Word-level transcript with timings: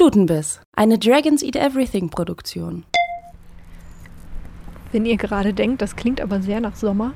Stutenbiss, 0.00 0.62
eine 0.74 0.98
Dragons 0.98 1.42
Eat 1.42 1.56
Everything 1.56 2.08
Produktion. 2.08 2.84
Wenn 4.92 5.04
ihr 5.04 5.18
gerade 5.18 5.52
denkt, 5.52 5.82
das 5.82 5.94
klingt 5.94 6.22
aber 6.22 6.40
sehr 6.40 6.62
nach 6.62 6.74
Sommer, 6.74 7.12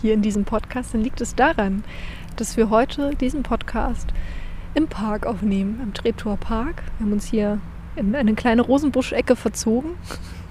hier 0.00 0.14
in 0.14 0.22
diesem 0.22 0.46
Podcast, 0.46 0.94
dann 0.94 1.02
liegt 1.02 1.20
es 1.20 1.34
daran, 1.34 1.84
dass 2.36 2.56
wir 2.56 2.70
heute 2.70 3.14
diesen 3.16 3.42
Podcast 3.42 4.14
im 4.72 4.88
Park 4.88 5.26
aufnehmen, 5.26 5.78
im 5.82 5.92
Treptower 5.92 6.38
Park. 6.38 6.84
Wir 6.96 7.04
haben 7.04 7.12
uns 7.12 7.26
hier 7.26 7.60
in 7.96 8.14
eine 8.14 8.32
kleine 8.32 8.62
Rosenbuschecke 8.62 9.36
verzogen, 9.36 9.90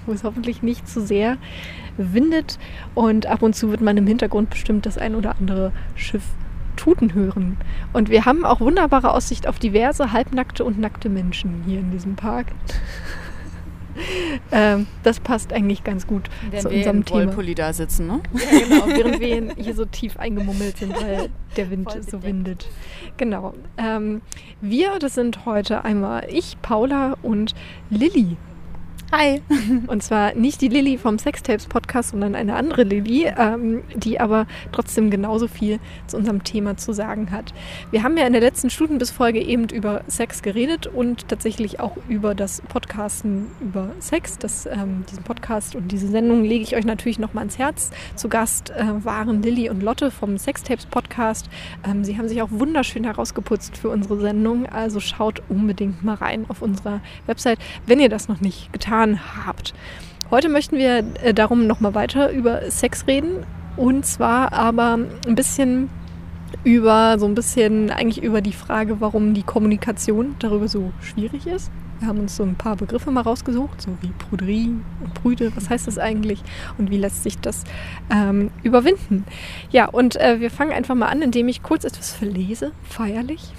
wo 0.06 0.12
es 0.12 0.22
hoffentlich 0.22 0.62
nicht 0.62 0.88
zu 0.88 1.00
sehr 1.00 1.36
windet 1.96 2.60
und 2.94 3.26
ab 3.26 3.42
und 3.42 3.56
zu 3.56 3.70
wird 3.70 3.80
man 3.80 3.96
im 3.96 4.06
Hintergrund 4.06 4.50
bestimmt 4.50 4.86
das 4.86 4.98
ein 4.98 5.16
oder 5.16 5.34
andere 5.40 5.72
Schiff 5.96 6.22
Tuten 6.76 7.14
hören. 7.14 7.56
Und 7.92 8.10
wir 8.10 8.24
haben 8.24 8.44
auch 8.44 8.60
wunderbare 8.60 9.12
Aussicht 9.12 9.46
auf 9.46 9.58
diverse 9.58 10.12
halbnackte 10.12 10.64
und 10.64 10.78
nackte 10.78 11.08
Menschen 11.08 11.62
hier 11.66 11.80
in 11.80 11.90
diesem 11.90 12.16
Park. 12.16 12.46
ähm, 14.52 14.86
das 15.02 15.20
passt 15.20 15.52
eigentlich 15.52 15.84
ganz 15.84 16.06
gut 16.06 16.28
während 16.50 16.62
zu 16.62 16.70
wir 16.70 16.78
unserem 16.78 16.96
im 16.98 17.04
Thema. 17.04 17.26
Wollpulli 17.26 17.54
da 17.54 17.72
sitzen, 17.72 18.06
ne? 18.06 18.20
Ja, 18.32 18.58
genau, 18.58 18.86
während 18.86 19.20
wir 19.20 19.54
hier 19.56 19.74
so 19.74 19.84
tief 19.84 20.18
eingemummelt 20.18 20.78
sind, 20.78 20.94
weil 21.00 21.30
der 21.56 21.70
Wind 21.70 21.92
Voll 21.92 22.02
so 22.02 22.22
windet. 22.22 22.68
Genau. 23.16 23.54
Ähm, 23.76 24.22
wir, 24.60 24.98
das 24.98 25.14
sind 25.14 25.44
heute 25.44 25.84
einmal 25.84 26.26
ich, 26.30 26.56
Paula 26.62 27.16
und 27.22 27.54
Lilly. 27.90 28.36
Hi. 29.14 29.42
Und 29.88 30.02
zwar 30.02 30.32
nicht 30.32 30.62
die 30.62 30.68
Lilly 30.68 30.96
vom 30.96 31.18
Sextapes 31.18 31.66
Podcast, 31.66 32.12
sondern 32.12 32.34
eine 32.34 32.56
andere 32.56 32.82
Lilly, 32.82 33.30
ähm, 33.36 33.82
die 33.94 34.18
aber 34.18 34.46
trotzdem 34.72 35.10
genauso 35.10 35.48
viel 35.48 35.80
zu 36.06 36.16
unserem 36.16 36.44
Thema 36.44 36.78
zu 36.78 36.94
sagen 36.94 37.30
hat. 37.30 37.52
Wir 37.90 38.04
haben 38.04 38.16
ja 38.16 38.26
in 38.26 38.32
der 38.32 38.40
letzten 38.40 38.70
Stutenbiss-Folge 38.70 39.42
eben 39.42 39.68
über 39.68 40.02
Sex 40.06 40.40
geredet 40.40 40.86
und 40.86 41.28
tatsächlich 41.28 41.78
auch 41.78 41.98
über 42.08 42.34
das 42.34 42.62
Podcasten 42.62 43.48
über 43.60 43.90
Sex. 43.98 44.38
Das, 44.38 44.64
ähm, 44.64 45.04
diesen 45.10 45.24
Podcast 45.24 45.76
und 45.76 45.92
diese 45.92 46.08
Sendung 46.08 46.42
lege 46.42 46.64
ich 46.64 46.74
euch 46.74 46.86
natürlich 46.86 47.18
nochmal 47.18 47.42
ans 47.42 47.58
Herz. 47.58 47.90
Zu 48.16 48.30
Gast 48.30 48.70
äh, 48.70 49.04
waren 49.04 49.42
Lilly 49.42 49.68
und 49.68 49.82
Lotte 49.82 50.10
vom 50.10 50.38
Sextapes 50.38 50.86
Podcast. 50.86 51.50
Ähm, 51.86 52.02
sie 52.02 52.16
haben 52.16 52.28
sich 52.28 52.40
auch 52.40 52.50
wunderschön 52.50 53.04
herausgeputzt 53.04 53.76
für 53.76 53.90
unsere 53.90 54.18
Sendung. 54.18 54.64
Also 54.64 55.00
schaut 55.00 55.42
unbedingt 55.50 56.02
mal 56.02 56.14
rein 56.14 56.46
auf 56.48 56.62
unserer 56.62 57.02
Website, 57.26 57.58
wenn 57.84 58.00
ihr 58.00 58.08
das 58.08 58.28
noch 58.28 58.40
nicht 58.40 58.72
getan 58.72 59.01
habt. 59.46 59.74
Heute 60.30 60.48
möchten 60.48 60.78
wir 60.78 61.04
äh, 61.22 61.34
darum 61.34 61.66
nochmal 61.66 61.94
weiter 61.94 62.30
über 62.30 62.70
Sex 62.70 63.06
reden. 63.06 63.44
Und 63.76 64.06
zwar 64.06 64.52
aber 64.52 64.98
ein 65.26 65.34
bisschen 65.34 65.88
über 66.64 67.18
so 67.18 67.26
ein 67.26 67.34
bisschen 67.34 67.90
eigentlich 67.90 68.22
über 68.22 68.40
die 68.40 68.52
Frage, 68.52 69.00
warum 69.00 69.34
die 69.34 69.42
Kommunikation 69.42 70.36
darüber 70.38 70.68
so 70.68 70.92
schwierig 71.00 71.46
ist. 71.46 71.70
Wir 71.98 72.08
haben 72.08 72.18
uns 72.18 72.36
so 72.36 72.42
ein 72.42 72.56
paar 72.56 72.76
Begriffe 72.76 73.10
mal 73.10 73.20
rausgesucht, 73.20 73.80
so 73.80 73.90
wie 74.00 74.08
Pruderie 74.08 74.74
und 75.02 75.14
Brüde. 75.14 75.52
Was 75.54 75.70
heißt 75.70 75.86
das 75.86 75.98
eigentlich 75.98 76.42
und 76.76 76.90
wie 76.90 76.98
lässt 76.98 77.22
sich 77.22 77.38
das 77.38 77.64
ähm, 78.10 78.50
überwinden? 78.62 79.24
Ja, 79.70 79.88
und 79.88 80.16
äh, 80.16 80.40
wir 80.40 80.50
fangen 80.50 80.72
einfach 80.72 80.94
mal 80.94 81.06
an, 81.06 81.22
indem 81.22 81.48
ich 81.48 81.62
kurz 81.62 81.84
etwas 81.84 82.12
verlese, 82.12 82.72
feierlich. 82.82 83.52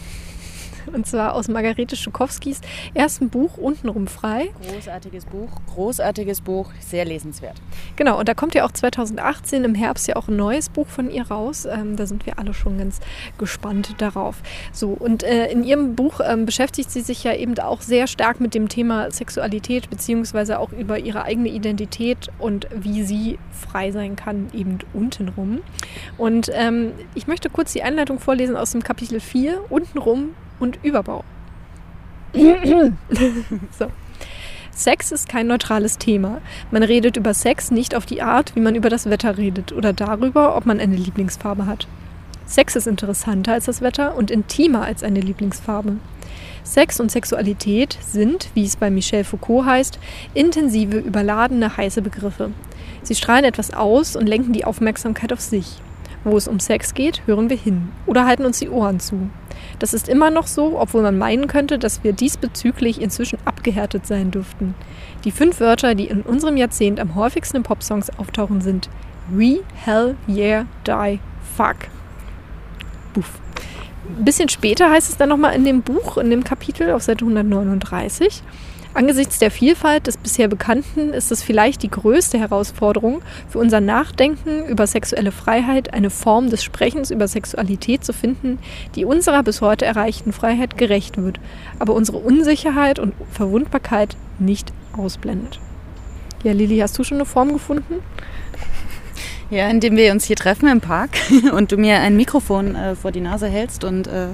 Und 0.92 1.08
zwar 1.08 1.34
aus 1.34 1.48
Margarete 1.48 1.96
Schukowskis 1.96 2.62
ersten 2.94 3.30
Buch 3.30 3.58
Untenrum 3.58 4.08
frei. 4.08 4.50
Großartiges 4.70 5.26
Buch, 5.26 5.50
großartiges 5.74 6.42
Buch, 6.42 6.72
sehr 6.80 7.06
lesenswert. 7.06 7.62
Genau, 7.96 8.20
und 8.20 8.28
da 8.28 8.34
kommt 8.34 8.56
ja 8.56 8.66
auch 8.66 8.72
2018 8.72 9.64
im 9.64 9.76
Herbst 9.76 10.08
ja 10.08 10.16
auch 10.16 10.28
ein 10.28 10.36
neues 10.36 10.70
Buch 10.70 10.88
von 10.88 11.10
ihr 11.10 11.28
raus. 11.28 11.66
Ähm, 11.66 11.96
da 11.96 12.06
sind 12.06 12.26
wir 12.26 12.40
alle 12.40 12.54
schon 12.54 12.78
ganz 12.78 13.00
gespannt 13.38 13.96
darauf. 14.00 14.42
So, 14.72 14.90
und 14.90 15.24
äh, 15.24 15.48
in 15.52 15.64
ihrem 15.64 15.96
Buch 15.96 16.20
ähm, 16.24 16.46
beschäftigt 16.46 16.92
sie 16.92 17.02
sich 17.02 17.24
ja 17.24 17.34
eben 17.34 17.58
auch 17.60 17.82
sehr 17.82 18.08
stark 18.08 18.40
mit 18.40 18.54
dem 18.54 18.70
Thema 18.70 19.12
Sexualität, 19.12 19.90
beziehungsweise 19.90 20.60
auch 20.60 20.72
über 20.72 21.00
ihre 21.00 21.24
eigene 21.24 21.50
Identität 21.50 22.30
und 22.40 22.68
wie 22.74 23.04
sie 23.04 23.40
frei 23.52 23.92
sein 23.92 24.16
kann, 24.16 24.48
eben 24.54 24.80
untenrum. 24.94 25.62
Und 26.18 26.50
ähm, 26.54 26.92
ich 27.16 27.28
möchte 27.28 27.50
kurz 27.50 27.74
die 27.74 27.84
Einleitung 27.84 28.20
vorlesen 28.20 28.56
aus 28.56 28.72
dem 28.72 28.84
Kapitel 28.84 29.20
4, 29.20 29.60
untenrum 29.70 30.30
und 30.64 30.80
Überbau. 30.82 31.24
so. 32.34 33.88
Sex 34.72 35.12
ist 35.12 35.30
kein 35.30 35.46
neutrales 35.46 36.00
Thema. 36.00 36.42
Man 36.72 36.82
redet 36.82 37.16
über 37.16 37.36
Sex 37.36 37.70
nicht 37.70 37.94
auf 37.94 38.08
die 38.08 38.24
Art, 38.24 38.56
wie 38.56 38.60
man 38.60 38.74
über 38.74 38.90
das 38.90 39.08
Wetter 39.08 39.38
redet 39.38 39.72
oder 39.72 39.94
darüber, 39.94 40.56
ob 40.56 40.66
man 40.66 40.80
eine 40.80 40.96
Lieblingsfarbe 40.96 41.68
hat. 41.68 41.88
Sex 42.48 42.76
ist 42.76 42.88
interessanter 42.88 43.54
als 43.54 43.66
das 43.66 43.82
Wetter 43.82 44.16
und 44.16 44.32
intimer 44.32 44.84
als 44.84 45.04
eine 45.04 45.20
Lieblingsfarbe. 45.20 45.98
Sex 46.64 47.00
und 47.00 47.12
Sexualität 47.12 47.98
sind, 48.02 48.50
wie 48.54 48.64
es 48.64 48.78
bei 48.78 48.90
Michel 48.90 49.26
Foucault 49.26 49.66
heißt, 49.66 50.00
intensive, 50.34 50.98
überladene, 50.98 51.78
heiße 51.78 52.02
Begriffe. 52.02 52.52
Sie 53.04 53.16
strahlen 53.16 53.44
etwas 53.44 53.74
aus 53.74 54.16
und 54.16 54.28
lenken 54.28 54.54
die 54.54 54.66
Aufmerksamkeit 54.66 55.34
auf 55.34 55.42
sich. 55.42 55.82
Wo 56.24 56.38
es 56.38 56.48
um 56.48 56.60
Sex 56.60 56.94
geht, 56.94 57.22
hören 57.28 57.50
wir 57.50 57.58
hin 57.58 57.90
oder 58.06 58.26
halten 58.26 58.46
uns 58.46 58.60
die 58.60 58.70
Ohren 58.70 59.02
zu. 59.02 59.30
Das 59.80 59.94
ist 59.94 60.08
immer 60.08 60.30
noch 60.30 60.48
so, 60.48 60.80
obwohl 60.80 61.02
man 61.02 61.18
meinen 61.18 61.48
könnte, 61.48 61.80
dass 61.80 62.04
wir 62.04 62.14
diesbezüglich 62.14 63.02
inzwischen 63.02 63.40
abgehärtet 63.46 64.06
sein 64.08 64.32
dürften. 64.32 64.76
Die 65.24 65.32
fünf 65.32 65.60
Wörter, 65.60 65.96
die 65.96 66.08
in 66.08 66.22
unserem 66.22 66.58
Jahrzehnt 66.58 67.00
am 67.00 67.16
häufigsten 67.16 67.58
in 67.58 67.64
Popsongs 67.64 68.10
auftauchen, 68.18 68.62
sind 68.62 68.90
We, 69.30 69.60
Hell, 69.74 70.16
Yeah, 70.28 70.66
Die, 70.86 71.20
Fuck. 71.56 71.88
Buff. 73.14 73.40
Ein 74.18 74.26
bisschen 74.26 74.50
später 74.50 74.92
heißt 74.92 75.10
es 75.10 75.18
dann 75.18 75.30
nochmal 75.30 75.56
in 75.56 75.64
dem 75.64 75.82
Buch, 75.82 76.18
in 76.18 76.30
dem 76.30 76.44
Kapitel 76.44 76.92
auf 76.92 77.04
Seite 77.04 77.24
139. 77.24 78.44
Angesichts 78.96 79.40
der 79.40 79.50
Vielfalt 79.50 80.06
des 80.06 80.18
bisher 80.18 80.48
Bekannten 80.48 81.14
ist 81.14 81.32
es 81.32 81.42
vielleicht 81.42 81.82
die 81.82 81.90
größte 81.90 82.38
Herausforderung 82.38 83.24
für 83.50 83.58
unser 83.58 83.82
Nachdenken 83.82 84.68
über 84.68 84.86
sexuelle 84.86 85.32
Freiheit, 85.32 85.96
eine 85.96 86.12
Form 86.12 86.52
des 86.52 86.64
Sprechens 86.64 87.10
über 87.10 87.28
Sexualität 87.28 88.06
zu 88.06 88.14
finden, 88.14 88.60
die 88.94 89.06
unserer 89.06 89.42
bis 89.42 89.62
heute 89.62 89.86
erreichten 89.86 90.32
Freiheit 90.32 90.78
gerecht 90.78 91.18
wird, 91.18 91.40
aber 91.80 91.96
unsere 91.96 92.20
Unsicherheit 92.20 93.00
und 93.00 93.16
Verwundbarkeit 93.32 94.16
nicht 94.38 94.72
ausblendet. 94.96 95.60
Ja, 96.44 96.52
Lili, 96.52 96.78
hast 96.78 97.00
du 97.00 97.04
schon 97.04 97.18
eine 97.18 97.26
Form 97.26 97.52
gefunden? 97.52 97.96
Ja, 99.54 99.70
indem 99.70 99.96
wir 99.96 100.12
uns 100.12 100.26
hier 100.26 100.36
treffen 100.36 100.68
im 100.68 100.82
Park 100.82 101.12
und 101.54 101.72
du 101.72 101.78
mir 101.78 102.00
ein 102.00 102.18
Mikrofon 102.18 102.74
äh, 102.74 102.96
vor 102.96 103.12
die 103.12 103.22
Nase 103.22 103.46
hältst 103.48 103.84
und 103.84 104.08
äh, 104.08 104.30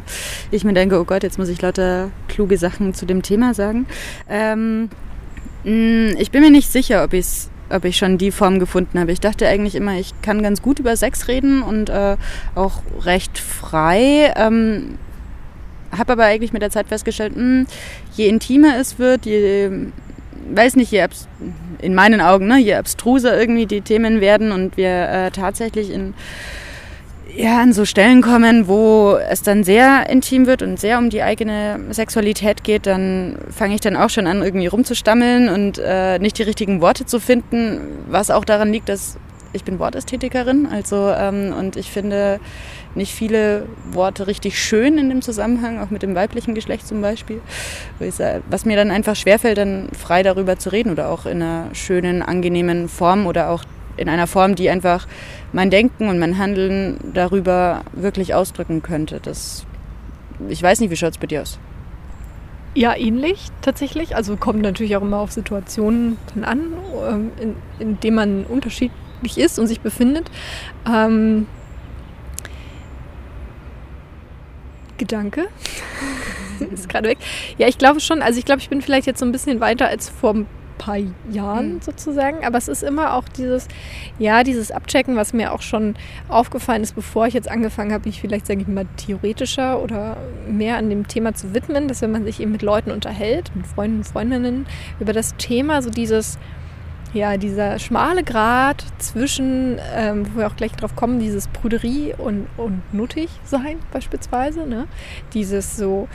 ich 0.50 0.64
mir 0.64 0.72
denke, 0.72 0.98
oh 0.98 1.04
Gott, 1.04 1.24
jetzt 1.24 1.38
muss 1.38 1.50
ich 1.50 1.62
lauter 1.62 2.10
kluge 2.30 2.58
Sachen 2.58 2.94
zu 2.94 3.06
dem 3.06 3.22
Thema 3.22 3.54
sagen. 3.54 3.86
Ähm, 4.30 4.90
mh, 5.66 6.14
ich 6.20 6.32
bin 6.32 6.42
mir 6.42 6.52
nicht 6.52 6.72
sicher, 6.72 7.04
ob 7.04 7.12
ich's 7.12 7.50
ob 7.70 7.84
ich 7.84 7.98
schon 7.98 8.18
die 8.18 8.32
Form 8.32 8.60
gefunden 8.60 8.98
habe. 8.98 9.12
Ich 9.12 9.20
dachte 9.20 9.48
eigentlich 9.48 9.76
immer, 9.76 10.00
ich 10.00 10.14
kann 10.24 10.42
ganz 10.42 10.62
gut 10.62 10.80
über 10.80 10.96
Sex 10.96 11.28
reden 11.28 11.62
und 11.62 11.90
äh, 11.90 12.16
auch 12.56 12.82
recht 13.02 13.38
frei. 13.38 14.34
Ähm, 14.38 14.98
habe 15.96 16.14
aber 16.14 16.24
eigentlich 16.24 16.54
mit 16.54 16.62
der 16.62 16.72
Zeit 16.72 16.88
festgestellt, 16.88 17.36
mh, 17.36 17.66
je 18.16 18.28
intimer 18.28 18.78
es 18.78 18.98
wird, 19.00 19.26
je, 19.26 19.70
weiß 20.56 20.76
nicht, 20.76 20.92
je 20.92 21.06
in 21.82 21.96
meinen 21.96 22.22
Augen, 22.22 22.48
ne, 22.48 22.58
je 22.60 22.76
abstruser 22.76 23.40
irgendwie 23.40 23.66
die 23.66 23.82
Themen 23.82 24.22
werden 24.22 24.52
und 24.52 24.78
wir 24.78 25.10
äh, 25.10 25.32
tatsächlich 25.32 25.92
in, 25.92 26.14
ja, 27.36 27.62
an 27.62 27.74
so 27.74 27.86
Stellen 27.86 28.22
kommen, 28.22 28.68
wo 28.68 29.18
es 29.30 29.44
dann 29.44 29.64
sehr 29.64 30.10
intim 30.10 30.46
wird 30.46 30.62
und 30.62 30.80
sehr 30.80 30.98
um 30.98 31.10
die 31.10 31.24
eigene 31.24 31.80
Sexualität 31.92 32.64
geht, 32.64 32.86
dann 32.86 33.38
fange 33.50 33.76
ich 33.76 33.82
dann 33.82 33.96
auch 33.96 34.10
schon 34.10 34.28
an, 34.28 34.42
irgendwie 34.42 34.68
rumzustammeln 34.68 35.50
und 35.50 35.80
äh, 35.80 36.20
nicht 36.20 36.38
die 36.38 36.44
richtigen 36.44 36.82
Worte 36.82 37.06
zu 37.06 37.20
finden, 37.20 37.80
was 38.08 38.32
auch 38.32 38.46
daran 38.46 38.72
liegt, 38.72 38.90
dass 38.90 39.18
ich 39.54 39.64
bin 39.64 39.80
Wortästhetikerin, 39.80 40.68
also 40.68 41.12
ähm, 41.16 41.54
und 41.58 41.76
ich 41.76 41.90
finde 41.90 42.40
nicht 42.96 43.14
viele 43.14 43.68
Worte 43.92 44.28
richtig 44.28 44.60
schön 44.60 44.98
in 44.98 45.10
dem 45.10 45.22
Zusammenhang, 45.22 45.80
auch 45.80 45.90
mit 45.90 46.02
dem 46.02 46.16
weiblichen 46.16 46.56
Geschlecht 46.56 46.88
zum 46.88 47.02
Beispiel, 47.02 47.42
was 48.50 48.66
mir 48.66 48.76
dann 48.76 48.92
einfach 48.92 49.16
schwerfällt, 49.16 49.58
dann 49.58 49.90
frei 49.98 50.24
darüber 50.24 50.58
zu 50.58 50.72
reden 50.72 50.92
oder 50.92 51.10
auch 51.10 51.26
in 51.26 51.42
einer 51.42 51.74
schönen, 51.74 52.22
angenehmen 52.22 52.90
Form 52.90 53.28
oder 53.28 53.50
auch 53.50 53.64
in 53.98 54.10
einer 54.10 54.28
Form, 54.28 54.56
die 54.56 54.70
einfach 54.70 55.08
mein 55.52 55.70
Denken 55.70 56.08
und 56.08 56.20
mein 56.20 56.38
Handeln 56.38 57.00
darüber 57.14 57.82
wirklich 57.92 58.34
ausdrücken 58.34 58.82
könnte. 58.82 59.20
Das, 59.22 59.66
ich 60.48 60.64
weiß 60.64 60.80
nicht, 60.80 60.90
wie 60.90 60.96
schaut 60.96 61.12
es 61.12 61.18
bei 61.18 61.28
dir 61.28 61.42
aus? 61.42 61.60
Ja, 62.76 62.96
ähnlich 62.96 63.48
tatsächlich. 63.62 64.16
Also 64.16 64.38
kommt 64.38 64.62
natürlich 64.62 64.96
auch 64.96 65.02
immer 65.02 65.18
auf 65.18 65.32
Situationen 65.32 66.18
dann 66.34 66.44
an, 66.44 66.74
ähm, 67.10 67.32
in, 67.40 67.56
in 67.80 68.00
denen 68.00 68.16
man 68.16 68.46
unterschiedlich 68.46 69.38
ist 69.38 69.60
und 69.60 69.68
sich 69.68 69.82
befindet. 69.82 70.30
Ähm, 70.88 71.48
Gedanke 75.10 75.48
ist 76.74 76.88
gerade 76.88 77.10
weg. 77.10 77.18
Ja, 77.58 77.68
ich 77.68 77.78
glaube 77.78 78.00
schon. 78.00 78.22
Also 78.22 78.40
ich 78.40 78.46
glaube, 78.46 78.62
ich 78.62 78.70
bin 78.70 78.82
vielleicht 78.82 79.08
jetzt 79.08 79.20
so 79.20 79.26
ein 79.26 79.32
bisschen 79.32 79.60
weiter 79.60 79.88
als 79.88 80.08
vor 80.08 80.34
ein 80.34 80.48
paar 80.78 80.98
Jahren 81.32 81.76
mhm. 81.76 81.82
sozusagen. 81.82 82.46
Aber 82.46 82.58
es 82.58 82.68
ist 82.68 82.84
immer 82.84 83.16
auch 83.16 83.28
dieses, 83.28 83.68
ja, 84.20 84.44
dieses 84.44 84.72
Abchecken, 84.72 85.16
was 85.16 85.34
mir 85.34 85.52
auch 85.52 85.62
schon 85.62 85.96
aufgefallen 86.30 86.84
ist, 86.84 86.96
bevor 86.96 87.28
ich 87.28 87.34
jetzt 87.34 87.50
angefangen 87.50 87.92
habe, 87.92 88.08
mich 88.08 88.22
vielleicht, 88.22 88.46
sage 88.46 88.62
ich 88.62 88.68
mal, 88.68 88.86
theoretischer 88.98 89.82
oder 89.82 90.18
mehr 90.48 90.78
an 90.78 90.90
dem 90.90 91.08
Thema 91.08 91.34
zu 91.34 91.54
widmen, 91.54 91.88
dass 91.88 92.02
wenn 92.02 92.12
man 92.12 92.24
sich 92.24 92.40
eben 92.40 92.52
mit 92.52 92.62
Leuten 92.62 92.92
unterhält, 92.92 93.52
mit 93.56 93.68
Freunden 93.68 93.98
und 93.98 94.08
Freundinnen, 94.08 94.68
über 95.00 95.14
das 95.14 95.36
Thema, 95.38 95.82
so 95.82 95.90
dieses, 95.90 96.38
ja, 97.14 97.38
dieser 97.38 97.80
schmale 97.80 98.24
Grat 98.24 98.84
zwischen, 99.00 99.80
ähm, 99.96 100.28
wo 100.32 100.40
wir 100.40 100.48
auch 100.48 100.56
gleich 100.56 100.74
drauf 100.74 100.96
kommen, 100.96 101.20
dieses 101.20 101.48
Prüderie 101.48 102.14
und, 102.18 102.48
und 102.58 102.82
nuttig 102.94 103.30
sein 103.44 103.80
beispielsweise, 103.92 104.68
ne? 104.68 104.88
dieses 105.34 105.76
so, 105.76 106.08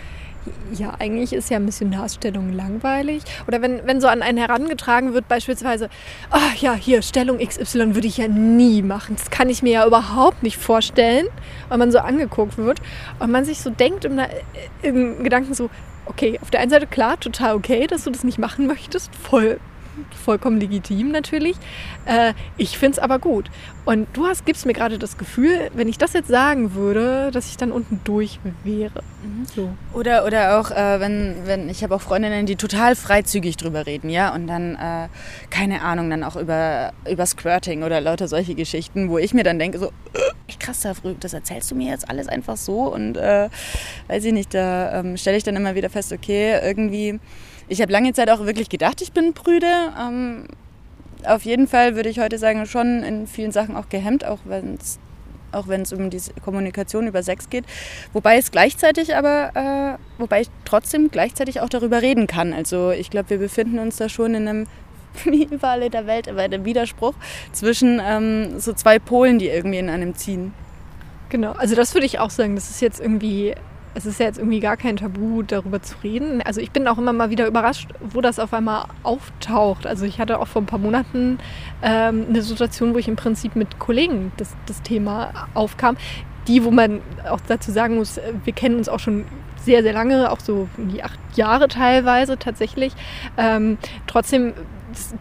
ja, 0.73 0.93
eigentlich 0.99 1.33
ist 1.33 1.51
ja 1.51 1.59
Missionarsstellung 1.59 2.53
langweilig. 2.53 3.23
Oder 3.49 3.63
wenn, 3.63 3.87
wenn 3.87 4.01
so 4.01 4.09
an 4.09 4.23
einen 4.23 4.39
herangetragen 4.39 5.15
wird, 5.15 5.27
beispielsweise, 5.27 5.89
ach 6.31 6.55
ja, 6.57 6.75
hier, 6.75 7.03
Stellung 7.03 7.39
XY 7.39 7.95
würde 7.95 8.07
ich 8.07 8.19
ja 8.19 8.29
nie 8.29 8.83
machen. 8.83 9.17
Das 9.17 9.31
kann 9.31 9.49
ich 9.49 9.63
mir 9.63 9.73
ja 9.73 9.87
überhaupt 9.87 10.43
nicht 10.43 10.59
vorstellen. 10.59 11.27
Und 11.71 11.79
man 11.79 11.91
so 11.91 11.99
angeguckt 11.99 12.59
wird 12.59 12.81
und 13.19 13.31
man 13.31 13.45
sich 13.45 13.61
so 13.61 13.71
denkt 13.71 14.05
im, 14.05 14.21
im 14.83 15.25
Gedanken 15.25 15.55
so, 15.55 15.71
okay, 16.07 16.39
auf 16.43 16.51
der 16.51 16.61
einen 16.61 16.71
Seite 16.71 16.87
klar, 16.87 17.19
total 17.19 17.55
okay, 17.55 17.87
dass 17.87 18.05
du 18.05 18.11
das 18.11 18.23
nicht 18.23 18.39
machen 18.39 18.67
möchtest, 18.67 19.15
voll 19.15 19.59
vollkommen 20.25 20.61
legitim 20.61 21.11
natürlich. 21.11 21.57
Äh, 22.07 22.35
ich 22.57 22.79
finde 22.79 22.93
es 22.93 22.99
aber 22.99 23.19
gut. 23.19 23.51
Und 23.85 24.09
du 24.15 24.27
hast, 24.27 24.47
gibst 24.47 24.65
mir 24.65 24.73
gerade 24.73 24.99
das 24.99 25.19
Gefühl, 25.19 25.71
wenn 25.75 25.89
ich 25.89 25.99
das 25.99 26.15
jetzt 26.15 26.29
sagen 26.29 26.75
würde, 26.75 27.31
dass 27.33 27.49
ich 27.49 27.57
dann 27.57 27.71
unten 27.71 28.01
durch 28.05 28.41
wäre. 28.63 29.03
Mhm. 29.23 29.47
So. 29.55 29.71
Oder, 29.93 30.25
oder 30.25 30.59
auch, 30.59 30.71
äh, 30.71 31.01
wenn, 31.01 31.37
wenn 31.45 31.69
ich 31.69 31.83
habe 31.83 31.95
auch 31.95 32.01
Freundinnen, 32.01 32.47
die 32.47 32.57
total 32.57 32.97
freizügig 32.97 33.57
drüber 33.57 33.87
reden, 33.87 34.09
ja, 34.09 34.35
und 34.35 34.47
dann, 34.47 34.75
äh, 34.77 35.09
keine 35.51 35.83
Ahnung, 35.83 36.09
dann 36.09 36.25
auch 36.25 36.37
über, 36.37 36.93
über 37.11 37.27
Squirting 37.27 37.83
oder 37.83 38.01
lauter 38.01 38.27
solche 38.27 38.55
Geschichten, 38.55 39.11
wo 39.11 39.19
ich 39.19 39.35
mir 39.35 39.45
dann 39.45 39.59
denke, 39.59 39.79
so, 39.79 39.87
äh, 39.87 40.55
krass, 40.59 40.87
das 41.21 41.35
erzählst 41.35 41.71
du 41.71 41.75
mir 41.75 41.91
jetzt 41.91 42.09
alles 42.09 42.29
einfach 42.29 42.57
so 42.57 42.93
und 42.93 43.17
äh, 43.17 43.51
weiß 44.09 44.25
ich 44.25 44.33
nicht, 44.33 44.55
da 44.55 45.01
ähm, 45.01 45.17
stelle 45.17 45.37
ich 45.37 45.45
dann 45.45 45.57
immer 45.57 45.75
wieder 45.75 45.91
fest, 45.91 46.13
okay, 46.13 46.59
irgendwie 46.63 47.21
ich 47.69 47.81
habe 47.81 47.93
lange 47.93 48.13
Zeit 48.13 48.31
auch 48.31 48.45
wirklich 48.47 48.69
gedacht, 48.69 49.01
ich 49.01 49.13
bin 49.13 49.35
prüde. 49.35 49.93
Ähm, 49.99 50.47
auf 51.25 51.45
jeden 51.45 51.69
Fall 51.69 51.97
würde 51.97 52.09
ich 52.09 52.19
heute 52.19 52.39
sagen, 52.39 52.67
schon 52.67 53.03
in 53.03 53.27
vielen 53.27 53.53
Sachen 53.53 53.77
auch 53.77 53.89
gehemmt, 53.89 54.25
auch 54.25 54.41
wenn 54.45 54.75
es 54.75 54.99
auch 55.55 55.69
wenn 55.69 55.83
es 55.83 55.93
um 55.93 56.11
die 56.11 56.21
Kommunikation 56.45 57.07
über 57.07 57.23
Sex 57.23 57.49
geht. 57.49 57.65
Wobei 58.13 58.39
es 58.39 58.51
gleichzeitig 58.51 59.17
aber, 59.17 59.53
äh, 59.55 60.21
wobei 60.21 60.43
ich 60.43 60.49
trotzdem 60.65 61.11
gleichzeitig 61.11 61.61
auch 61.61 61.69
darüber 61.69 62.03
reden 62.03 62.27
kann. 62.27 62.53
Also 62.53 62.91
ich 62.91 63.09
glaube, 63.09 63.31
wir 63.31 63.39
befinden 63.39 63.79
uns 63.79 63.97
da 63.97 64.09
schon 64.09 64.35
in 64.35 64.49
einem, 64.49 64.67
wie 65.25 65.45
überall 65.45 65.83
in 65.83 65.93
der 65.93 66.07
Welt, 66.07 66.29
aber 66.29 66.45
in 66.45 66.53
einem 66.53 66.65
Widerspruch 66.65 67.15
zwischen 67.53 68.01
ähm, 68.05 68.59
so 68.59 68.73
zwei 68.73 68.99
Polen, 68.99 69.39
die 69.39 69.49
irgendwie 69.49 69.79
in 69.79 69.89
einem 69.89 70.15
ziehen. 70.15 70.53
Genau, 71.29 71.53
also 71.53 71.75
das 71.75 71.95
würde 71.95 72.07
ich 72.07 72.19
auch 72.19 72.31
sagen, 72.31 72.55
das 72.55 72.71
ist 72.71 72.81
jetzt 72.81 73.01
irgendwie 73.01 73.55
es 73.95 74.07
ist 74.07 74.19
ja 74.21 74.27
jetzt 74.27 74.39
irgendwie 74.39 74.61
gar 74.61 74.77
kein 74.77 74.97
Tabu, 74.97 75.43
darüber 75.43 75.81
zu 75.81 75.97
reden. 76.03 76.43
Also 76.43 76.61
ich 76.61 76.71
bin 76.71 76.87
auch 76.89 76.99
immer 76.99 77.13
mal 77.13 77.31
wieder 77.31 77.47
überrascht, 77.47 77.91
wo 78.01 78.21
das 78.21 78.39
auf 78.39 78.53
einmal 78.53 78.87
auftaucht. 79.03 79.87
Also 79.87 80.05
ich 80.05 80.19
hatte 80.19 80.41
auch 80.41 80.49
vor 80.49 80.63
ein 80.63 80.67
paar 80.67 80.79
Monaten 80.79 81.39
ähm, 81.83 82.27
eine 82.29 82.43
Situation, 82.43 82.95
wo 82.95 82.99
ich 82.99 83.09
im 83.09 83.17
Prinzip 83.17 83.57
mit 83.57 83.79
Kollegen 83.79 84.33
das, 84.37 84.55
das 84.67 84.83
Thema 84.83 85.49
aufkam. 85.55 85.97
Die, 86.49 86.65
wo 86.65 86.71
man 86.71 87.01
auch 87.31 87.41
dazu 87.47 87.71
sagen 87.71 87.97
muss, 87.97 88.21
wir 88.45 88.53
kennen 88.53 88.77
uns 88.77 88.89
auch 88.89 89.01
schon 89.01 89.25
sehr, 89.65 89.83
sehr 89.83 89.95
lange, 89.95 90.31
auch 90.31 90.41
so 90.41 90.69
die 90.77 91.03
acht 91.03 91.19
Jahre 91.37 91.69
teilweise 91.69 92.39
tatsächlich. 92.39 92.93
Ähm, 93.39 93.79
trotzdem 94.07 94.53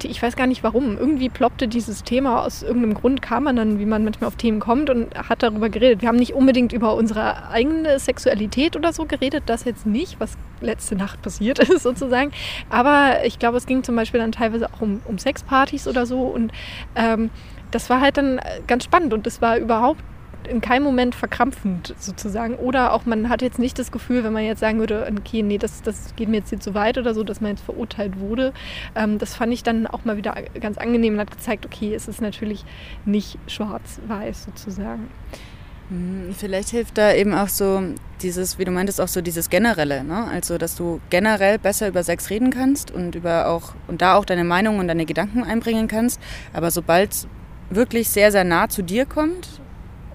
ich 0.04 0.22
weiß 0.22 0.36
gar 0.36 0.48
nicht 0.48 0.64
warum. 0.64 0.98
Irgendwie 0.98 1.30
ploppte 1.30 1.68
dieses 1.68 2.04
Thema 2.04 2.46
aus 2.46 2.64
irgendeinem 2.64 2.94
Grund, 2.94 3.22
kam 3.22 3.44
man 3.44 3.56
dann, 3.56 3.80
wie 3.80 3.86
man 3.86 4.04
manchmal 4.04 4.28
auf 4.28 4.36
Themen 4.36 4.60
kommt 4.60 4.90
und 4.90 5.16
hat 5.16 5.44
darüber 5.44 5.70
geredet. 5.70 6.02
Wir 6.02 6.08
haben 6.08 6.18
nicht 6.18 6.34
unbedingt 6.34 6.74
über 6.74 6.96
unsere 6.96 7.50
eigene 7.50 8.00
Sexualität 8.00 8.76
oder 8.76 8.94
so 8.94 9.06
geredet, 9.06 9.44
das 9.48 9.66
jetzt 9.66 9.86
nicht, 9.86 10.20
was 10.20 10.38
letzte 10.62 10.96
Nacht 10.96 11.22
passiert 11.22 11.60
ist 11.70 11.84
sozusagen. 11.84 12.32
Aber 12.70 13.26
ich 13.26 13.40
glaube, 13.40 13.58
es 13.58 13.66
ging 13.66 13.84
zum 13.84 13.96
Beispiel 13.96 14.20
dann 14.20 14.32
teilweise 14.32 14.68
auch 14.74 14.82
um, 14.82 15.02
um 15.06 15.18
Sexpartys 15.18 15.88
oder 15.88 16.06
so 16.06 16.22
und 16.22 16.52
ähm, 16.96 17.30
das 17.72 17.90
war 17.90 18.02
halt 18.02 18.18
dann 18.18 18.40
ganz 18.68 18.84
spannend 18.84 19.14
und 19.14 19.26
das 19.26 19.42
war 19.42 19.58
überhaupt 19.58 20.04
in 20.48 20.62
keinem 20.62 20.84
Moment 20.84 21.16
verkrampfend 21.16 21.96
sozusagen. 22.00 22.56
Oder 22.56 22.94
auch 22.94 23.06
man 23.06 23.30
hat 23.30 23.42
jetzt 23.42 23.60
nicht 23.60 23.78
das 23.80 23.92
Gefühl, 23.92 24.24
wenn 24.24 24.34
man 24.34 24.44
jetzt 24.44 24.60
sagen 24.60 24.80
würde, 24.80 25.08
okay, 25.18 25.44
nee, 25.44 25.58
das, 25.58 25.82
das 25.82 26.16
geht 26.16 26.30
mir 26.30 26.38
jetzt 26.38 26.50
hier 26.50 26.60
zu 26.60 26.74
weit 26.74 26.98
oder 26.98 27.14
so, 27.14 27.24
dass 27.24 27.42
man 27.42 27.52
jetzt 27.52 27.64
verurteilt 27.64 28.20
wurde. 28.20 28.54
Ähm, 28.96 29.18
das 29.18 29.36
fand 29.36 29.54
ich 29.54 29.64
dann 29.64 29.88
auch 29.88 30.06
mal 30.06 30.18
wieder 30.18 30.36
ganz 30.60 30.78
angenehm 30.78 31.14
und 31.14 31.20
hat 31.20 31.32
gezeigt, 31.32 31.66
okay, 31.66 31.94
es 31.94 32.08
ist 32.08 32.22
natürlich 32.22 32.66
nicht 33.06 33.38
schwarz-weiß 33.48 34.46
sozusagen. 34.46 35.10
Hm, 35.90 36.34
vielleicht 36.38 36.70
hilft 36.70 36.98
da 36.98 37.14
eben 37.14 37.34
auch 37.34 37.50
so 37.50 37.84
dieses, 38.22 38.58
wie 38.58 38.66
du 38.66 38.72
meintest, 38.72 39.02
auch 39.02 39.08
so 39.08 39.22
dieses 39.22 39.50
Generelle, 39.50 40.04
ne? 40.04 40.28
Also, 40.32 40.58
dass 40.58 40.76
du 40.76 41.02
generell 41.10 41.60
besser 41.60 41.90
über 41.90 42.04
Sex 42.04 42.30
reden 42.30 42.52
kannst 42.52 42.90
und 42.90 43.16
über 43.16 43.48
auch 43.48 43.74
und 43.88 44.02
da 44.02 44.16
auch 44.16 44.24
deine 44.26 44.46
Meinung 44.46 44.80
und 44.80 44.88
deine 44.88 45.06
Gedanken 45.06 45.44
einbringen 45.44 45.88
kannst. 45.88 46.22
Aber 46.54 46.72
sobald 46.72 47.12
es 47.12 47.28
wirklich 47.70 48.10
sehr, 48.10 48.32
sehr 48.32 48.44
nah 48.44 48.70
zu 48.70 48.82
dir 48.82 49.06
kommt 49.06 49.62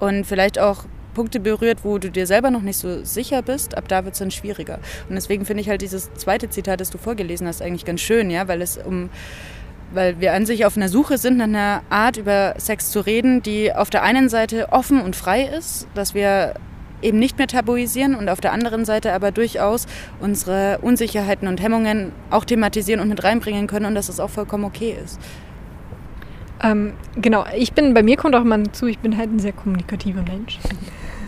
und 0.01 0.25
vielleicht 0.25 0.59
auch 0.59 0.85
Punkte 1.15 1.41
berührt, 1.41 1.81
wo 1.83 1.99
du 1.99 2.11
dir 2.11 2.27
selber 2.27 2.51
noch 2.51 2.63
nicht 2.63 2.77
so 2.77 3.05
sicher 3.05 3.43
bist, 3.43 3.77
ab 3.77 3.89
da 3.89 4.05
wird 4.05 4.13
es 4.15 4.21
dann 4.21 4.31
schwieriger. 4.31 4.79
Und 5.09 5.17
deswegen 5.17 5.45
finde 5.45 5.63
ich 5.63 5.69
halt 5.69 5.83
dieses 5.83 6.13
zweite 6.15 6.49
Zitat, 6.49 6.81
das 6.81 6.91
du 6.91 6.99
vorgelesen 6.99 7.47
hast, 7.47 7.61
eigentlich 7.61 7.85
ganz 7.85 8.01
schön, 8.01 8.31
ja, 8.31 8.47
weil 8.47 8.63
es 8.63 8.79
um 8.79 9.11
weil 9.93 10.21
wir 10.21 10.35
an 10.35 10.45
sich 10.45 10.67
auf 10.67 10.77
einer 10.77 10.89
Suche 10.89 11.17
sind 11.17 11.39
nach 11.39 11.45
einer 11.47 11.83
Art 11.89 12.19
über 12.19 12.55
Sex 12.59 12.91
zu 12.91 13.01
reden, 13.01 13.43
die 13.43 13.75
auf 13.75 13.89
der 13.91 14.03
einen 14.03 14.29
Seite 14.29 14.69
offen 14.71 15.01
und 15.01 15.17
frei 15.17 15.45
ist, 15.45 15.89
dass 15.95 16.15
wir 16.15 16.55
eben 17.01 17.19
nicht 17.19 17.39
mehr 17.39 17.47
tabuisieren 17.47 18.15
und 18.15 18.29
auf 18.29 18.41
der 18.41 18.53
anderen 18.53 18.85
Seite 18.85 19.13
aber 19.13 19.31
durchaus 19.31 19.87
unsere 20.21 20.79
Unsicherheiten 20.83 21.49
und 21.49 21.63
Hemmungen 21.63 22.13
auch 22.31 22.45
thematisieren 22.45 23.01
und 23.01 23.09
mit 23.09 23.23
reinbringen 23.25 23.67
können 23.67 23.87
und 23.87 23.95
dass 23.95 24.09
es 24.09 24.21
auch 24.21 24.31
vollkommen 24.31 24.65
okay 24.65 24.97
ist. 25.03 25.19
Ähm, 26.63 26.95
genau, 27.17 27.45
ich 27.57 27.73
bin, 27.73 27.95
bei 27.95 28.03
mir 28.03 28.17
kommt 28.17 28.35
auch 28.35 28.41
immer 28.43 28.73
zu, 28.73 28.87
ich 28.87 28.99
bin 28.99 29.17
halt 29.17 29.33
ein 29.33 29.39
sehr 29.39 29.53
kommunikativer 29.53 30.23
Mensch. 30.23 30.59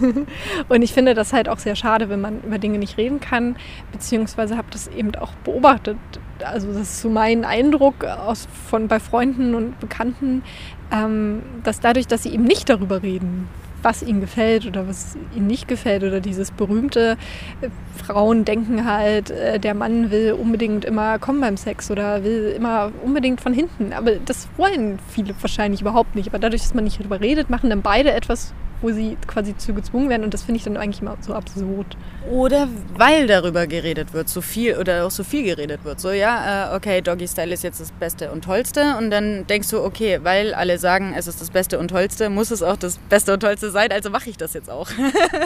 und 0.68 0.82
ich 0.82 0.92
finde 0.92 1.14
das 1.14 1.32
halt 1.32 1.48
auch 1.48 1.58
sehr 1.58 1.76
schade, 1.76 2.08
wenn 2.08 2.20
man 2.20 2.42
über 2.42 2.58
Dinge 2.58 2.78
nicht 2.78 2.98
reden 2.98 3.20
kann, 3.20 3.56
beziehungsweise 3.92 4.56
habe 4.56 4.68
das 4.70 4.88
eben 4.88 5.14
auch 5.16 5.32
beobachtet. 5.44 5.98
Also 6.44 6.68
das 6.68 6.82
ist 6.82 7.00
so 7.02 7.10
mein 7.10 7.44
Eindruck 7.44 8.04
aus, 8.04 8.48
von, 8.68 8.88
bei 8.88 8.98
Freunden 8.98 9.54
und 9.54 9.78
Bekannten, 9.78 10.42
ähm, 10.90 11.42
dass 11.62 11.80
dadurch, 11.80 12.06
dass 12.06 12.22
sie 12.22 12.32
eben 12.32 12.44
nicht 12.44 12.68
darüber 12.68 13.02
reden, 13.02 13.48
was 13.82 14.02
ihnen 14.02 14.20
gefällt 14.20 14.66
oder 14.66 14.86
was 14.88 15.16
ihnen 15.34 15.46
nicht 15.46 15.68
gefällt 15.68 16.02
oder 16.02 16.20
dieses 16.20 16.50
berühmte 16.50 17.16
äh, 17.60 17.68
Frauen 17.96 18.44
denken 18.44 18.84
halt, 18.84 19.30
äh, 19.30 19.58
der 19.58 19.74
Mann 19.74 20.10
will 20.10 20.32
unbedingt 20.32 20.84
immer 20.84 21.18
kommen 21.18 21.40
beim 21.40 21.56
Sex 21.56 21.90
oder 21.90 22.24
will 22.24 22.54
immer 22.56 22.92
unbedingt 23.04 23.40
von 23.40 23.52
hinten. 23.52 23.92
Aber 23.92 24.12
das 24.16 24.48
wollen 24.56 24.98
viele 25.08 25.34
wahrscheinlich 25.40 25.80
überhaupt 25.80 26.14
nicht. 26.14 26.28
Aber 26.28 26.38
dadurch, 26.38 26.62
dass 26.62 26.74
man 26.74 26.84
nicht 26.84 27.00
darüber 27.00 27.20
redet, 27.20 27.50
machen 27.50 27.70
dann 27.70 27.82
beide 27.82 28.12
etwas, 28.12 28.52
wo 28.82 28.90
sie 28.90 29.16
quasi 29.26 29.56
zu 29.56 29.74
gezwungen 29.74 30.08
werden 30.08 30.24
und 30.24 30.34
das 30.34 30.42
finde 30.42 30.58
ich 30.58 30.64
dann 30.64 30.76
eigentlich 30.76 31.02
immer 31.02 31.16
so 31.20 31.34
absurd. 31.34 31.96
Oder 32.30 32.68
weil 32.96 33.26
darüber 33.26 33.66
geredet 33.66 34.12
wird, 34.12 34.28
so 34.28 34.40
viel 34.40 34.76
oder 34.76 35.06
auch 35.06 35.10
so 35.10 35.24
viel 35.24 35.44
geredet 35.44 35.84
wird. 35.84 36.00
So, 36.00 36.10
ja, 36.10 36.72
äh, 36.72 36.76
okay, 36.76 37.00
Doggy 37.00 37.28
Style 37.28 37.52
ist 37.52 37.62
jetzt 37.62 37.80
das 37.80 37.92
Beste 37.92 38.30
und 38.30 38.44
Tollste 38.44 38.96
und 38.98 39.10
dann 39.10 39.46
denkst 39.46 39.68
du, 39.70 39.82
okay, 39.82 40.20
weil 40.22 40.54
alle 40.54 40.78
sagen, 40.78 41.14
es 41.16 41.26
ist 41.26 41.40
das 41.40 41.50
Beste 41.50 41.78
und 41.78 41.88
Tollste, 41.88 42.30
muss 42.30 42.50
es 42.50 42.62
auch 42.62 42.76
das 42.76 42.98
Beste 43.08 43.32
und 43.32 43.40
Tollste 43.40 43.70
sein, 43.70 43.90
also 43.92 44.10
mache 44.10 44.30
ich 44.30 44.36
das 44.36 44.54
jetzt 44.54 44.70
auch. 44.70 44.88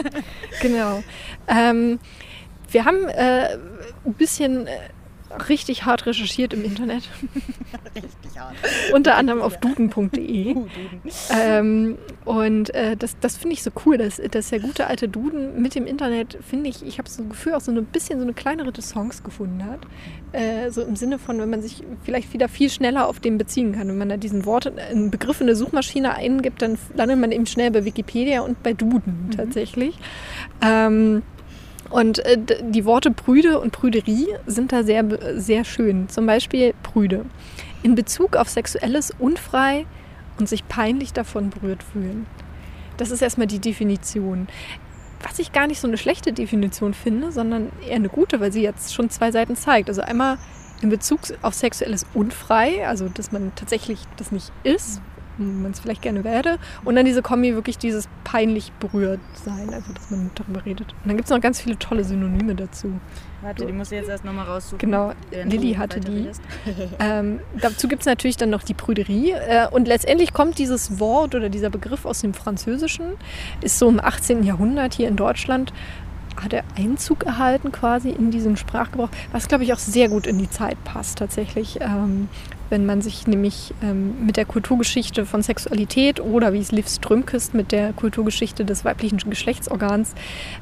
genau. 0.61 1.03
Ähm, 1.47 1.99
wir 2.71 2.85
haben 2.85 3.07
äh, 3.07 3.57
ein 4.05 4.13
bisschen 4.13 4.67
äh, 4.67 4.71
richtig 5.49 5.85
hart 5.85 6.05
recherchiert 6.05 6.53
im 6.53 6.63
Internet. 6.63 7.09
richtig 7.95 8.39
hart. 8.39 8.55
Unter 8.93 9.15
anderem 9.15 9.41
auf 9.41 9.57
duden.de. 9.59 10.55
Uh, 10.55 10.67
ähm, 11.31 11.97
und 12.25 12.73
äh, 12.73 12.97
das, 12.97 13.17
das 13.19 13.37
finde 13.37 13.53
ich 13.53 13.63
so 13.63 13.71
cool, 13.85 13.97
dass, 13.97 14.21
dass 14.31 14.49
der 14.49 14.59
gute 14.59 14.87
alte 14.87 15.07
Duden 15.07 15.61
mit 15.61 15.75
dem 15.75 15.85
Internet, 15.85 16.37
finde 16.41 16.69
ich, 16.69 16.85
ich 16.85 16.97
habe 16.97 17.09
so 17.09 17.23
ein 17.23 17.29
Gefühl, 17.29 17.53
auch 17.53 17.61
so 17.61 17.71
ein 17.71 17.85
bisschen 17.85 18.19
so 18.19 18.25
eine 18.25 18.33
kleinere 18.33 18.71
Songs 18.81 19.23
gefunden 19.23 19.63
hat. 19.65 19.79
Äh, 20.31 20.71
so 20.71 20.81
im 20.81 20.95
Sinne 20.95 21.19
von, 21.19 21.39
wenn 21.39 21.49
man 21.49 21.61
sich 21.61 21.83
vielleicht 22.03 22.33
wieder 22.33 22.49
viel 22.49 22.69
schneller 22.69 23.07
auf 23.07 23.19
den 23.19 23.37
beziehen 23.37 23.73
kann. 23.73 23.87
Wenn 23.87 23.97
man 23.97 24.09
da 24.09 24.17
diesen 24.17 24.45
Wort, 24.45 24.67
einen 24.77 25.11
Begriff 25.11 25.39
in 25.39 25.47
eine 25.47 25.55
Suchmaschine 25.55 26.15
eingibt, 26.15 26.61
dann 26.61 26.77
landet 26.93 27.19
man 27.19 27.31
eben 27.31 27.45
schnell 27.45 27.71
bei 27.71 27.85
Wikipedia 27.85 28.41
und 28.41 28.61
bei 28.61 28.73
Duden 28.73 29.27
mhm. 29.27 29.31
tatsächlich. 29.31 29.97
Ähm, 30.61 31.21
und 31.89 32.19
äh, 32.19 32.37
die 32.61 32.85
Worte 32.85 33.11
Prüde 33.11 33.59
und 33.59 33.71
Prüderie 33.71 34.27
sind 34.45 34.71
da 34.71 34.83
sehr, 34.83 35.05
sehr 35.35 35.63
schön. 35.63 36.09
Zum 36.09 36.25
Beispiel 36.25 36.73
Prüde. 36.83 37.25
In 37.83 37.95
Bezug 37.95 38.35
auf 38.35 38.49
sexuelles 38.49 39.11
Unfrei 39.19 39.85
und 40.39 40.49
sich 40.49 40.67
peinlich 40.67 41.13
davon 41.13 41.49
berührt 41.49 41.83
fühlen. 41.83 42.25
Das 42.97 43.11
ist 43.11 43.21
erstmal 43.21 43.47
die 43.47 43.59
Definition. 43.59 44.47
Was 45.21 45.39
ich 45.39 45.51
gar 45.51 45.67
nicht 45.67 45.79
so 45.79 45.87
eine 45.87 45.97
schlechte 45.97 46.33
Definition 46.33 46.93
finde, 46.93 47.31
sondern 47.31 47.71
eher 47.87 47.95
eine 47.95 48.09
gute, 48.09 48.39
weil 48.39 48.51
sie 48.51 48.61
jetzt 48.61 48.93
schon 48.93 49.09
zwei 49.09 49.31
Seiten 49.31 49.55
zeigt. 49.55 49.89
Also 49.89 50.01
einmal 50.01 50.37
in 50.81 50.89
Bezug 50.89 51.21
auf 51.41 51.53
sexuelles 51.53 52.05
Unfrei, 52.13 52.87
also 52.87 53.09
dass 53.09 53.31
man 53.31 53.51
tatsächlich 53.55 53.99
das 54.17 54.31
nicht 54.31 54.51
ist, 54.63 55.01
man 55.37 55.71
es 55.71 55.79
vielleicht 55.79 56.01
gerne 56.01 56.23
werde. 56.23 56.57
Und 56.83 56.95
dann 56.95 57.05
diese 57.05 57.21
Kombi 57.21 57.53
wirklich 57.55 57.77
dieses 57.77 58.07
peinlich 58.23 58.71
berührt 58.79 59.19
sein, 59.33 59.73
also 59.73 59.93
dass 59.93 60.11
man 60.11 60.31
darüber 60.35 60.65
redet. 60.65 60.93
Und 60.93 61.05
dann 61.05 61.17
gibt 61.17 61.27
es 61.27 61.31
noch 61.31 61.41
ganz 61.41 61.61
viele 61.61 61.77
tolle 61.77 62.03
Synonyme 62.03 62.55
dazu. 62.55 62.99
Warte, 63.41 63.65
die 63.65 63.73
muss 63.73 63.91
ich 63.91 63.99
jetzt 63.99 64.09
erst 64.09 64.25
nochmal 64.25 64.45
raussuchen. 64.45 64.79
Genau, 64.79 65.11
Lilly 65.31 65.75
hatte 65.75 65.99
die. 65.99 66.29
ähm, 66.99 67.39
dazu 67.61 67.87
gibt 67.87 68.01
es 68.01 68.05
natürlich 68.05 68.37
dann 68.37 68.49
noch 68.49 68.63
die 68.63 68.73
Prüderie. 68.73 69.31
Äh, 69.31 69.67
und 69.69 69.87
letztendlich 69.87 70.33
kommt 70.33 70.57
dieses 70.57 70.99
Wort 70.99 71.35
oder 71.35 71.49
dieser 71.49 71.69
Begriff 71.69 72.05
aus 72.05 72.21
dem 72.21 72.33
Französischen, 72.33 73.13
ist 73.61 73.77
so 73.77 73.87
im 73.89 73.99
18. 73.99 74.43
Jahrhundert 74.43 74.93
hier 74.93 75.07
in 75.07 75.15
Deutschland 75.15 75.73
hat 76.41 76.53
er 76.53 76.63
Einzug 76.77 77.23
erhalten 77.23 77.71
quasi 77.71 78.09
in 78.09 78.31
diesen 78.31 78.57
Sprachgebrauch, 78.57 79.09
was 79.31 79.47
glaube 79.47 79.63
ich 79.63 79.73
auch 79.73 79.79
sehr 79.79 80.09
gut 80.09 80.27
in 80.27 80.37
die 80.37 80.49
Zeit 80.49 80.81
passt 80.83 81.17
tatsächlich. 81.17 81.79
Ähm, 81.81 82.27
wenn 82.69 82.85
man 82.85 83.01
sich 83.01 83.27
nämlich 83.27 83.73
ähm, 83.81 84.25
mit 84.25 84.37
der 84.37 84.45
Kulturgeschichte 84.45 85.25
von 85.25 85.41
Sexualität 85.41 86.19
oder 86.19 86.53
wie 86.53 86.59
es 86.59 86.71
Liv 86.71 86.87
Strömkist 86.87 87.53
mit 87.53 87.71
der 87.71 87.93
Kulturgeschichte 87.93 88.65
des 88.65 88.85
weiblichen 88.85 89.17
Geschlechtsorgans 89.17 90.13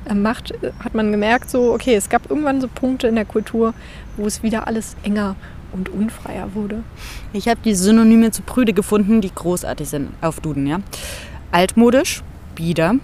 äh, 0.10 0.14
macht, 0.14 0.54
hat 0.84 0.94
man 0.94 1.12
gemerkt, 1.12 1.50
so, 1.50 1.74
okay, 1.74 1.96
es 1.96 2.10
gab 2.10 2.30
irgendwann 2.30 2.62
so 2.62 2.68
Punkte 2.68 3.08
in 3.08 3.16
der 3.16 3.26
Kultur, 3.26 3.74
wo 4.18 4.26
es 4.26 4.44
wieder 4.44 4.68
alles 4.68 4.96
enger 5.04 5.36
und 5.72 5.90
unfreier 5.90 6.54
wurde. 6.54 6.84
Ich 7.34 7.48
habe 7.48 7.60
die 7.64 7.74
Synonyme 7.74 8.32
zu 8.32 8.44
Prüde 8.44 8.74
gefunden, 8.74 9.22
die 9.22 9.34
großartig 9.34 9.90
sind 9.90 10.10
auf 10.22 10.40
Duden, 10.40 10.68
ja. 10.68 10.80
Altmodisch, 11.52 12.24
bieder, 12.56 12.96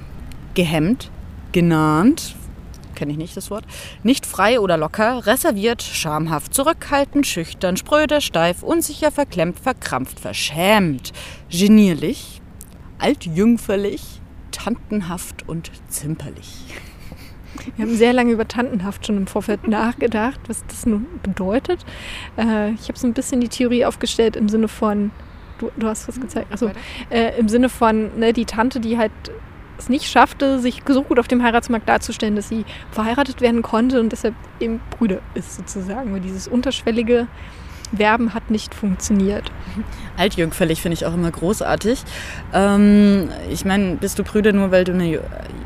gehemmt, 0.53 1.09
genannt, 1.51 2.35
kenne 2.99 3.13
ich 3.13 3.17
nicht 3.17 3.37
das 3.37 3.49
Wort, 3.49 3.63
nicht 4.03 4.25
frei 4.25 4.59
oder 4.59 4.77
locker, 4.77 5.25
reserviert, 5.25 5.81
schamhaft, 5.81 6.53
zurückhaltend, 6.53 7.25
schüchtern, 7.25 7.77
spröde, 7.77 8.19
steif, 8.19 8.61
unsicher, 8.61 9.09
verklemmt, 9.09 9.57
verkrampft, 9.57 10.19
verschämt, 10.19 11.13
genierlich, 11.49 12.41
altjüngferlich, 12.97 14.01
tantenhaft 14.51 15.47
und 15.47 15.71
zimperlich. 15.87 16.65
Wir 17.77 17.85
haben 17.85 17.95
sehr 17.95 18.11
lange 18.11 18.33
über 18.33 18.47
Tantenhaft 18.47 19.07
schon 19.07 19.15
im 19.15 19.27
Vorfeld 19.27 19.67
nachgedacht, 19.67 20.39
was 20.47 20.65
das 20.67 20.85
nun 20.85 21.05
bedeutet. 21.23 21.85
Äh, 22.37 22.71
ich 22.71 22.89
habe 22.89 22.99
so 22.99 23.07
ein 23.07 23.13
bisschen 23.13 23.39
die 23.39 23.47
Theorie 23.47 23.85
aufgestellt 23.85 24.35
im 24.35 24.49
Sinne 24.49 24.67
von, 24.67 25.11
du, 25.59 25.71
du 25.77 25.87
hast 25.87 26.07
was 26.09 26.19
gezeigt, 26.19 26.47
also 26.51 26.69
äh, 27.09 27.39
im 27.39 27.47
Sinne 27.47 27.69
von 27.69 28.17
ne, 28.19 28.33
die 28.33 28.45
Tante, 28.45 28.81
die 28.81 28.97
halt 28.97 29.11
es 29.79 29.89
nicht 29.89 30.05
schaffte, 30.05 30.59
sich 30.59 30.81
so 30.87 31.03
gut 31.03 31.19
auf 31.19 31.27
dem 31.27 31.43
Heiratsmarkt 31.43 31.87
darzustellen, 31.87 32.35
dass 32.35 32.49
sie 32.49 32.65
verheiratet 32.91 33.41
werden 33.41 33.61
konnte 33.61 33.99
und 33.99 34.11
deshalb 34.11 34.35
eben 34.59 34.79
Brüder 34.97 35.19
ist 35.33 35.55
sozusagen. 35.55 36.13
Weil 36.13 36.21
dieses 36.21 36.47
unterschwellige 36.47 37.27
Werben 37.91 38.33
hat 38.33 38.51
nicht 38.51 38.75
funktioniert. 38.75 39.51
Altjungfällig 40.17 40.81
finde 40.81 40.93
ich 40.93 41.05
auch 41.05 41.13
immer 41.13 41.31
großartig. 41.31 42.03
Ähm, 42.53 43.29
ich 43.49 43.65
meine, 43.65 43.95
bist 43.95 44.19
du 44.19 44.23
Brüder 44.23 44.53
nur, 44.53 44.71
weil 44.71 44.83
du 44.83 44.93
eine 44.93 45.19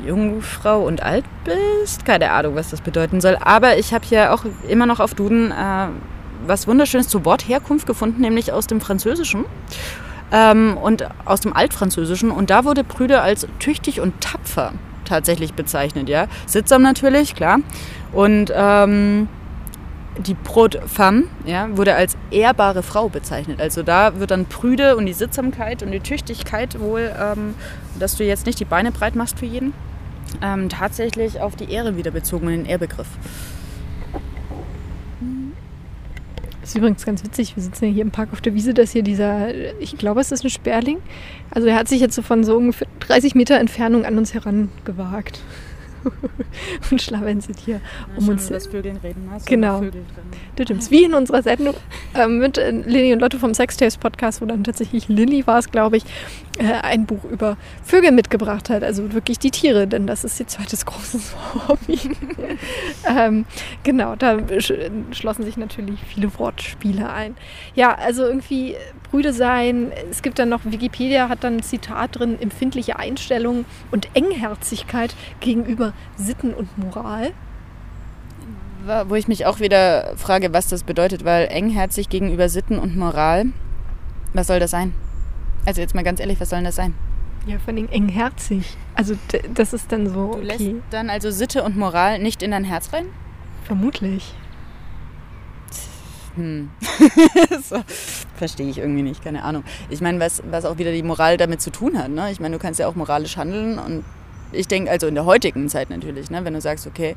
Jungfrau 0.06 0.86
und 0.86 1.04
alt 1.04 1.26
bist? 1.44 2.06
Keine 2.06 2.32
Ahnung, 2.32 2.56
was 2.56 2.70
das 2.70 2.82
bedeuten 2.82 3.20
soll. 3.20 3.38
Aber 3.42 3.78
ich 3.78 3.94
habe 3.94 4.06
hier 4.06 4.34
auch 4.34 4.46
immer 4.68 4.86
noch 4.86 5.00
auf 5.00 5.14
Duden 5.16 5.52
äh, 5.52 5.88
was 6.46 6.68
Wunderschönes 6.68 7.08
zur 7.08 7.26
Wortherkunft 7.26 7.88
gefunden, 7.88 8.22
nämlich 8.22 8.52
aus 8.52 8.68
dem 8.68 8.82
Französischen 8.82 9.46
ähm, 10.34 10.76
und 10.76 11.08
aus 11.26 11.40
dem 11.40 11.56
Altfranzösischen. 11.56 12.32
Und 12.32 12.50
da 12.50 12.66
wurde 12.66 12.84
Brüder 12.84 13.24
als 13.24 13.48
tüchtig 13.60 14.02
und 14.02 14.20
tapfer 14.20 14.74
tatsächlich 15.06 15.54
bezeichnet. 15.54 16.10
Ja? 16.10 16.28
Sittsam 16.48 16.82
natürlich, 16.82 17.36
klar. 17.36 17.60
Und 18.12 18.52
ähm, 18.54 19.30
die 20.18 20.34
Brot 20.34 20.80
femme 20.86 21.24
ja, 21.46 21.76
wurde 21.76 21.96
als 21.96 22.18
ehrbare 22.32 22.84
Frau 22.84 23.10
bezeichnet. 23.10 23.62
Also 23.62 23.84
da 23.84 24.20
wird 24.20 24.32
dann 24.32 24.46
Prüde 24.46 24.96
und 24.96 25.06
die 25.06 25.14
Sittsamkeit 25.14 25.84
und 25.84 25.92
die 25.92 26.00
Tüchtigkeit 26.00 26.80
wohl, 26.80 27.12
ähm, 27.20 27.56
dass 28.00 28.16
du 28.16 28.24
jetzt 28.24 28.46
nicht 28.46 28.60
die 28.60 28.66
Beine 28.66 28.92
breit 28.92 29.16
machst 29.16 29.40
für 29.40 29.46
jeden, 29.46 29.74
ähm, 30.42 30.70
tatsächlich 30.70 31.42
auf 31.42 31.56
die 31.56 31.72
Ehre 31.72 31.96
wieder 31.98 32.12
bezogen, 32.12 32.48
den 32.48 32.66
Ehrbegriff. 32.66 33.08
Das 36.64 36.70
ist 36.70 36.78
übrigens 36.78 37.06
ganz 37.06 37.26
witzig. 37.26 37.58
Wir 37.58 37.62
sitzen 37.62 37.92
hier 37.92 38.04
im 38.04 38.12
Park 38.12 38.30
auf 38.32 38.40
der 38.40 38.54
Wiese. 38.54 38.74
Das 38.74 38.94
hier 38.94 39.04
dieser, 39.04 39.54
ich 39.82 39.98
glaube, 39.98 40.22
es 40.22 40.32
ist 40.32 40.46
ein 40.46 40.50
Sperling. 40.50 41.00
Also 41.52 41.68
er 41.68 41.76
hat 41.76 41.90
sich 41.90 42.00
jetzt 42.00 42.16
so 42.16 42.22
von 42.22 42.46
so 42.46 42.56
ungefähr 42.56 42.88
30 43.02 43.36
Meter 43.36 43.60
Entfernung 43.60 44.06
an 44.06 44.18
uns 44.18 44.34
herangewagt. 44.34 45.42
und 46.92 47.02
schlawenzelt 47.02 47.60
hier 47.60 47.76
ja, 47.76 47.82
um 48.18 48.30
uns. 48.30 48.48
Das 48.48 48.68
Vögeln 48.68 48.98
reden. 48.98 49.30
Hast 49.32 49.46
genau. 49.46 49.82
Du 50.56 50.64
stimmst. 50.64 50.92
Wie 50.92 51.04
in 51.04 51.14
unserer 51.14 51.42
Sendung 51.42 51.76
äh, 52.14 52.28
mit 52.28 52.58
äh, 52.58 52.72
Lilly 52.72 53.14
und 53.14 53.20
Lotte 53.20 53.40
vom 53.40 53.54
Sextapes 53.54 53.98
Podcast, 53.98 54.42
wo 54.42 54.46
dann 54.46 54.64
tatsächlich 54.64 55.08
Lilly 55.08 55.46
war 55.48 55.60
es, 55.60 55.72
glaube 55.72 55.98
ich, 55.98 56.04
äh, 56.60 56.66
ein 56.66 57.06
Buch 57.06 57.24
über 57.24 57.58
Vögel 57.84 58.12
mitgebracht 58.12 58.70
hat. 58.70 58.84
Also 58.84 59.14
wirklich 59.14 59.40
die 59.40 59.52
Tiere, 59.52 59.88
denn 59.88 60.08
das 60.08 60.24
ist 60.24 60.40
ihr 60.40 60.48
zweites 60.48 60.86
großes 60.86 61.36
Hobby. 61.68 62.00
ähm, 63.08 63.46
genau, 63.84 64.16
da 64.16 64.38
schlossen 64.60 65.44
sich 65.44 65.58
natürlich 65.58 66.00
viele 66.14 66.38
Wortspiele 66.38 67.12
ein. 67.12 67.36
Ja, 67.76 67.96
also 67.96 68.24
irgendwie 68.26 68.76
Brüde 69.14 69.32
sein. 69.32 69.92
Es 70.10 70.24
gibt 70.24 70.40
dann 70.40 70.50
noch, 70.50 70.62
Wikipedia 70.66 71.30
hat 71.30 71.44
dann 71.44 71.58
ein 71.58 71.62
Zitat 71.62 72.18
drin, 72.18 72.36
empfindliche 72.42 72.98
Einstellungen 72.98 73.66
und 73.92 74.10
Engherzigkeit 74.16 75.14
gegenüber 75.40 75.94
Sitten 76.16 76.52
und 76.52 76.76
Moral. 76.80 77.32
Wo 79.08 79.14
ich 79.14 79.28
mich 79.28 79.46
auch 79.46 79.60
wieder 79.60 80.18
frage, 80.18 80.52
was 80.52 80.68
das 80.68 80.82
bedeutet, 80.82 81.24
weil 81.26 81.46
engherzig 81.46 82.10
gegenüber 82.10 82.50
Sitten 82.50 82.80
und 82.80 82.98
Moral, 82.98 83.46
was 84.34 84.48
soll 84.48 84.60
das 84.60 84.72
sein? 84.72 84.96
Also 85.64 85.80
jetzt 85.80 85.94
mal 85.94 86.04
ganz 86.04 86.20
ehrlich, 86.20 86.42
was 86.42 86.50
soll 86.50 86.58
denn 86.58 86.66
das 86.66 86.76
sein? 86.76 86.96
Ja, 87.46 87.60
vor 87.60 87.72
allem 87.72 87.88
engherzig. 87.90 88.76
Also 88.96 89.14
das 89.54 89.74
ist 89.74 89.92
dann 89.92 90.10
so. 90.10 90.34
Du 90.34 90.42
lässt 90.42 90.62
okay. 90.62 90.82
dann 90.90 91.12
also 91.12 91.30
Sitte 91.30 91.62
und 91.62 91.78
Moral 91.78 92.18
nicht 92.18 92.42
in 92.42 92.50
dein 92.50 92.64
Herz 92.64 92.92
rein? 92.92 93.06
Vermutlich. 93.64 94.34
Hm. 96.36 96.70
so, 97.64 97.84
Verstehe 98.36 98.70
ich 98.70 98.80
irgendwie 98.80 99.04
nicht, 99.04 99.24
keine 99.24 99.44
Ahnung. 99.44 99.64
Ich 99.90 100.02
meine, 100.02 100.20
was, 100.20 100.42
was 100.50 100.66
auch 100.66 100.78
wieder 100.78 100.92
die 100.92 101.04
Moral 101.04 101.38
damit 101.38 101.62
zu 101.62 101.70
tun 101.70 101.98
hat. 101.98 102.10
Ne? 102.10 102.32
Ich 102.32 102.40
meine, 102.40 102.56
du 102.56 102.62
kannst 102.62 102.80
ja 102.80 102.88
auch 102.88 102.96
moralisch 102.96 103.38
handeln 103.38 103.78
und 103.78 104.04
ich 104.52 104.68
denke, 104.68 104.92
also 104.92 105.08
in 105.08 105.16
der 105.16 105.26
heutigen 105.26 105.68
Zeit 105.68 105.90
natürlich, 105.90 106.30
ne, 106.30 106.46
wenn 106.46 106.54
du 106.54 106.62
sagst, 106.62 106.86
okay, 106.86 107.16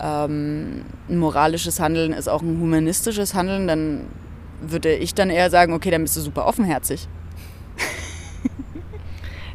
ähm, 0.00 0.84
ein 1.08 1.18
moralisches 1.18 1.78
Handeln 1.78 2.12
ist 2.12 2.28
auch 2.28 2.42
ein 2.42 2.58
humanistisches 2.58 3.34
Handeln, 3.34 3.66
dann 3.66 4.06
würde 4.62 4.94
ich 4.94 5.14
dann 5.14 5.30
eher 5.30 5.50
sagen, 5.50 5.72
okay, 5.72 5.90
dann 5.90 6.02
bist 6.02 6.16
du 6.16 6.20
super 6.20 6.46
offenherzig. 6.46 7.08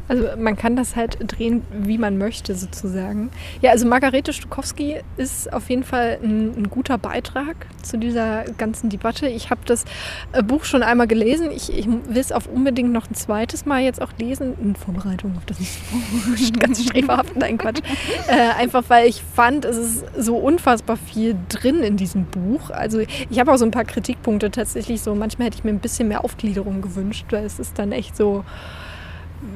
Also 0.08 0.28
man 0.38 0.56
kann 0.56 0.76
das 0.76 0.96
halt 0.96 1.18
drehen, 1.20 1.62
wie 1.70 1.98
man 1.98 2.18
möchte, 2.18 2.54
sozusagen. 2.54 3.30
Ja, 3.60 3.72
also 3.72 3.86
Margarete 3.86 4.32
Stukowski 4.32 4.96
ist 5.16 5.52
auf 5.52 5.68
jeden 5.68 5.84
Fall 5.84 6.18
ein, 6.22 6.54
ein 6.56 6.70
guter 6.70 6.98
Beitrag 6.98 7.66
zu 7.82 7.98
dieser 7.98 8.44
ganzen 8.56 8.90
Debatte. 8.90 9.26
Ich 9.26 9.50
habe 9.50 9.60
das 9.66 9.84
äh, 10.32 10.42
Buch 10.42 10.64
schon 10.64 10.82
einmal 10.82 11.06
gelesen. 11.06 11.50
Ich, 11.50 11.76
ich 11.76 11.86
will 11.86 12.18
es 12.18 12.32
auch 12.32 12.46
unbedingt 12.46 12.92
noch 12.92 13.10
ein 13.10 13.14
zweites 13.14 13.66
Mal 13.66 13.82
jetzt 13.82 14.00
auch 14.00 14.12
lesen, 14.18 14.54
in 14.62 14.76
Vorbereitung 14.76 15.36
auf 15.36 15.44
das 15.46 15.58
ganz 16.58 16.82
sträfhaft, 16.84 17.36
nein 17.36 17.58
Quatsch. 17.58 17.80
Äh, 18.28 18.60
einfach 18.60 18.84
weil 18.88 19.08
ich 19.08 19.22
fand, 19.34 19.64
es 19.64 19.76
ist 19.76 20.04
so 20.16 20.36
unfassbar 20.36 20.96
viel 20.96 21.36
drin 21.48 21.80
in 21.80 21.96
diesem 21.96 22.24
Buch. 22.26 22.70
Also 22.70 23.00
ich 23.00 23.40
habe 23.40 23.52
auch 23.52 23.56
so 23.56 23.64
ein 23.64 23.70
paar 23.70 23.84
Kritikpunkte 23.84 24.50
tatsächlich 24.50 25.00
so. 25.00 25.14
Manchmal 25.14 25.46
hätte 25.46 25.58
ich 25.58 25.64
mir 25.64 25.70
ein 25.70 25.80
bisschen 25.80 26.08
mehr 26.08 26.24
Aufgliederung 26.24 26.82
gewünscht, 26.82 27.26
weil 27.30 27.44
es 27.44 27.58
ist 27.58 27.78
dann 27.78 27.92
echt 27.92 28.16
so 28.16 28.44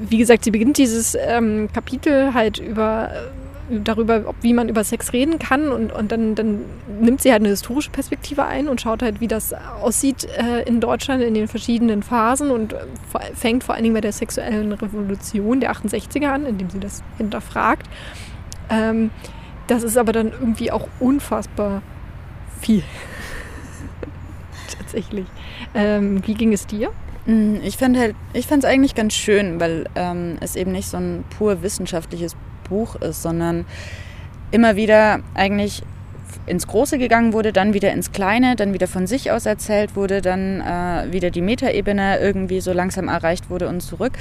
wie 0.08 0.18
gesagt, 0.18 0.44
sie 0.44 0.50
beginnt 0.50 0.78
dieses 0.78 1.16
ähm, 1.18 1.68
Kapitel 1.72 2.34
halt 2.34 2.58
über 2.58 3.10
äh, 3.10 3.78
darüber, 3.78 4.22
ob, 4.26 4.36
wie 4.42 4.52
man 4.52 4.68
über 4.68 4.82
Sex 4.82 5.12
reden 5.12 5.38
kann 5.38 5.68
und, 5.68 5.92
und 5.92 6.10
dann, 6.10 6.34
dann 6.34 6.60
nimmt 7.00 7.22
sie 7.22 7.30
halt 7.30 7.42
eine 7.42 7.50
historische 7.50 7.90
Perspektive 7.90 8.44
ein 8.44 8.68
und 8.68 8.80
schaut 8.80 9.02
halt, 9.02 9.20
wie 9.20 9.28
das 9.28 9.52
aussieht 9.52 10.26
äh, 10.36 10.62
in 10.62 10.80
Deutschland 10.80 11.22
in 11.22 11.34
den 11.34 11.48
verschiedenen 11.48 12.02
Phasen 12.02 12.50
und 12.50 12.72
äh, 12.72 12.78
fängt 13.34 13.64
vor 13.64 13.74
allen 13.74 13.84
Dingen 13.84 13.94
bei 13.94 14.00
der 14.00 14.12
sexuellen 14.12 14.72
Revolution 14.72 15.60
der 15.60 15.72
68er 15.72 16.28
an, 16.28 16.46
indem 16.46 16.70
sie 16.70 16.80
das 16.80 17.02
hinterfragt. 17.16 17.88
Ähm, 18.70 19.10
das 19.66 19.84
ist 19.84 19.96
aber 19.96 20.12
dann 20.12 20.32
irgendwie 20.32 20.72
auch 20.72 20.88
unfassbar 20.98 21.82
viel. 22.60 22.82
Tatsächlich. 24.78 25.26
Ähm, 25.74 26.26
wie 26.26 26.34
ging 26.34 26.52
es 26.52 26.66
dir? 26.66 26.90
Mm, 27.26 27.56
ich 27.62 27.76
fand 27.76 27.96
halt, 27.96 28.14
ich 28.32 28.46
fand 28.46 28.64
es 28.64 28.70
eigentlich 28.70 28.94
ganz 28.94 29.14
schön, 29.14 29.60
weil 29.60 29.86
ähm, 29.94 30.36
es 30.40 30.56
eben 30.56 30.72
nicht 30.72 30.88
so 30.88 30.96
ein 30.96 31.24
pur 31.36 31.62
wissenschaftliches 31.62 32.36
Buch 32.68 32.96
ist, 32.96 33.22
sondern 33.22 33.66
immer 34.50 34.76
wieder 34.76 35.20
eigentlich 35.34 35.82
ins 36.46 36.66
Große 36.66 36.98
gegangen 36.98 37.32
wurde, 37.32 37.52
dann 37.52 37.74
wieder 37.74 37.92
ins 37.92 38.12
Kleine, 38.12 38.56
dann 38.56 38.72
wieder 38.72 38.86
von 38.86 39.06
sich 39.06 39.30
aus 39.30 39.46
erzählt 39.46 39.96
wurde, 39.96 40.20
dann 40.20 40.60
äh, 40.60 41.12
wieder 41.12 41.30
die 41.30 41.42
Metaebene 41.42 42.18
irgendwie 42.18 42.60
so 42.60 42.72
langsam 42.72 43.08
erreicht 43.08 43.50
wurde 43.50 43.68
und 43.68 43.80
zurück. 43.80 44.12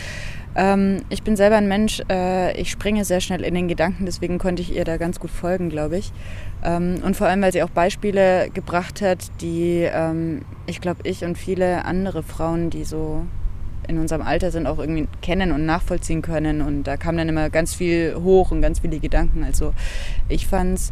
Ähm, 0.55 1.03
ich 1.09 1.23
bin 1.23 1.35
selber 1.35 1.57
ein 1.57 1.67
Mensch, 1.67 2.01
äh, 2.09 2.59
ich 2.59 2.71
springe 2.71 3.05
sehr 3.05 3.21
schnell 3.21 3.43
in 3.43 3.53
den 3.53 3.67
Gedanken, 3.67 4.05
deswegen 4.05 4.39
konnte 4.39 4.61
ich 4.61 4.75
ihr 4.75 4.83
da 4.83 4.97
ganz 4.97 5.19
gut 5.19 5.31
folgen, 5.31 5.69
glaube 5.69 5.97
ich. 5.97 6.11
Ähm, 6.63 7.01
und 7.05 7.15
vor 7.15 7.27
allem, 7.27 7.41
weil 7.41 7.53
sie 7.53 7.63
auch 7.63 7.69
Beispiele 7.69 8.49
gebracht 8.53 9.01
hat, 9.01 9.19
die 9.41 9.87
ähm, 9.91 10.41
ich 10.65 10.81
glaube, 10.81 11.01
ich 11.03 11.23
und 11.23 11.37
viele 11.37 11.85
andere 11.85 12.23
Frauen, 12.23 12.69
die 12.69 12.83
so 12.83 13.25
in 13.87 13.97
unserem 13.97 14.21
Alter 14.21 14.51
sind, 14.51 14.67
auch 14.67 14.77
irgendwie 14.77 15.07
kennen 15.21 15.51
und 15.51 15.65
nachvollziehen 15.65 16.21
können. 16.21 16.61
Und 16.61 16.83
da 16.83 16.95
kam 16.95 17.17
dann 17.17 17.27
immer 17.27 17.49
ganz 17.49 17.73
viel 17.73 18.15
hoch 18.15 18.51
und 18.51 18.61
ganz 18.61 18.79
viele 18.79 18.99
Gedanken. 18.99 19.43
Also 19.43 19.73
ich 20.29 20.47
fand 20.47 20.77
es 20.77 20.91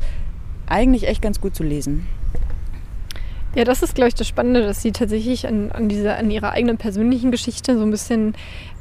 eigentlich 0.65 1.07
echt 1.07 1.21
ganz 1.21 1.39
gut 1.39 1.55
zu 1.55 1.63
lesen. 1.63 2.07
Ja, 3.55 3.63
das 3.63 3.81
ist, 3.81 3.95
glaube 3.95 4.09
ich, 4.09 4.15
das 4.15 4.27
Spannende, 4.27 4.61
dass 4.61 4.81
sie 4.81 4.91
tatsächlich 4.91 5.47
an, 5.47 5.71
an, 5.71 5.89
diese, 5.89 6.15
an 6.15 6.29
ihrer 6.29 6.51
eigenen 6.51 6.77
persönlichen 6.77 7.31
Geschichte 7.31 7.77
so 7.77 7.83
ein 7.83 7.91
bisschen 7.91 8.35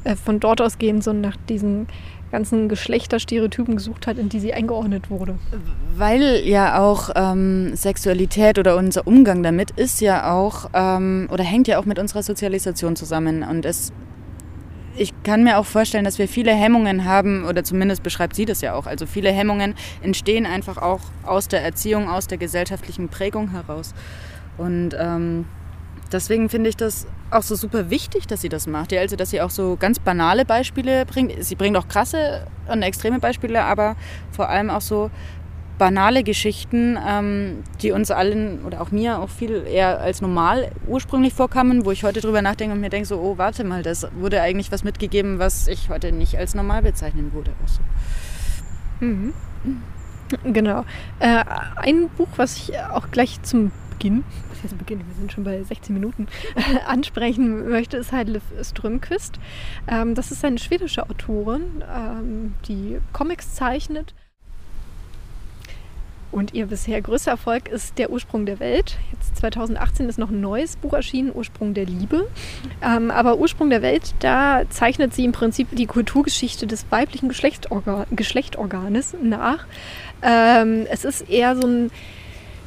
äh, 0.07 0.15
von 0.15 0.39
dort 0.39 0.61
ausgehend 0.61 1.03
so 1.03 1.11
nach 1.11 1.35
diesen 1.49 1.87
ganzen 2.31 2.69
Geschlechterstereotypen 2.69 3.75
gesucht 3.75 4.07
hat, 4.07 4.17
in 4.17 4.29
die 4.29 4.39
sie 4.39 4.53
eingeordnet 4.53 5.09
wurde. 5.09 5.35
Weil 5.95 6.41
ja 6.45 6.79
auch 6.79 7.09
ähm, 7.15 7.75
Sexualität 7.75 8.59
oder 8.59 8.75
unser 8.77 9.07
Umgang 9.07 9.43
damit 9.43 9.71
ist 9.71 10.01
ja 10.01 10.33
auch 10.33 10.69
ähm, 10.73 11.27
oder 11.31 11.43
hängt 11.43 11.67
ja 11.67 11.79
auch 11.79 11.85
mit 11.85 11.99
unserer 11.99 12.23
Sozialisation 12.23 12.95
zusammen. 12.95 13.43
Und 13.43 13.65
es, 13.65 13.93
ich 14.97 15.13
kann 15.23 15.43
mir 15.43 15.57
auch 15.57 15.65
vorstellen, 15.65 16.03
dass 16.03 16.19
wir 16.19 16.27
viele 16.27 16.53
Hemmungen 16.53 17.05
haben, 17.05 17.45
oder 17.45 17.63
zumindest 17.63 18.03
beschreibt 18.03 18.35
sie 18.35 18.45
das 18.45 18.61
ja 18.61 18.73
auch. 18.73 18.87
Also 18.87 19.05
viele 19.05 19.31
Hemmungen 19.31 19.75
entstehen 20.01 20.45
einfach 20.45 20.77
auch 20.77 21.01
aus 21.23 21.47
der 21.47 21.63
Erziehung, 21.63 22.09
aus 22.09 22.27
der 22.27 22.37
gesellschaftlichen 22.37 23.07
Prägung 23.07 23.51
heraus. 23.51 23.93
Und 24.57 24.95
ähm, 24.99 25.45
deswegen 26.11 26.49
finde 26.49 26.69
ich 26.69 26.75
das 26.77 27.07
auch 27.31 27.43
so 27.43 27.55
super 27.55 27.89
wichtig, 27.89 28.27
dass 28.27 28.41
sie 28.41 28.49
das 28.49 28.67
macht. 28.67 28.91
Ja, 28.91 29.01
also, 29.01 29.15
dass 29.15 29.29
sie 29.31 29.41
auch 29.41 29.49
so 29.49 29.77
ganz 29.79 29.99
banale 29.99 30.45
Beispiele 30.45 31.05
bringt. 31.05 31.43
Sie 31.43 31.55
bringt 31.55 31.77
auch 31.77 31.87
krasse 31.87 32.47
und 32.67 32.81
extreme 32.81 33.19
Beispiele, 33.19 33.63
aber 33.63 33.95
vor 34.31 34.49
allem 34.49 34.69
auch 34.69 34.81
so 34.81 35.11
banale 35.77 36.23
Geschichten, 36.23 36.97
ähm, 37.07 37.63
die 37.81 37.91
uns 37.91 38.09
allen 38.09 38.65
oder 38.65 38.81
auch 38.81 38.91
mir 38.91 39.19
auch 39.19 39.29
viel 39.29 39.65
eher 39.67 39.99
als 39.99 40.21
normal 40.21 40.71
ursprünglich 40.87 41.33
vorkamen, 41.33 41.85
wo 41.85 41.91
ich 41.91 42.03
heute 42.03 42.19
drüber 42.21 42.41
nachdenke 42.41 42.73
und 42.73 42.81
mir 42.81 42.89
denke 42.89 43.07
so, 43.07 43.19
oh, 43.19 43.37
warte 43.37 43.63
mal, 43.63 43.83
das 43.83 44.07
wurde 44.19 44.41
eigentlich 44.41 44.71
was 44.71 44.83
mitgegeben, 44.83 45.39
was 45.39 45.67
ich 45.67 45.89
heute 45.89 46.11
nicht 46.11 46.37
als 46.37 46.55
normal 46.55 46.81
bezeichnen 46.81 47.31
würde. 47.33 47.51
So. 47.65 49.05
Mhm. 49.05 49.33
Genau. 50.43 50.83
Äh, 51.19 51.43
ein 51.77 52.09
Buch, 52.17 52.27
was 52.35 52.57
ich 52.57 52.77
auch 52.79 53.11
gleich 53.11 53.41
zum 53.43 53.71
Beginn, 53.97 54.23
was 54.49 54.63
heißt 54.63 54.77
Beginn, 54.77 54.99
wir 54.99 55.15
sind 55.15 55.31
schon 55.31 55.43
bei 55.43 55.61
16 55.63 55.93
Minuten, 55.93 56.27
ansprechen 56.87 57.67
möchte, 57.67 57.97
ist 57.97 58.11
halt 58.11 58.29
Liv 58.29 58.43
Strömquist. 58.61 59.39
Ähm, 59.87 60.13
das 60.13 60.31
ist 60.31 60.45
eine 60.45 60.59
schwedische 60.59 61.03
Autorin, 61.09 61.83
ähm, 61.93 62.53
die 62.67 62.99
Comics 63.11 63.55
zeichnet. 63.55 64.13
Und 66.29 66.53
ihr 66.53 66.67
bisher 66.67 67.01
größter 67.01 67.31
Erfolg 67.31 67.69
ist 67.69 67.97
Der 67.97 68.11
Ursprung 68.11 68.45
der 68.45 68.59
Welt. 68.59 68.97
Jetzt 69.13 69.37
2018 69.37 70.09
ist 70.09 70.19
noch 70.19 70.29
ein 70.29 70.41
neues 70.41 70.75
Buch 70.75 70.93
erschienen, 70.93 71.31
Ursprung 71.33 71.73
der 71.73 71.85
Liebe. 71.85 72.27
Ähm, 72.83 73.09
aber 73.09 73.39
Ursprung 73.39 73.71
der 73.71 73.81
Welt, 73.81 74.13
da 74.19 74.63
zeichnet 74.69 75.15
sie 75.15 75.25
im 75.25 75.31
Prinzip 75.31 75.69
die 75.71 75.87
Kulturgeschichte 75.87 76.67
des 76.67 76.85
weiblichen 76.91 77.29
Geschlechtorgan 77.29 78.05
Geschlechtorganes 78.11 79.15
nach. 79.23 79.65
Ähm, 80.21 80.85
es 80.91 81.05
ist 81.05 81.27
eher 81.29 81.55
so 81.55 81.65
ein 81.65 81.91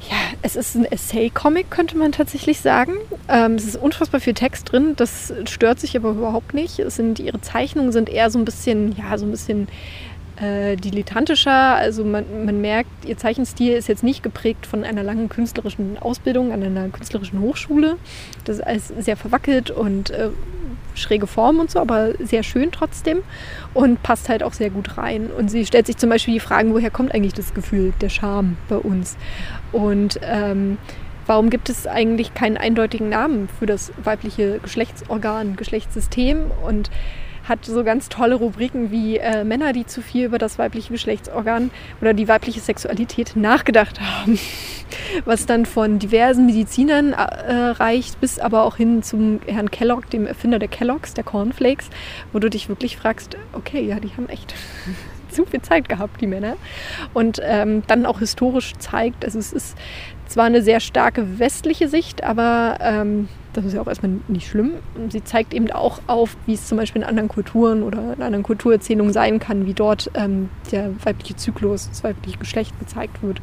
ja, 0.08 0.16
es 0.42 0.56
ist 0.56 0.74
ein 0.76 0.84
Essay-Comic, 0.84 1.70
könnte 1.70 1.96
man 1.96 2.12
tatsächlich 2.12 2.60
sagen. 2.60 2.94
Ähm, 3.28 3.54
es 3.54 3.64
ist 3.64 3.76
unfassbar 3.76 4.20
viel 4.20 4.34
Text 4.34 4.72
drin, 4.72 4.94
das 4.96 5.32
stört 5.48 5.78
sich 5.80 5.96
aber 5.96 6.10
überhaupt 6.10 6.54
nicht. 6.54 6.78
Es 6.78 6.96
sind, 6.96 7.18
ihre 7.18 7.40
Zeichnungen 7.40 7.92
sind 7.92 8.08
eher 8.08 8.30
so 8.30 8.38
ein 8.38 8.44
bisschen, 8.44 8.96
ja, 8.96 9.18
so 9.18 9.26
ein 9.26 9.30
bisschen 9.30 9.68
äh, 10.40 10.76
dilettantischer. 10.76 11.74
Also 11.74 12.04
man, 12.04 12.46
man 12.46 12.60
merkt, 12.60 13.04
ihr 13.04 13.18
Zeichenstil 13.18 13.74
ist 13.74 13.88
jetzt 13.88 14.02
nicht 14.02 14.22
geprägt 14.22 14.66
von 14.66 14.84
einer 14.84 15.02
langen 15.02 15.28
künstlerischen 15.28 15.98
Ausbildung 15.98 16.52
an 16.52 16.62
einer 16.62 16.88
künstlerischen 16.88 17.40
Hochschule. 17.40 17.96
Das 18.44 18.56
ist 18.56 18.62
alles 18.62 18.88
sehr 19.00 19.16
verwackelt 19.16 19.70
und 19.70 20.10
äh, 20.10 20.30
schräge 20.94 21.26
Form 21.26 21.58
und 21.58 21.70
so, 21.70 21.80
aber 21.80 22.12
sehr 22.18 22.42
schön 22.42 22.70
trotzdem 22.72 23.22
und 23.74 24.02
passt 24.02 24.28
halt 24.28 24.42
auch 24.42 24.52
sehr 24.52 24.70
gut 24.70 24.96
rein. 24.98 25.30
Und 25.30 25.50
sie 25.50 25.66
stellt 25.66 25.86
sich 25.86 25.96
zum 25.96 26.10
Beispiel 26.10 26.34
die 26.34 26.40
Fragen, 26.40 26.72
woher 26.74 26.90
kommt 26.90 27.14
eigentlich 27.14 27.34
das 27.34 27.54
Gefühl 27.54 27.92
der 28.00 28.08
Scham 28.08 28.56
bei 28.68 28.76
uns? 28.76 29.16
Und 29.72 30.20
ähm, 30.22 30.78
warum 31.26 31.50
gibt 31.50 31.68
es 31.68 31.86
eigentlich 31.86 32.34
keinen 32.34 32.56
eindeutigen 32.56 33.08
Namen 33.08 33.48
für 33.58 33.66
das 33.66 33.92
weibliche 34.02 34.58
Geschlechtsorgan, 34.58 35.56
Geschlechtssystem? 35.56 36.50
Und 36.64 36.90
hat 37.50 37.66
so 37.66 37.84
ganz 37.84 38.08
tolle 38.08 38.36
Rubriken 38.36 38.90
wie 38.90 39.18
äh, 39.18 39.44
Männer, 39.44 39.74
die 39.74 39.84
zu 39.84 40.00
viel 40.00 40.24
über 40.24 40.38
das 40.38 40.58
weibliche 40.58 40.92
Geschlechtsorgan 40.92 41.70
oder 42.00 42.14
die 42.14 42.28
weibliche 42.28 42.60
Sexualität 42.60 43.36
nachgedacht 43.36 44.00
haben. 44.00 44.38
Was 45.24 45.46
dann 45.46 45.66
von 45.66 45.98
diversen 45.98 46.46
Medizinern 46.46 47.12
äh, 47.12 47.52
reicht, 47.52 48.20
bis 48.20 48.38
aber 48.38 48.64
auch 48.64 48.76
hin 48.76 49.02
zum 49.02 49.40
Herrn 49.46 49.70
Kellogg, 49.70 50.08
dem 50.10 50.26
Erfinder 50.26 50.58
der 50.58 50.68
Kelloggs, 50.68 51.12
der 51.12 51.24
Cornflakes, 51.24 51.90
wo 52.32 52.38
du 52.38 52.48
dich 52.48 52.68
wirklich 52.68 52.96
fragst, 52.96 53.36
okay, 53.52 53.82
ja, 53.82 54.00
die 54.00 54.10
haben 54.10 54.28
echt 54.28 54.54
zu 55.28 55.44
viel 55.44 55.62
Zeit 55.62 55.88
gehabt, 55.88 56.20
die 56.20 56.26
Männer. 56.26 56.56
Und 57.14 57.40
ähm, 57.42 57.82
dann 57.86 58.06
auch 58.06 58.20
historisch 58.20 58.74
zeigt, 58.78 59.24
also 59.24 59.38
es 59.38 59.52
ist 59.52 59.76
zwar 60.26 60.44
eine 60.44 60.62
sehr 60.62 60.80
starke 60.80 61.38
westliche 61.38 61.88
Sicht, 61.88 62.22
aber 62.22 62.78
ähm, 62.80 63.28
das 63.52 63.64
ist 63.64 63.74
ja 63.74 63.80
auch 63.80 63.86
erstmal 63.86 64.12
nicht 64.28 64.48
schlimm. 64.48 64.72
Sie 65.08 65.24
zeigt 65.24 65.54
eben 65.54 65.70
auch 65.70 66.00
auf, 66.06 66.36
wie 66.46 66.54
es 66.54 66.66
zum 66.66 66.78
Beispiel 66.78 67.02
in 67.02 67.08
anderen 67.08 67.28
Kulturen 67.28 67.82
oder 67.82 68.14
in 68.14 68.22
anderen 68.22 68.42
Kulturerzählungen 68.42 69.12
sein 69.12 69.38
kann, 69.38 69.66
wie 69.66 69.74
dort 69.74 70.10
ähm, 70.14 70.50
der 70.70 70.90
weibliche 71.04 71.36
Zyklus, 71.36 71.88
das 71.88 72.04
weibliche 72.04 72.38
Geschlecht 72.38 72.78
gezeigt 72.78 73.22
wird. 73.22 73.40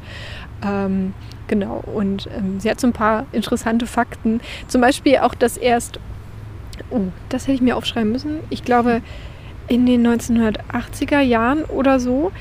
Ähm, 0.65 1.13
genau. 1.47 1.83
Und 1.93 2.29
ähm, 2.35 2.59
sie 2.59 2.69
hat 2.69 2.79
so 2.79 2.87
ein 2.87 2.93
paar 2.93 3.25
interessante 3.31 3.85
Fakten. 3.85 4.41
Zum 4.67 4.81
Beispiel 4.81 5.17
auch, 5.17 5.35
dass 5.35 5.57
erst, 5.57 5.99
oh, 6.89 7.01
das 7.29 7.43
hätte 7.43 7.55
ich 7.55 7.61
mir 7.61 7.75
aufschreiben 7.75 8.11
müssen. 8.11 8.39
Ich 8.49 8.63
glaube, 8.63 9.01
in 9.67 9.85
den 9.85 10.07
1980er 10.07 11.19
Jahren 11.19 11.63
oder 11.65 11.99
so 11.99 12.31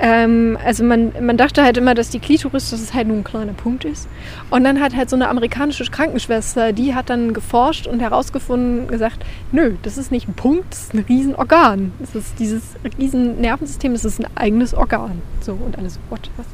ähm, 0.00 0.56
also 0.64 0.84
man, 0.84 1.12
man 1.20 1.36
dachte 1.36 1.62
halt 1.64 1.76
immer, 1.76 1.94
dass 1.94 2.10
die 2.10 2.20
Klitoris, 2.20 2.70
dass 2.70 2.80
es 2.80 2.94
halt 2.94 3.08
nur 3.08 3.16
ein 3.16 3.24
kleiner 3.24 3.52
Punkt 3.52 3.84
ist. 3.84 4.08
Und 4.50 4.64
dann 4.64 4.80
hat 4.80 4.94
halt 4.94 5.10
so 5.10 5.16
eine 5.16 5.28
amerikanische 5.28 5.84
Krankenschwester, 5.84 6.72
die 6.72 6.94
hat 6.94 7.10
dann 7.10 7.34
geforscht 7.34 7.86
und 7.86 8.00
herausgefunden, 8.00 8.86
gesagt, 8.86 9.24
nö, 9.50 9.74
das 9.82 9.98
ist 9.98 10.12
nicht 10.12 10.28
ein 10.28 10.34
Punkt, 10.34 10.72
das 10.72 10.82
ist 10.84 10.94
ein 10.94 11.04
Riesenorgan. 11.08 11.92
Das 11.98 12.14
ist 12.14 12.38
dieses 12.38 12.62
riesen 12.98 13.40
Nervensystem, 13.40 13.92
das 13.92 14.04
ist 14.04 14.20
ein 14.20 14.26
eigenes 14.36 14.72
Organ. 14.74 15.20
So, 15.40 15.52
und 15.52 15.76
alles, 15.78 15.98
what, 16.10 16.30
was? 16.36 16.46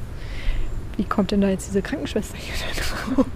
Wie 0.96 1.04
kommt 1.04 1.32
denn 1.32 1.40
da 1.40 1.48
jetzt 1.48 1.66
diese 1.66 1.82
Krankenschwester 1.82 2.36
hier 2.36 2.54
drauf? 3.16 3.26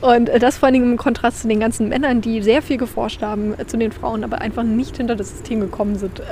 und 0.00 0.30
das 0.42 0.56
vor 0.56 0.68
allem 0.68 0.82
im 0.82 0.96
Kontrast 0.96 1.42
zu 1.42 1.48
den 1.48 1.60
ganzen 1.60 1.90
Männern, 1.90 2.22
die 2.22 2.42
sehr 2.42 2.62
viel 2.62 2.78
geforscht 2.78 3.22
haben, 3.22 3.54
äh, 3.58 3.66
zu 3.66 3.76
den 3.76 3.92
Frauen, 3.92 4.24
aber 4.24 4.40
einfach 4.40 4.62
nicht 4.62 4.96
hinter 4.96 5.16
das 5.16 5.30
System 5.30 5.60
gekommen 5.60 5.96
sind. 5.96 6.22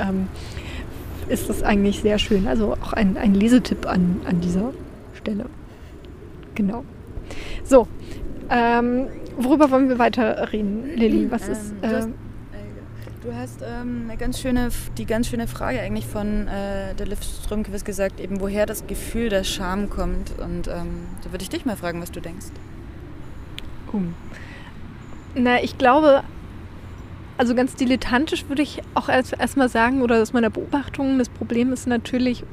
Ist 1.32 1.48
das 1.48 1.62
eigentlich 1.62 2.02
sehr 2.02 2.18
schön. 2.18 2.46
Also 2.46 2.74
auch 2.74 2.92
ein, 2.92 3.16
ein 3.16 3.34
Lesetipp 3.34 3.86
an, 3.86 4.20
an 4.26 4.42
dieser 4.42 4.74
Stelle. 5.14 5.46
Genau. 6.54 6.84
So, 7.64 7.88
ähm, 8.50 9.06
worüber 9.38 9.70
wollen 9.70 9.88
wir 9.88 9.98
weiter 9.98 10.52
reden, 10.52 10.94
Lilly? 10.94 11.30
Was 11.30 11.48
ähm, 11.48 11.52
ist. 11.52 11.72
Äh, 11.80 11.88
du 11.88 11.96
hast, 11.96 12.08
äh, 12.08 12.10
du 13.22 13.34
hast 13.34 13.62
ähm, 13.62 14.06
eine 14.08 14.18
ganz 14.18 14.40
schöne, 14.40 14.68
die 14.98 15.06
ganz 15.06 15.28
schöne 15.28 15.46
Frage 15.46 15.80
eigentlich 15.80 16.06
von 16.06 16.48
äh, 16.48 16.94
der 16.94 17.06
Liv 17.06 17.20
Strömquist 17.22 17.86
gesagt, 17.86 18.20
eben 18.20 18.42
woher 18.42 18.66
das 18.66 18.86
Gefühl 18.86 19.30
der 19.30 19.44
Scham 19.44 19.88
kommt. 19.88 20.38
Und 20.38 20.68
ähm, 20.68 21.06
da 21.24 21.32
würde 21.32 21.44
ich 21.44 21.48
dich 21.48 21.64
mal 21.64 21.76
fragen, 21.76 22.02
was 22.02 22.12
du 22.12 22.20
denkst. 22.20 22.48
Oh. 23.90 24.00
Na, 25.34 25.62
ich 25.62 25.78
glaube, 25.78 26.24
also 27.42 27.56
ganz 27.56 27.74
dilettantisch 27.74 28.48
würde 28.48 28.62
ich 28.62 28.82
auch 28.94 29.08
erstmal 29.08 29.68
sagen, 29.68 30.00
oder 30.00 30.22
aus 30.22 30.32
meiner 30.32 30.48
Beobachtung, 30.48 31.18
das 31.18 31.28
Problem 31.28 31.72
ist 31.72 31.88
natürlich, 31.88 32.44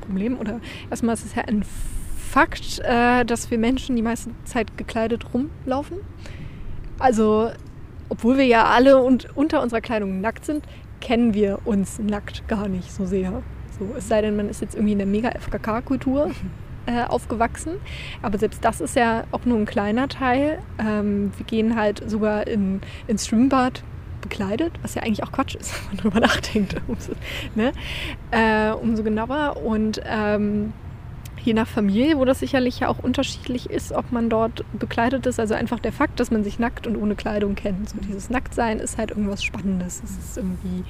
Problem, 0.00 0.38
oder 0.38 0.60
erstmal 0.88 1.16
ist 1.16 1.26
es 1.26 1.34
ja 1.34 1.42
ein 1.42 1.66
Fakt, 2.16 2.78
äh, 2.78 3.26
dass 3.26 3.50
wir 3.50 3.58
Menschen 3.58 3.94
die 3.94 4.00
meiste 4.00 4.30
Zeit 4.44 4.78
gekleidet 4.78 5.34
rumlaufen. 5.34 5.98
Also, 6.98 7.50
obwohl 8.08 8.38
wir 8.38 8.46
ja 8.46 8.64
alle 8.64 9.02
und 9.02 9.36
unter 9.36 9.60
unserer 9.60 9.82
Kleidung 9.82 10.22
nackt 10.22 10.46
sind, 10.46 10.64
kennen 11.02 11.34
wir 11.34 11.58
uns 11.66 11.98
nackt 11.98 12.48
gar 12.48 12.68
nicht 12.68 12.90
so 12.90 13.04
sehr. 13.04 13.42
So, 13.78 13.96
es 13.98 14.08
sei 14.08 14.22
denn, 14.22 14.34
man 14.34 14.48
ist 14.48 14.62
jetzt 14.62 14.76
irgendwie 14.76 14.92
in 14.92 14.98
der 14.98 15.06
mega-FKK-Kultur 15.06 16.30
äh, 16.86 17.04
aufgewachsen. 17.04 17.72
Aber 18.22 18.38
selbst 18.38 18.64
das 18.64 18.80
ist 18.80 18.96
ja 18.96 19.24
auch 19.30 19.44
nur 19.44 19.58
ein 19.58 19.66
kleiner 19.66 20.08
Teil. 20.08 20.60
Ähm, 20.78 21.32
wir 21.36 21.44
gehen 21.44 21.76
halt 21.76 22.02
sogar 22.08 22.46
in, 22.46 22.80
ins 23.08 23.26
Schwimmbad 23.26 23.84
bekleidet, 24.28 24.72
was 24.82 24.94
ja 24.94 25.02
eigentlich 25.02 25.22
auch 25.22 25.32
Quatsch 25.32 25.54
ist, 25.54 25.72
wenn 25.80 25.88
man 25.88 25.96
drüber 25.98 26.20
nachdenkt, 26.20 26.76
umso, 26.86 27.12
ne? 27.54 27.72
äh, 28.30 28.72
umso 28.72 29.02
genauer. 29.02 29.56
Und 29.56 30.00
ähm, 30.04 30.72
je 31.42 31.54
nach 31.54 31.66
Familie, 31.66 32.18
wo 32.18 32.24
das 32.24 32.40
sicherlich 32.40 32.80
ja 32.80 32.88
auch 32.88 32.98
unterschiedlich 32.98 33.70
ist, 33.70 33.92
ob 33.92 34.12
man 34.12 34.28
dort 34.28 34.64
bekleidet 34.78 35.26
ist. 35.26 35.40
Also 35.40 35.54
einfach 35.54 35.78
der 35.78 35.92
Fakt, 35.92 36.20
dass 36.20 36.30
man 36.30 36.44
sich 36.44 36.58
nackt 36.58 36.86
und 36.86 36.96
ohne 36.96 37.14
Kleidung 37.14 37.54
kennt. 37.54 37.88
So 37.88 37.98
dieses 38.06 38.30
Nacktsein 38.30 38.80
ist 38.80 38.98
halt 38.98 39.10
irgendwas 39.10 39.42
Spannendes. 39.42 40.02
Es 40.04 40.10
ist 40.10 40.36
irgendwie 40.36 40.84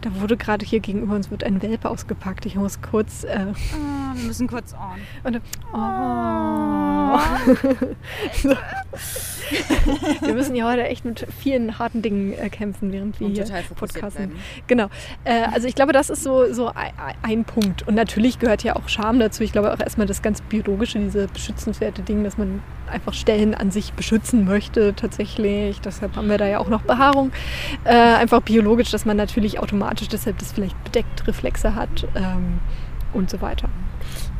da 0.00 0.20
wurde 0.20 0.36
gerade 0.36 0.64
hier 0.64 0.80
gegenüber 0.80 1.14
uns 1.14 1.30
wird 1.30 1.44
ein 1.44 1.62
Welpe 1.62 1.88
ausgepackt. 1.88 2.46
Ich 2.46 2.56
muss 2.56 2.80
kurz. 2.80 3.24
Äh, 3.24 3.46
oh, 3.50 4.16
wir 4.16 4.24
müssen 4.26 4.46
kurz 4.46 4.74
on. 4.74 5.00
Und, 5.24 5.40
oh. 5.72 7.18
so. 8.32 8.56
wir 10.20 10.34
müssen 10.34 10.54
ja 10.54 10.68
heute 10.70 10.84
echt 10.84 11.04
mit 11.04 11.26
vielen 11.38 11.78
harten 11.78 12.02
Dingen 12.02 12.32
äh, 12.32 12.48
kämpfen, 12.50 12.92
während 12.92 13.18
wir 13.20 13.28
und 13.28 13.34
hier 13.34 13.46
podcasten. 13.74 14.32
Genau. 14.66 14.88
Äh, 15.24 15.44
also 15.52 15.66
ich 15.66 15.74
glaube, 15.74 15.92
das 15.92 16.10
ist 16.10 16.22
so, 16.22 16.52
so 16.52 16.68
ein, 16.68 16.92
ein, 17.22 17.44
Punkt. 17.44 17.86
Und 17.86 17.94
natürlich 17.94 18.38
gehört 18.38 18.62
ja 18.62 18.76
auch 18.76 18.88
Scham 18.88 19.18
dazu. 19.18 19.42
Ich 19.42 19.52
glaube 19.52 19.72
auch 19.72 19.80
erstmal 19.80 20.06
das 20.06 20.22
ganz 20.22 20.40
biologische, 20.42 20.98
diese 20.98 21.28
beschützenswerte 21.28 22.02
Ding, 22.02 22.24
dass 22.24 22.36
man 22.36 22.62
einfach 22.90 23.14
Stellen 23.14 23.54
an 23.54 23.70
sich 23.70 23.92
beschützen 23.92 24.44
möchte 24.44 24.94
tatsächlich. 24.94 25.80
Deshalb 25.80 26.16
haben 26.16 26.28
wir 26.28 26.38
da 26.38 26.46
ja 26.46 26.58
auch 26.58 26.68
noch 26.68 26.82
Behaarung. 26.82 27.32
Äh, 27.84 27.94
einfach 27.94 28.42
biologisch, 28.42 28.90
dass 28.90 29.04
man 29.04 29.16
natürlich 29.16 29.58
automatisch 29.60 29.87
deshalb 29.94 30.38
das 30.38 30.52
vielleicht 30.52 30.82
bedeckt 30.84 31.26
Reflexe 31.26 31.74
hat 31.74 32.06
ähm, 32.14 32.60
und 33.12 33.30
so 33.30 33.40
weiter. 33.40 33.68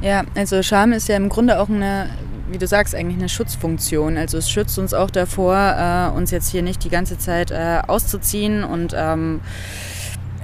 Ja, 0.00 0.24
also 0.36 0.62
Scham 0.62 0.92
ist 0.92 1.08
ja 1.08 1.16
im 1.16 1.28
Grunde 1.28 1.60
auch 1.60 1.68
eine, 1.68 2.08
wie 2.50 2.58
du 2.58 2.66
sagst, 2.66 2.94
eigentlich 2.94 3.18
eine 3.18 3.28
Schutzfunktion. 3.28 4.16
Also 4.16 4.38
es 4.38 4.50
schützt 4.50 4.78
uns 4.78 4.94
auch 4.94 5.10
davor, 5.10 5.56
äh, 5.56 6.16
uns 6.16 6.30
jetzt 6.30 6.50
hier 6.50 6.62
nicht 6.62 6.84
die 6.84 6.90
ganze 6.90 7.18
Zeit 7.18 7.50
äh, 7.50 7.80
auszuziehen 7.86 8.64
und 8.64 8.94
ähm, 8.96 9.40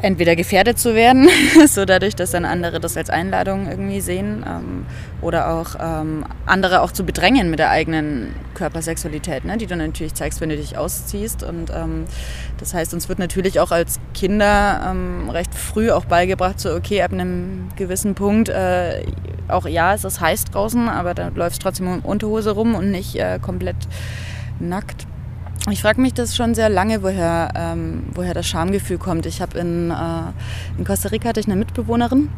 entweder 0.05 0.37
gefährdet 0.37 0.79
zu 0.79 0.95
werden, 0.95 1.29
so 1.67 1.85
dadurch, 1.87 2.15
dass 2.15 2.31
dann 2.31 2.45
andere 2.45 2.79
das 2.79 2.97
als 2.97 3.09
Einladung 3.09 3.69
irgendwie 3.69 4.01
sehen, 4.01 4.45
ähm, 4.47 4.87
oder 5.23 5.49
auch 5.51 5.77
ähm, 5.81 6.27
andere 6.45 6.83
auch 6.83 6.93
zu 6.93 7.05
bedrängen 7.05 7.49
mit 7.49 7.59
der 7.59 7.71
eigenen 7.71 8.35
Körpersexualität, 8.53 9.47
ne, 9.47 9.57
die 9.57 9.67
du 9.67 9.77
natürlich 9.77 10.13
zeigst, 10.13 10.43
wenn 10.43 10.51
du 10.51 10.57
dich 10.57 10.77
ausziehst. 10.77 11.43
Und 11.43 11.71
ähm, 11.71 12.05
das 12.59 12.75
heißt, 12.75 12.93
uns 12.93 13.09
wird 13.09 13.19
natürlich 13.19 13.61
auch 13.61 13.71
als 13.71 13.99
Kinder 14.13 14.87
ähm, 14.91 15.31
recht 15.31 15.55
früh 15.55 15.91
auch 15.91 16.05
beigebracht, 16.05 16.61
so 16.61 16.75
okay, 16.75 17.03
ab 17.03 17.13
einem 17.13 17.71
gewissen 17.77 18.15
Punkt, 18.15 18.51
äh, 18.51 19.05
auch 19.49 19.67
ja, 19.67 19.95
es 19.95 20.05
ist 20.05 20.21
heiß 20.21 20.45
draußen, 20.45 20.89
aber 20.89 21.15
da 21.15 21.29
läufst 21.35 21.63
trotzdem 21.63 21.87
in 21.95 22.01
Unterhose 22.01 22.51
rum 22.51 22.75
und 22.75 22.91
nicht 22.91 23.17
äh, 23.17 23.39
komplett 23.41 23.77
nackt. 24.61 25.07
Ich 25.71 25.81
frage 25.81 25.99
mich 25.99 26.13
das 26.13 26.37
schon 26.37 26.55
sehr 26.55 26.69
lange, 26.69 27.03
woher, 27.03 27.49
ähm, 27.55 28.05
woher 28.13 28.35
das 28.35 28.47
Schamgefühl 28.47 28.99
kommt. 28.99 29.25
Ich 29.25 29.41
habe 29.41 29.59
in, 29.59 29.91
äh, 29.91 30.77
in 30.77 30.85
Costa 30.85 31.09
Rica 31.09 31.31
hatte 31.31 31.41
ich 31.41 31.47
eine 31.47 31.57
Mitbewohnerin, 31.57 32.29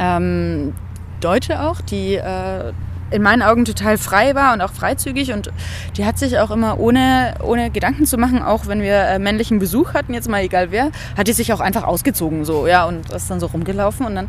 ähm, 0.00 0.72
Deutsche 1.20 1.62
auch, 1.62 1.80
die 1.80 2.16
äh, 2.16 2.72
in 3.12 3.22
meinen 3.22 3.42
Augen 3.42 3.64
total 3.64 3.96
frei 3.96 4.34
war 4.34 4.54
und 4.54 4.60
auch 4.60 4.72
freizügig. 4.72 5.32
Und 5.32 5.52
die 5.96 6.04
hat 6.04 6.18
sich 6.18 6.38
auch 6.40 6.50
immer 6.50 6.80
ohne, 6.80 7.34
ohne 7.44 7.70
Gedanken 7.70 8.06
zu 8.06 8.18
machen, 8.18 8.42
auch 8.42 8.66
wenn 8.66 8.80
wir 8.80 8.96
äh, 8.96 9.18
männlichen 9.20 9.60
Besuch 9.60 9.94
hatten, 9.94 10.12
jetzt 10.12 10.28
mal 10.28 10.42
egal 10.42 10.72
wer, 10.72 10.90
hat 11.16 11.28
die 11.28 11.32
sich 11.32 11.52
auch 11.52 11.60
einfach 11.60 11.84
ausgezogen 11.84 12.44
so, 12.44 12.66
ja, 12.66 12.86
und 12.86 13.08
ist 13.10 13.30
dann 13.30 13.38
so 13.38 13.46
rumgelaufen. 13.46 14.04
Und 14.04 14.16
dann 14.16 14.28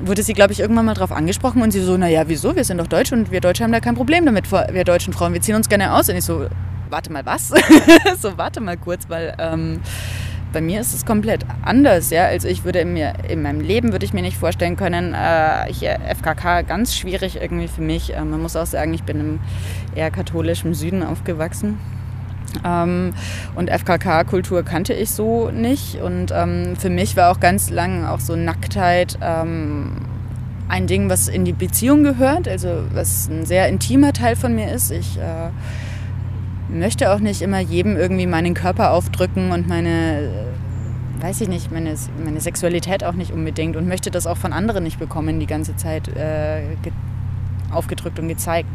wurde 0.00 0.24
sie, 0.24 0.32
glaube 0.32 0.52
ich, 0.52 0.58
irgendwann 0.58 0.86
mal 0.86 0.94
drauf 0.94 1.12
angesprochen 1.12 1.62
und 1.62 1.70
sie 1.70 1.80
so, 1.80 1.96
naja, 1.96 2.24
wieso, 2.26 2.56
wir 2.56 2.64
sind 2.64 2.78
doch 2.78 2.88
Deutsch 2.88 3.12
und 3.12 3.30
wir 3.30 3.40
Deutsche 3.40 3.62
haben 3.62 3.72
da 3.72 3.78
kein 3.78 3.94
Problem 3.94 4.26
damit, 4.26 4.50
wir 4.50 4.84
deutschen 4.84 5.12
Frauen, 5.12 5.32
wir 5.32 5.40
ziehen 5.40 5.54
uns 5.54 5.68
gerne 5.68 5.94
aus. 5.94 6.08
Und 6.08 6.16
ich 6.16 6.24
so, 6.24 6.46
warte 6.92 7.10
mal, 7.10 7.26
was? 7.26 7.48
so, 8.20 8.38
warte 8.38 8.60
mal 8.60 8.76
kurz, 8.76 9.08
weil 9.08 9.34
ähm, 9.38 9.80
bei 10.52 10.60
mir 10.60 10.80
ist 10.80 10.94
es 10.94 11.04
komplett 11.04 11.44
anders. 11.62 12.10
Ja? 12.10 12.26
Also 12.26 12.46
ich 12.46 12.64
würde 12.64 12.84
mir 12.84 13.14
in 13.28 13.42
meinem 13.42 13.60
Leben 13.60 13.92
würde 13.92 14.04
ich 14.04 14.12
mir 14.12 14.22
nicht 14.22 14.36
vorstellen 14.36 14.76
können, 14.76 15.14
äh, 15.14 15.72
hier 15.72 15.98
FKK 16.14 16.62
ganz 16.62 16.94
schwierig 16.94 17.40
irgendwie 17.40 17.68
für 17.68 17.80
mich. 17.80 18.14
Äh, 18.14 18.24
man 18.24 18.40
muss 18.40 18.54
auch 18.54 18.66
sagen, 18.66 18.94
ich 18.94 19.02
bin 19.02 19.18
im 19.18 19.40
eher 19.94 20.10
katholischen 20.10 20.74
Süden 20.74 21.02
aufgewachsen. 21.02 21.78
Ähm, 22.64 23.14
und 23.54 23.70
FKK-Kultur 23.70 24.62
kannte 24.62 24.92
ich 24.92 25.10
so 25.10 25.50
nicht. 25.50 26.00
Und 26.02 26.32
ähm, 26.32 26.76
für 26.78 26.90
mich 26.90 27.16
war 27.16 27.32
auch 27.32 27.40
ganz 27.40 27.70
lang 27.70 28.04
auch 28.04 28.20
so 28.20 28.36
Nacktheit 28.36 29.18
ähm, 29.22 29.96
ein 30.68 30.86
Ding, 30.86 31.08
was 31.08 31.28
in 31.28 31.44
die 31.44 31.52
Beziehung 31.52 32.02
gehört, 32.02 32.48
also 32.48 32.84
was 32.92 33.28
ein 33.28 33.46
sehr 33.46 33.68
intimer 33.68 34.12
Teil 34.12 34.36
von 34.36 34.54
mir 34.54 34.70
ist. 34.72 34.90
Ich 34.90 35.18
äh, 35.18 35.50
möchte 36.72 37.12
auch 37.12 37.20
nicht 37.20 37.42
immer 37.42 37.60
jedem 37.60 37.96
irgendwie 37.96 38.26
meinen 38.26 38.54
Körper 38.54 38.92
aufdrücken 38.92 39.52
und 39.52 39.68
meine, 39.68 40.30
weiß 41.20 41.40
ich 41.42 41.48
nicht, 41.48 41.70
meine, 41.70 41.94
meine 42.24 42.40
Sexualität 42.40 43.04
auch 43.04 43.14
nicht 43.14 43.32
unbedingt 43.32 43.76
und 43.76 43.88
möchte 43.88 44.10
das 44.10 44.26
auch 44.26 44.36
von 44.36 44.52
anderen 44.52 44.82
nicht 44.84 44.98
bekommen, 44.98 45.40
die 45.40 45.46
ganze 45.46 45.76
Zeit 45.76 46.08
äh, 46.08 46.62
aufgedrückt 47.70 48.18
und 48.18 48.28
gezeigt. 48.28 48.68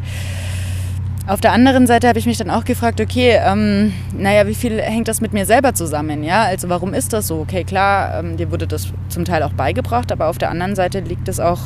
Auf 1.26 1.42
der 1.42 1.52
anderen 1.52 1.86
Seite 1.86 2.08
habe 2.08 2.18
ich 2.18 2.24
mich 2.24 2.38
dann 2.38 2.48
auch 2.48 2.64
gefragt, 2.64 3.02
okay, 3.02 3.38
ähm, 3.44 3.92
naja, 4.16 4.46
wie 4.46 4.54
viel 4.54 4.80
hängt 4.80 5.08
das 5.08 5.20
mit 5.20 5.34
mir 5.34 5.44
selber 5.44 5.74
zusammen? 5.74 6.24
Ja, 6.24 6.44
also 6.44 6.70
warum 6.70 6.94
ist 6.94 7.12
das 7.12 7.26
so? 7.26 7.40
Okay, 7.40 7.64
klar, 7.64 8.18
ähm, 8.18 8.38
dir 8.38 8.50
wurde 8.50 8.66
das 8.66 8.88
zum 9.10 9.26
Teil 9.26 9.42
auch 9.42 9.52
beigebracht, 9.52 10.10
aber 10.10 10.28
auf 10.28 10.38
der 10.38 10.50
anderen 10.50 10.74
Seite 10.74 11.00
liegt 11.00 11.28
es 11.28 11.38
auch 11.38 11.60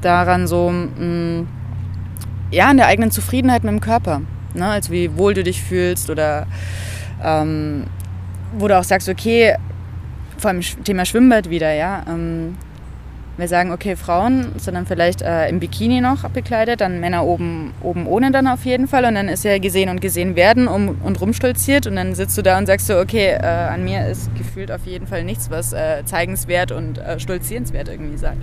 daran 0.00 0.48
so, 0.48 0.70
mh, 0.70 1.04
mm, 1.04 1.48
ja, 2.50 2.68
an 2.68 2.76
der 2.76 2.88
eigenen 2.88 3.12
Zufriedenheit 3.12 3.62
mit 3.62 3.72
dem 3.72 3.80
Körper. 3.80 4.22
Ne? 4.54 4.66
Also 4.66 4.92
wie 4.92 5.16
wohl 5.16 5.34
du 5.34 5.42
dich 5.42 5.62
fühlst 5.62 6.10
oder 6.10 6.46
ähm, 7.22 7.84
wo 8.58 8.68
du 8.68 8.78
auch 8.78 8.84
sagst, 8.84 9.08
okay, 9.08 9.56
vor 10.38 10.50
allem 10.50 10.60
Thema 10.60 11.04
Schwimmbad 11.04 11.50
wieder, 11.50 11.72
ja. 11.72 12.04
Ähm, 12.08 12.56
wir 13.38 13.48
sagen, 13.48 13.72
okay, 13.72 13.96
Frauen 13.96 14.52
sind 14.58 14.74
dann 14.74 14.86
vielleicht 14.86 15.22
äh, 15.22 15.48
im 15.48 15.58
Bikini 15.58 16.02
noch 16.02 16.28
bekleidet, 16.28 16.82
dann 16.82 17.00
Männer 17.00 17.24
oben, 17.24 17.72
oben 17.80 18.06
ohne 18.06 18.30
dann 18.30 18.46
auf 18.46 18.66
jeden 18.66 18.88
Fall. 18.88 19.06
Und 19.06 19.14
dann 19.14 19.28
ist 19.28 19.44
ja 19.44 19.58
gesehen 19.58 19.88
und 19.88 20.02
gesehen 20.02 20.36
werden 20.36 20.68
um, 20.68 21.00
und 21.02 21.18
rumstolziert. 21.20 21.86
Und 21.86 21.96
dann 21.96 22.14
sitzt 22.14 22.36
du 22.36 22.42
da 22.42 22.58
und 22.58 22.66
sagst 22.66 22.88
so, 22.88 22.98
okay, 22.98 23.28
äh, 23.30 23.46
an 23.46 23.84
mir 23.84 24.06
ist 24.06 24.34
gefühlt 24.36 24.70
auf 24.70 24.84
jeden 24.84 25.06
Fall 25.06 25.24
nichts, 25.24 25.50
was 25.50 25.72
äh, 25.72 26.04
zeigenswert 26.04 26.72
und 26.72 26.98
äh, 26.98 27.18
stolzierenswert 27.18 27.88
irgendwie 27.88 28.18
sagt. 28.18 28.36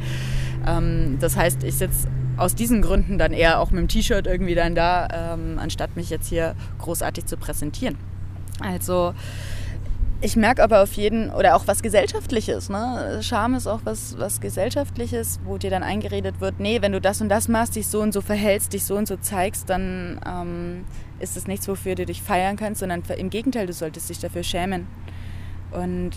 Ähm, 0.67 1.17
das 1.19 1.37
heißt, 1.37 1.63
ich 1.63 1.75
sitze 1.75 2.07
aus 2.39 2.55
diesen 2.55 2.81
Gründen 2.81 3.17
dann 3.17 3.33
eher 3.33 3.59
auch 3.59 3.71
mit 3.71 3.81
dem 3.81 3.87
T-Shirt 3.87 4.25
irgendwie 4.25 4.55
dann 4.55 4.75
da, 4.75 5.33
ähm, 5.33 5.59
anstatt 5.59 5.95
mich 5.95 6.09
jetzt 6.09 6.27
hier 6.27 6.55
großartig 6.79 7.25
zu 7.25 7.37
präsentieren. 7.37 7.97
Also 8.61 9.13
ich 10.21 10.35
merke 10.35 10.63
aber 10.63 10.83
auf 10.83 10.93
jeden, 10.93 11.29
oder 11.29 11.55
auch 11.55 11.67
was 11.67 11.81
Gesellschaftliches, 11.81 12.69
ne? 12.69 13.19
Scham 13.21 13.55
ist 13.55 13.67
auch 13.67 13.81
was, 13.85 14.17
was 14.17 14.41
Gesellschaftliches, 14.41 15.39
wo 15.45 15.57
dir 15.57 15.69
dann 15.69 15.83
eingeredet 15.83 16.41
wird, 16.41 16.59
nee, 16.59 16.81
wenn 16.81 16.91
du 16.91 16.99
das 16.99 17.21
und 17.21 17.29
das 17.29 17.47
machst, 17.47 17.77
dich 17.77 17.87
so 17.87 18.01
und 18.01 18.13
so 18.13 18.19
verhältst, 18.19 18.73
dich 18.73 18.83
so 18.83 18.97
und 18.97 19.07
so 19.07 19.15
zeigst, 19.15 19.69
dann 19.69 20.19
ähm, 20.25 20.83
ist 21.19 21.37
es 21.37 21.47
nichts, 21.47 21.67
wofür 21.69 21.95
du 21.95 22.05
dich 22.05 22.21
feiern 22.21 22.57
kannst, 22.57 22.81
sondern 22.81 23.03
im 23.17 23.29
Gegenteil, 23.29 23.65
du 23.67 23.73
solltest 23.73 24.09
dich 24.09 24.19
dafür 24.19 24.43
schämen. 24.43 24.87
Und 25.71 26.11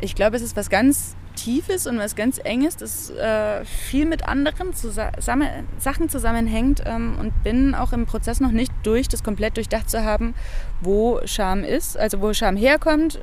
ich 0.00 0.14
glaube, 0.14 0.36
es 0.36 0.42
ist 0.42 0.56
was 0.56 0.68
ganz 0.70 1.14
Tiefes 1.38 1.86
und 1.86 1.98
was 1.98 2.16
ganz 2.16 2.38
Enges, 2.42 2.76
das 2.76 3.10
äh, 3.10 3.64
viel 3.64 4.06
mit 4.06 4.26
anderen 4.26 4.74
zusammen, 4.74 5.48
Sachen 5.78 6.08
zusammenhängt 6.08 6.82
ähm, 6.84 7.16
und 7.18 7.44
bin 7.44 7.74
auch 7.74 7.92
im 7.92 8.06
Prozess 8.06 8.40
noch 8.40 8.50
nicht 8.50 8.72
durch, 8.82 9.08
das 9.08 9.22
komplett 9.22 9.56
durchdacht 9.56 9.88
zu 9.88 10.04
haben, 10.04 10.34
wo 10.80 11.20
Scham 11.24 11.62
ist, 11.62 11.96
also 11.96 12.20
wo 12.20 12.32
Scham 12.32 12.56
herkommt, 12.56 13.20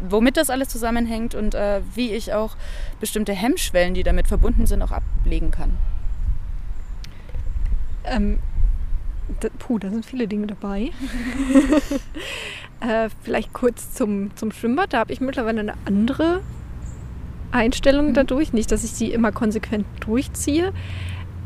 womit 0.00 0.36
das 0.36 0.50
alles 0.50 0.68
zusammenhängt 0.68 1.34
und 1.34 1.54
äh, 1.54 1.80
wie 1.94 2.12
ich 2.12 2.34
auch 2.34 2.56
bestimmte 3.00 3.32
Hemmschwellen, 3.32 3.94
die 3.94 4.02
damit 4.02 4.28
verbunden 4.28 4.66
sind, 4.66 4.82
auch 4.82 4.92
ablegen 4.92 5.50
kann. 5.50 5.76
Ähm, 8.04 8.38
puh, 9.58 9.78
da 9.78 9.88
sind 9.88 10.04
viele 10.04 10.28
Dinge 10.28 10.48
dabei. 10.48 10.90
äh, 12.80 13.08
vielleicht 13.22 13.54
kurz 13.54 13.94
zum, 13.94 14.36
zum 14.36 14.52
Schwimmbad. 14.52 14.92
Da 14.92 14.98
habe 14.98 15.12
ich 15.12 15.20
mittlerweile 15.20 15.60
eine 15.60 15.74
andere 15.86 16.42
Einstellung 17.52 18.08
mhm. 18.08 18.14
dadurch. 18.14 18.52
Nicht, 18.52 18.72
dass 18.72 18.84
ich 18.84 18.90
sie 18.90 19.12
immer 19.12 19.32
konsequent 19.32 19.86
durchziehe. 20.00 20.72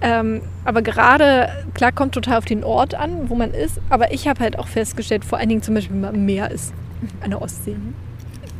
Ähm, 0.00 0.42
aber 0.64 0.82
gerade, 0.82 1.48
klar, 1.74 1.92
kommt 1.92 2.12
total 2.12 2.38
auf 2.38 2.44
den 2.44 2.64
Ort 2.64 2.94
an, 2.94 3.30
wo 3.30 3.36
man 3.36 3.52
ist. 3.52 3.80
Aber 3.88 4.12
ich 4.12 4.26
habe 4.26 4.40
halt 4.40 4.58
auch 4.58 4.66
festgestellt, 4.66 5.24
vor 5.24 5.38
allen 5.38 5.48
Dingen 5.48 5.62
zum 5.62 5.74
Beispiel, 5.74 5.94
wenn 5.94 6.00
man 6.00 6.14
am 6.14 6.24
Meer 6.24 6.50
ist, 6.50 6.74
an 7.22 7.30
der 7.30 7.40
Ostsee. 7.40 7.76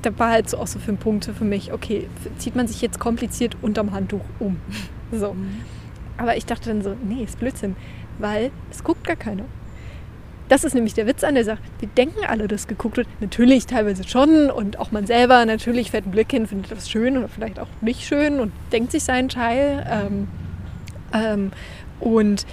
Da 0.03 0.17
war 0.19 0.31
halt 0.31 0.49
so 0.49 0.59
auch 0.59 0.67
so 0.67 0.79
fünf 0.79 1.01
Punkte 1.01 1.35
für 1.35 1.45
mich, 1.45 1.73
okay, 1.73 2.09
zieht 2.39 2.57
man 2.57 2.67
sich 2.67 2.81
jetzt 2.81 2.99
kompliziert 2.99 3.57
unterm 3.61 3.93
Handtuch 3.93 4.25
um. 4.39 4.57
So. 5.15 5.35
Mhm. 5.35 5.61
Aber 6.17 6.39
ich 6.39 6.47
dachte 6.47 6.71
dann 6.71 6.81
so, 6.81 6.97
nee, 7.07 7.25
ist 7.25 7.39
Blödsinn, 7.39 7.77
weil 8.19 8.51
es 8.71 8.83
guckt 8.83 9.05
gar 9.07 9.17
keiner. 9.17 9.45
Das 10.53 10.65
ist 10.65 10.75
nämlich 10.75 10.93
der 10.93 11.07
Witz 11.07 11.25
an 11.25 11.35
der 11.35 11.47
Sache. 11.47 11.61
Wir 11.79 11.89
denken 11.89 12.27
alle, 12.29 12.47
dass 12.47 12.69
geguckt 12.69 12.99
wird. 12.99 13.09
Natürlich 13.21 13.65
teilweise 13.65 14.07
schon 14.07 14.51
und 14.51 14.79
auch 14.79 14.93
man 14.93 15.07
selber 15.07 15.47
natürlich 15.47 15.93
fährt 15.93 16.05
einen 16.05 16.13
Blick 16.13 16.31
hin, 16.31 16.47
findet 16.47 16.71
das 16.71 16.91
schön 16.91 17.17
oder 17.17 17.29
vielleicht 17.29 17.59
auch 17.59 17.69
nicht 17.81 18.03
schön 18.03 18.39
und 18.39 18.53
denkt 18.71 18.93
sich 18.93 19.03
seinen 19.03 19.31
Teil. 19.31 19.83
Ähm, 19.91 20.29
ähm, 21.15 21.53
und 22.01 22.45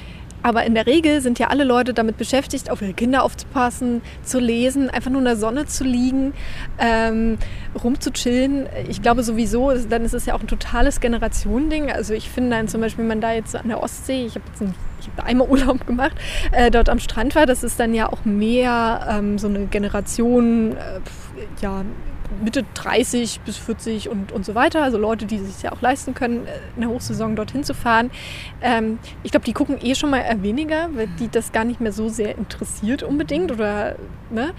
Aber 0.42 0.64
in 0.66 0.74
der 0.74 0.86
Regel 0.88 1.22
sind 1.22 1.40
ja 1.40 1.48
alle 1.48 1.64
Leute 1.64 1.94
damit 1.94 2.18
beschäftigt, 2.18 2.70
auf 2.70 2.82
ihre 2.82 2.94
Kinder 2.94 3.24
aufzupassen, 3.24 4.02
zu 4.24 4.40
lesen, 4.40 4.90
einfach 4.90 5.12
nur 5.12 5.20
in 5.20 5.26
der 5.26 5.36
Sonne 5.36 5.66
zu 5.66 5.84
liegen, 5.84 6.34
ähm, 6.78 7.38
rumzuchillen. 7.84 8.68
Ich 8.88 9.02
glaube 9.02 9.24
sowieso, 9.24 9.74
dann 9.90 10.06
ist 10.06 10.14
es 10.14 10.26
ja 10.26 10.36
auch 10.36 10.42
ein 10.42 10.48
totales 10.48 11.00
Generationending. 11.02 11.92
Also 11.92 12.14
ich 12.14 12.30
finde 12.30 12.52
dann 12.52 12.68
zum 12.68 12.82
Beispiel, 12.82 13.04
wenn 13.04 13.10
man 13.10 13.22
da 13.22 13.34
jetzt 13.34 13.56
an 13.56 13.68
der 13.68 13.84
Ostsee, 13.84 14.26
ich 14.26 14.36
habe 14.36 14.46
jetzt 14.48 14.62
ein, 14.62 14.74
ich 15.02 15.08
hab 15.08 15.26
einmal 15.26 15.48
Urlaub 15.50 15.86
gemacht, 15.86 16.16
äh, 16.52 16.72
dort 16.72 16.90
am 16.90 17.00
Strand 17.00 17.36
war, 17.36 17.46
das 17.46 17.64
ist 17.64 17.80
dann 17.80 17.94
ja 17.94 18.12
auch 18.12 18.24
mehr 18.24 19.08
ähm, 19.10 19.38
so 19.38 19.48
eine 19.48 19.66
Generation, 19.66 20.74
äh, 20.74 21.00
ja, 21.62 21.84
Mitte 22.44 22.66
30 22.74 23.42
bis 23.42 23.58
40 23.58 24.10
und, 24.10 24.32
und 24.32 24.46
so 24.46 24.56
weiter. 24.56 24.84
Also 24.84 24.98
Leute, 24.98 25.26
die 25.26 25.40
sich 25.40 25.62
ja 25.64 25.72
auch 25.72 25.82
leisten 25.82 26.14
können, 26.14 26.48
äh, 26.48 26.52
in 26.76 26.82
der 26.82 26.90
Hochsaison 26.90 27.36
dorthin 27.36 27.64
zu 27.64 27.74
fahren. 27.74 28.12
Ähm, 28.62 29.00
ich 29.24 29.32
glaube, 29.32 29.46
die 29.46 29.54
gucken 29.54 29.78
eh 29.82 29.96
schon 29.96 30.10
mal 30.10 30.24
weniger, 30.42 30.90
weil 30.94 31.08
die 31.20 31.30
das 31.30 31.52
gar 31.52 31.64
nicht 31.64 31.82
mehr 31.82 31.92
so 31.92 32.10
sehr 32.10 32.38
interessiert 32.38 33.04
unbedingt 33.04 33.52
oder 33.52 33.96
ne, 34.30 34.54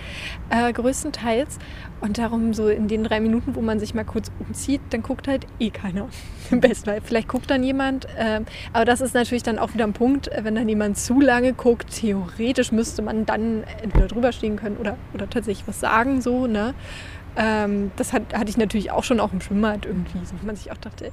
äh, 0.50 0.72
größtenteils. 0.72 1.59
Und 2.00 2.16
darum 2.16 2.54
so 2.54 2.68
in 2.68 2.88
den 2.88 3.04
drei 3.04 3.20
Minuten, 3.20 3.54
wo 3.54 3.61
man 3.61 3.78
sich 3.78 3.94
mal 3.94 4.04
kurz 4.04 4.30
umzieht, 4.38 4.80
dann 4.90 5.02
guckt 5.02 5.28
halt 5.28 5.46
eh 5.59 5.70
keiner. 5.70 6.09
Im 6.50 6.61
besten 6.61 6.87
Fall. 6.87 7.00
Vielleicht 7.02 7.28
guckt 7.28 7.50
dann 7.50 7.62
jemand. 7.62 8.06
Äh, 8.16 8.40
aber 8.72 8.85
das 8.85 9.00
ist 9.00 9.14
natürlich 9.14 9.42
dann 9.42 9.59
auch 9.59 9.74
wieder 9.74 9.85
ein 9.85 9.92
Punkt, 9.92 10.28
äh, 10.28 10.40
wenn 10.42 10.54
dann 10.54 10.68
jemand 10.68 10.98
zu 10.98 11.20
lange 11.20 11.52
guckt. 11.52 11.90
Theoretisch 11.90 12.72
müsste 12.72 13.02
man 13.02 13.26
dann 13.26 13.64
entweder 13.83 14.09
drüber 14.09 14.33
stehen 14.33 14.56
können 14.56 14.78
oder, 14.78 14.96
oder 15.12 15.28
tatsächlich 15.28 15.68
was 15.68 15.80
sagen, 15.80 16.20
so, 16.22 16.46
ne? 16.46 16.74
Ähm, 17.37 17.93
das 17.97 18.12
hat, 18.12 18.35
hatte 18.35 18.51
ich 18.51 18.57
natürlich 18.57 18.90
auch 18.90 19.05
schon 19.05 19.21
auch 19.21 19.33
im 19.33 19.40
Schwimmbad 19.40 19.87
irgendwie, 19.87 20.19
so 20.25 20.35
wo 20.40 20.47
man 20.47 20.57
sich 20.57 20.73
auch 20.73 20.77
dachte, 20.77 21.12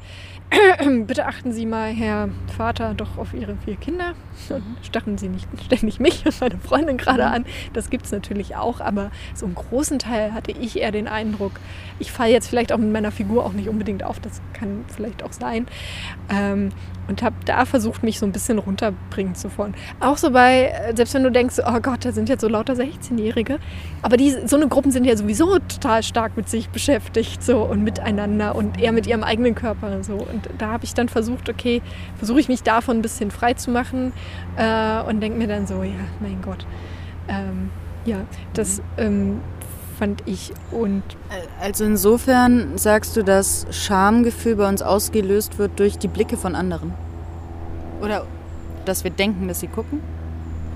bitte 1.06 1.26
achten 1.26 1.52
Sie 1.52 1.66
mal, 1.66 1.92
Herr 1.92 2.30
Vater, 2.58 2.94
doch 2.96 3.18
auf 3.18 3.34
Ihre 3.34 3.56
vier 3.66 3.76
Kinder 3.76 4.14
und 4.50 4.68
mhm. 4.68 4.78
stacheln 4.82 5.18
Sie 5.18 5.30
nicht 5.30 5.48
ständig 5.66 6.00
mich 6.00 6.26
und 6.26 6.42
meine 6.42 6.58
Freundin 6.58 6.98
gerade 6.98 7.26
mhm. 7.26 7.34
an. 7.34 7.46
Das 7.74 7.90
gibt 7.90 8.06
es 8.06 8.12
natürlich 8.12 8.56
auch, 8.56 8.82
aber 8.82 9.12
so 9.36 9.46
im 9.46 9.56
großen 9.56 10.00
Teil 10.00 10.34
hatte 10.34 10.52
ich 10.52 10.80
eher 10.80 10.92
den 10.92 11.08
Eindruck, 11.08 11.54
ich 12.00 12.12
falle 12.12 12.32
jetzt 12.32 12.48
vielleicht 12.48 12.72
auch 12.72 12.78
mit 12.78 12.92
meiner 12.92 13.12
Figur 13.12 13.46
auch 13.46 13.54
nicht 13.54 13.70
unbedingt 13.70 14.04
auf, 14.04 14.20
das 14.20 14.42
kann 14.54 14.86
vielleicht 14.88 15.24
auch 15.24 15.34
sein. 15.34 15.68
Ähm, 16.30 16.70
und 17.08 17.24
habe 17.24 17.36
da 17.46 17.66
versucht, 17.66 18.04
mich 18.04 18.20
so 18.20 18.26
ein 18.26 18.32
bisschen 18.32 18.60
runterbringen 18.60 19.36
zu 19.36 19.56
wollen. 19.58 19.76
Auch 20.00 20.18
so 20.18 20.32
bei, 20.32 20.66
äh, 20.66 20.96
selbst 20.96 21.14
wenn 21.14 21.24
du 21.24 21.32
denkst, 21.32 21.56
oh 21.66 21.80
Gott, 21.80 22.06
da 22.06 22.12
sind 22.12 22.30
jetzt 22.30 22.42
so 22.42 22.48
lauter 22.48 22.74
16-Jährige, 22.74 23.60
aber 24.02 24.18
die, 24.18 24.36
so 24.46 24.56
eine 24.56 24.68
Gruppen 24.68 24.92
sind 24.92 25.06
ja 25.06 25.16
sowieso 25.16 25.60
total 25.60 26.04
stark 26.04 26.38
mit 26.38 26.50
sich 26.50 26.70
beschäftigt 26.70 27.44
so 27.44 27.64
und 27.64 27.84
miteinander 27.84 28.56
und 28.56 28.80
eher 28.80 28.92
mit 28.92 29.08
ihrem 29.08 29.24
eigenen 29.24 29.56
Körper 29.56 30.04
so. 30.04 30.14
Und 30.14 30.50
da 30.58 30.72
habe 30.72 30.86
ich 30.86 30.94
dann 30.94 31.10
versucht, 31.10 31.50
okay, 31.50 31.82
versuche 32.18 32.40
ich 32.40 32.48
mich 32.48 32.64
davon 32.64 32.98
ein 32.98 33.02
bisschen 33.02 33.32
frei 33.32 33.54
zu 33.54 33.72
machen 33.72 34.14
äh, 34.58 35.02
und 35.02 35.22
denke 35.22 35.38
mir 35.38 35.48
dann 35.48 35.68
so, 35.68 35.84
ja, 35.84 35.92
mein 36.20 36.42
Gott, 36.42 36.66
ähm, 37.28 37.70
ja, 38.06 38.18
das 38.54 38.82
ähm, 38.98 39.42
fand 39.98 40.24
ich. 40.26 40.54
Und 40.72 41.04
also 41.62 41.86
insofern 41.86 42.78
sagst 42.78 43.16
du, 43.18 43.24
dass 43.24 43.66
Schamgefühl 43.72 44.56
bei 44.56 44.68
uns 44.70 44.82
ausgelöst 44.82 45.58
wird 45.58 45.80
durch 45.80 45.98
die 45.98 46.08
Blicke 46.08 46.38
von 46.38 46.56
anderen? 46.56 46.94
Oder 48.02 48.26
dass 48.86 49.04
wir 49.04 49.12
denken, 49.12 49.48
dass 49.48 49.60
sie 49.60 49.68
gucken? 49.68 50.02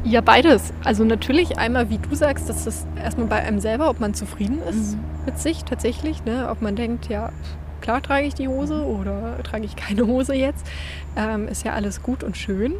Ja, 0.03 0.21
beides. 0.21 0.73
Also 0.83 1.03
natürlich 1.03 1.59
einmal, 1.59 1.89
wie 1.89 1.99
du 1.99 2.15
sagst, 2.15 2.49
dass 2.49 2.65
das 2.65 2.87
erstmal 3.01 3.27
bei 3.27 3.37
einem 3.37 3.59
selber, 3.59 3.89
ob 3.89 3.99
man 3.99 4.13
zufrieden 4.15 4.59
ist 4.67 4.93
mhm. 4.95 4.99
mit 5.25 5.39
sich 5.39 5.63
tatsächlich, 5.63 6.25
ne? 6.25 6.49
ob 6.49 6.61
man 6.61 6.75
denkt, 6.75 7.07
ja, 7.07 7.31
klar 7.81 8.01
trage 8.01 8.25
ich 8.25 8.33
die 8.33 8.47
Hose 8.47 8.83
oder 8.83 9.41
trage 9.43 9.65
ich 9.65 9.75
keine 9.75 10.07
Hose 10.07 10.33
jetzt, 10.33 10.65
ähm, 11.15 11.47
ist 11.47 11.63
ja 11.63 11.73
alles 11.73 12.01
gut 12.01 12.23
und 12.23 12.35
schön. 12.35 12.73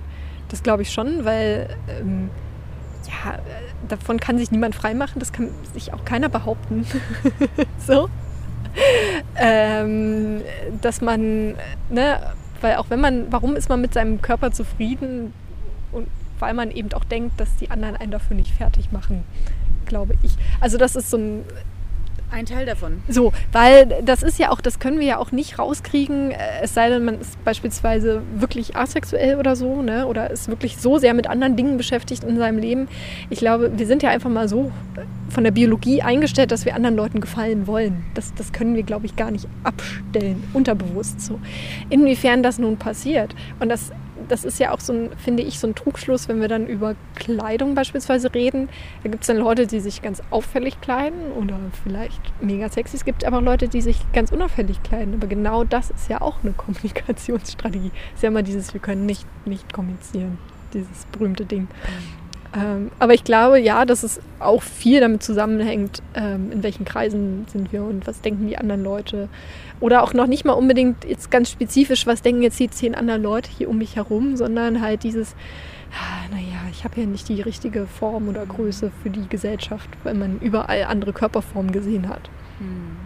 Das 0.50 0.64
glaube 0.64 0.82
ich 0.82 0.92
schon, 0.92 1.24
weil 1.24 1.70
ähm, 1.88 2.30
ja, 3.08 3.40
davon 3.88 4.20
kann 4.20 4.38
sich 4.38 4.52
niemand 4.52 4.76
freimachen, 4.76 5.20
das 5.20 5.32
kann 5.32 5.50
sich 5.74 5.94
auch 5.94 6.06
keiner 6.06 6.30
behaupten. 6.30 6.86
so. 7.78 8.10
Ähm, 9.36 10.42
dass 10.82 11.02
man, 11.02 11.56
ne, 11.90 12.20
weil 12.62 12.76
auch 12.76 12.90
wenn 12.90 13.02
man, 13.02 13.32
warum 13.32 13.56
ist 13.56 13.70
man 13.70 13.82
mit 13.82 13.94
seinem 13.94 14.22
Körper 14.22 14.52
zufrieden? 14.52 15.34
Und 15.92 16.08
weil 16.40 16.54
man 16.54 16.72
eben 16.72 16.92
auch 16.94 17.04
denkt, 17.04 17.40
dass 17.40 17.56
die 17.58 17.70
anderen 17.70 17.96
einen 17.96 18.12
dafür 18.12 18.36
nicht 18.36 18.54
fertig 18.54 18.92
machen, 18.92 19.24
glaube 19.86 20.16
ich. 20.24 20.32
Also 20.60 20.78
das 20.78 20.96
ist 20.96 21.10
so 21.10 21.18
ein 21.18 21.46
ein 22.32 22.46
Teil 22.46 22.66
davon. 22.66 23.02
So, 23.08 23.34
weil 23.52 24.02
das 24.04 24.24
ist 24.24 24.40
ja 24.40 24.52
auch, 24.52 24.62
das 24.62 24.80
können 24.80 25.00
wir 25.00 25.08
ja 25.08 25.18
auch 25.18 25.32
nicht 25.32 25.60
rauskriegen, 25.60 26.32
äh, 26.32 26.38
es 26.62 26.74
sei 26.74 26.90
denn, 26.90 27.04
man 27.04 27.20
ist 27.20 27.44
beispielsweise 27.44 28.22
wirklich 28.36 28.76
asexuell 28.76 29.38
oder 29.38 29.56
so, 29.56 29.82
ne? 29.82 30.08
Oder 30.08 30.32
ist 30.32 30.48
wirklich 30.48 30.78
so 30.78 30.98
sehr 30.98 31.14
mit 31.14 31.28
anderen 31.28 31.56
Dingen 31.56 31.78
beschäftigt 31.78 32.24
in 32.24 32.38
seinem 32.38 32.58
Leben. 32.58 32.88
Ich 33.30 33.40
glaube, 33.40 33.78
wir 33.78 33.86
sind 33.86 34.04
ja 34.04 34.10
einfach 34.10 34.30
mal 34.30 34.48
so 34.48 34.72
von 35.30 35.44
der 35.44 35.52
Biologie 35.52 36.02
eingestellt, 36.02 36.52
dass 36.52 36.66
wir 36.66 36.76
anderen 36.76 36.96
Leuten 36.96 37.22
gefallen 37.22 37.68
wollen. 37.68 38.04
Das, 38.14 38.34
das 38.36 38.52
können 38.52 38.76
wir, 38.76 38.84
glaube 38.84 39.06
ich, 39.06 39.16
gar 39.16 39.32
nicht 39.32 39.48
abstellen, 39.64 40.44
unterbewusst 40.54 41.22
so. 41.22 41.40
Inwiefern 41.90 42.44
das 42.44 42.60
nun 42.60 42.78
passiert. 42.78 43.36
Und 43.60 43.70
das 43.70 43.92
das 44.28 44.44
ist 44.46 44.60
ja 44.60 44.72
auch 44.72 44.80
so 44.80 44.94
ein, 44.94 45.10
finde 45.18 45.44
ich, 45.44 45.60
so 45.60 45.68
ein 45.68 45.76
Trugschluss, 45.76 46.28
wenn 46.28 46.42
wir 46.42 46.48
dann 46.48 46.68
über 46.68 46.96
Kleidung 47.16 47.76
beispielsweise 47.76 48.34
reden. 48.34 48.70
Da 49.04 49.10
gibt 49.10 49.24
es 49.24 49.28
dann 49.28 49.38
Leute, 49.38 49.68
die 49.68 49.80
sich 49.80 50.02
ganz 50.02 50.22
auffällig 50.30 50.80
kleiden 50.82 51.32
oder 51.34 51.58
vielleicht 51.84 52.22
mega 52.42 52.70
sexy. 52.70 52.98
Es 52.98 53.06
gibt 53.06 53.26
aber 53.26 53.42
Leute, 53.42 53.68
die 53.68 53.82
sich 53.82 53.98
ganz 54.14 54.32
unauffällig 54.32 54.82
kleiden. 54.84 55.14
Aber 55.14 55.28
genau 55.28 55.64
das 55.64 55.90
ist 55.90 56.10
ja 56.10 56.22
auch 56.22 56.44
eine 56.44 56.52
Kommunikationsstrategie. 56.58 57.92
Es 58.10 58.18
ist 58.18 58.24
ja 58.24 58.30
immer 58.30 58.44
dieses, 58.44 58.74
wir 58.74 58.82
können 58.82 59.06
nicht, 59.06 59.26
nicht 59.46 59.72
kommunizieren, 59.74 60.38
dieses 60.74 61.06
berühmte 61.12 61.46
Ding. 61.46 61.68
Ähm, 62.54 62.92
aber 63.00 63.14
ich 63.14 63.24
glaube, 63.24 63.60
ja, 63.60 63.86
dass 63.86 64.04
es 64.04 64.20
auch 64.40 64.62
viel 64.62 65.00
damit 65.00 65.24
zusammenhängt, 65.24 66.02
ähm, 66.16 66.52
in 66.52 66.64
welchen 66.64 66.84
Kreisen 66.84 67.46
sind 67.48 67.72
wir 67.72 67.84
und 67.84 68.06
was 68.08 68.22
denken 68.22 68.48
die 68.48 68.58
anderen 68.58 68.84
Leute. 68.84 69.30
Oder 69.80 70.04
auch 70.04 70.14
noch 70.14 70.28
nicht 70.28 70.44
mal 70.44 70.54
unbedingt 70.54 71.06
jetzt 71.06 71.32
ganz 71.32 71.50
spezifisch, 71.50 72.06
was 72.06 72.22
denken 72.22 72.42
jetzt 72.42 72.60
die 72.60 72.70
zehn 72.70 72.94
anderen 72.94 73.24
Leute 73.24 73.50
hier 73.58 73.70
um 73.70 73.78
mich 73.78 73.96
herum, 73.96 74.36
sondern 74.36 74.82
halt 74.82 75.04
dieses, 75.04 75.36
ah, 75.94 76.30
naja, 76.30 76.60
ich 76.72 76.84
habe 76.84 77.00
ja 77.00 77.08
nicht 77.08 77.30
die 77.30 77.42
richtige 77.42 77.88
Form 77.88 78.28
oder 78.28 78.46
Größe 78.46 78.92
für 79.02 79.10
die 79.10 79.28
Gesellschaft, 79.30 79.90
weil 80.04 80.16
man 80.16 80.40
überall 80.40 80.84
andere 80.84 81.14
Körperformen 81.14 81.72
gesehen 81.72 82.10
hat. 82.10 82.30
Mhm. 82.60 82.98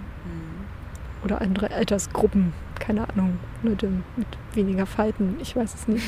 Oder 1.23 1.41
andere 1.41 1.71
Altersgruppen, 1.71 2.53
keine 2.79 3.07
Ahnung, 3.09 3.39
Leute 3.63 3.89
mit 4.15 4.27
weniger 4.53 4.85
Falten, 4.85 5.37
ich 5.41 5.55
weiß 5.55 5.73
es 5.73 5.87
nicht. 5.87 6.05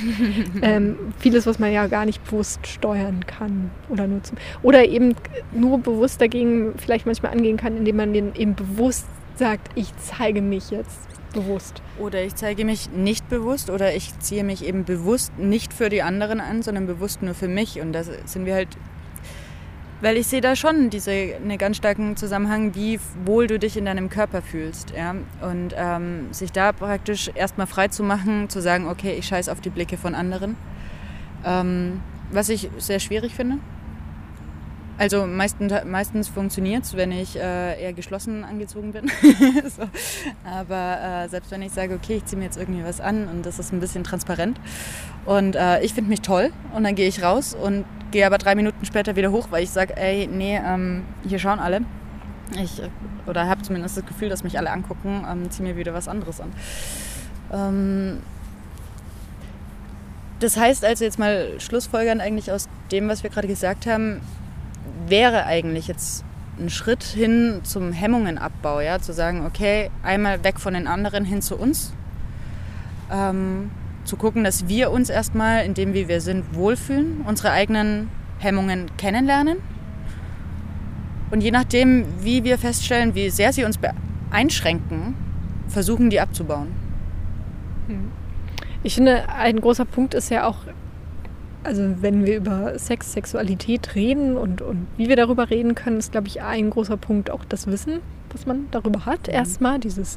ähm, 0.61 0.97
vieles, 1.19 1.45
was 1.45 1.59
man 1.59 1.71
ja 1.71 1.87
gar 1.87 2.05
nicht 2.05 2.23
bewusst 2.25 2.65
steuern 2.67 3.25
kann 3.25 3.71
oder 3.89 4.07
nutzen. 4.07 4.37
Oder 4.63 4.87
eben 4.87 5.15
nur 5.51 5.79
bewusst 5.79 6.21
dagegen 6.21 6.73
vielleicht 6.77 7.05
manchmal 7.05 7.31
angehen 7.31 7.57
kann, 7.57 7.77
indem 7.77 7.97
man 7.97 8.13
den 8.13 8.35
eben 8.35 8.55
bewusst 8.55 9.05
sagt, 9.35 9.69
ich 9.75 9.95
zeige 9.97 10.41
mich 10.41 10.71
jetzt 10.71 11.07
bewusst. 11.33 11.81
Oder 11.99 12.23
ich 12.23 12.35
zeige 12.35 12.65
mich 12.65 12.89
nicht 12.91 13.29
bewusst 13.29 13.69
oder 13.69 13.95
ich 13.95 14.17
ziehe 14.19 14.43
mich 14.43 14.65
eben 14.65 14.85
bewusst 14.85 15.37
nicht 15.37 15.73
für 15.73 15.89
die 15.89 16.01
anderen 16.01 16.39
an, 16.39 16.61
sondern 16.61 16.87
bewusst 16.87 17.21
nur 17.21 17.33
für 17.33 17.47
mich. 17.47 17.79
Und 17.79 17.93
da 17.93 18.03
sind 18.03 18.45
wir 18.45 18.55
halt, 18.55 18.69
weil 20.01 20.17
ich 20.17 20.27
sehe 20.27 20.41
da 20.41 20.55
schon 20.55 20.89
diese, 20.89 21.11
einen 21.11 21.57
ganz 21.57 21.77
starken 21.77 22.15
Zusammenhang, 22.15 22.75
wie 22.75 22.99
wohl 23.25 23.47
du 23.47 23.57
dich 23.57 23.77
in 23.77 23.85
deinem 23.85 24.09
Körper 24.09 24.41
fühlst. 24.41 24.93
Ja? 24.95 25.15
Und 25.41 25.73
ähm, 25.75 26.27
sich 26.31 26.51
da 26.51 26.71
praktisch 26.71 27.31
erstmal 27.33 27.67
frei 27.67 27.87
zu 27.87 28.03
machen, 28.03 28.49
zu 28.49 28.61
sagen, 28.61 28.87
okay, 28.87 29.15
ich 29.17 29.25
scheiße 29.25 29.51
auf 29.51 29.61
die 29.61 29.69
Blicke 29.69 29.97
von 29.97 30.13
anderen. 30.15 30.55
Ähm, 31.45 32.01
was 32.31 32.49
ich 32.49 32.69
sehr 32.77 32.99
schwierig 32.99 33.33
finde. 33.33 33.57
Also 34.99 35.27
meistens, 35.27 35.71
meistens 35.85 36.27
funktioniert 36.27 36.83
es, 36.83 36.95
wenn 36.95 37.11
ich 37.11 37.35
äh, 37.35 37.81
eher 37.81 37.93
geschlossen 37.93 38.43
angezogen 38.43 38.93
bin. 38.93 39.07
so. 39.77 39.83
Aber 40.43 40.97
äh, 41.25 41.29
selbst 41.29 41.51
wenn 41.51 41.61
ich 41.61 41.71
sage, 41.71 41.93
okay, 41.93 42.17
ich 42.17 42.25
ziehe 42.25 42.39
mir 42.39 42.45
jetzt 42.45 42.57
irgendwie 42.57 42.83
was 42.83 42.99
an 42.99 43.27
und 43.27 43.45
das 43.45 43.59
ist 43.59 43.71
ein 43.71 43.79
bisschen 43.79 44.03
transparent 44.03 44.59
und 45.25 45.55
äh, 45.55 45.81
ich 45.81 45.93
finde 45.93 46.09
mich 46.09 46.21
toll 46.21 46.51
und 46.73 46.83
dann 46.83 46.95
gehe 46.95 47.07
ich 47.07 47.21
raus 47.21 47.53
und 47.53 47.85
gehe 48.11 48.25
aber 48.25 48.39
drei 48.39 48.55
Minuten 48.55 48.85
später 48.85 49.15
wieder 49.15 49.31
hoch, 49.31 49.47
weil 49.51 49.63
ich 49.63 49.69
sage, 49.69 49.95
ey, 49.97 50.27
nee, 50.27 50.57
ähm, 50.57 51.03
hier 51.27 51.37
schauen 51.37 51.59
alle. 51.59 51.81
Ich, 52.55 52.81
oder 53.27 53.47
habe 53.47 53.61
zumindest 53.61 53.97
das 53.97 54.05
Gefühl, 54.05 54.29
dass 54.29 54.43
mich 54.43 54.57
alle 54.57 54.71
angucken, 54.71 55.25
ähm, 55.29 55.51
ziehe 55.51 55.67
mir 55.67 55.75
wieder 55.75 55.93
was 55.93 56.07
anderes 56.07 56.41
an. 56.41 56.51
Ähm, 57.53 58.21
das 60.39 60.57
heißt 60.57 60.85
also 60.85 61.03
jetzt 61.03 61.19
mal 61.19 61.59
schlussfolgern 61.59 62.21
eigentlich 62.21 62.51
aus 62.51 62.67
dem, 62.91 63.09
was 63.09 63.23
wir 63.23 63.29
gerade 63.29 63.47
gesagt 63.47 63.85
haben, 63.85 64.21
wäre 65.09 65.45
eigentlich 65.45 65.87
jetzt 65.87 66.23
ein 66.59 66.69
Schritt 66.69 67.03
hin 67.03 67.61
zum 67.63 67.91
Hemmungenabbau, 67.91 68.79
ja, 68.79 68.99
zu 68.99 69.13
sagen, 69.13 69.45
okay, 69.45 69.91
einmal 70.03 70.43
weg 70.43 70.59
von 70.59 70.73
den 70.73 70.87
anderen 70.87 71.23
hin 71.23 71.41
zu 71.41 71.55
uns, 71.55 71.93
ähm, 73.11 73.69
zu 74.05 74.17
gucken, 74.17 74.43
dass 74.43 74.67
wir 74.67 74.91
uns 74.91 75.09
erstmal, 75.09 75.65
indem 75.65 75.93
wie 75.93 76.07
wir 76.07 76.21
sind, 76.21 76.55
wohlfühlen, 76.55 77.21
unsere 77.25 77.51
eigenen 77.51 78.09
Hemmungen 78.39 78.87
kennenlernen. 78.97 79.57
Und 81.29 81.41
je 81.41 81.51
nachdem, 81.51 82.05
wie 82.21 82.43
wir 82.43 82.57
feststellen, 82.57 83.13
wie 83.13 83.29
sehr 83.29 83.51
sie 83.51 83.65
uns 83.65 83.77
einschränken, 84.31 85.15
versuchen, 85.67 86.09
die 86.09 86.19
abzubauen. 86.19 86.69
Ich 88.83 88.95
finde, 88.95 89.27
ein 89.29 89.59
großer 89.59 89.85
Punkt 89.85 90.13
ist 90.13 90.29
ja 90.29 90.47
auch 90.47 90.57
also 91.67 92.01
wenn 92.01 92.25
wir 92.25 92.37
über 92.37 92.79
Sex, 92.79 93.11
Sexualität 93.11 93.93
reden 93.93 94.37
und, 94.37 94.61
und 94.61 94.87
wie 94.95 95.09
wir 95.09 95.17
darüber 95.17 95.49
reden 95.49 95.75
können, 95.75 95.97
ist, 95.97 96.13
glaube 96.13 96.27
ich, 96.27 96.41
ein 96.41 96.69
großer 96.69 96.95
Punkt 96.95 97.29
auch 97.29 97.43
das 97.43 97.67
Wissen, 97.67 97.99
was 98.31 98.45
man 98.45 98.67
darüber 98.71 99.05
hat. 99.05 99.27
Mhm. 99.27 99.33
Erstmal 99.33 99.77
dieses 99.77 100.15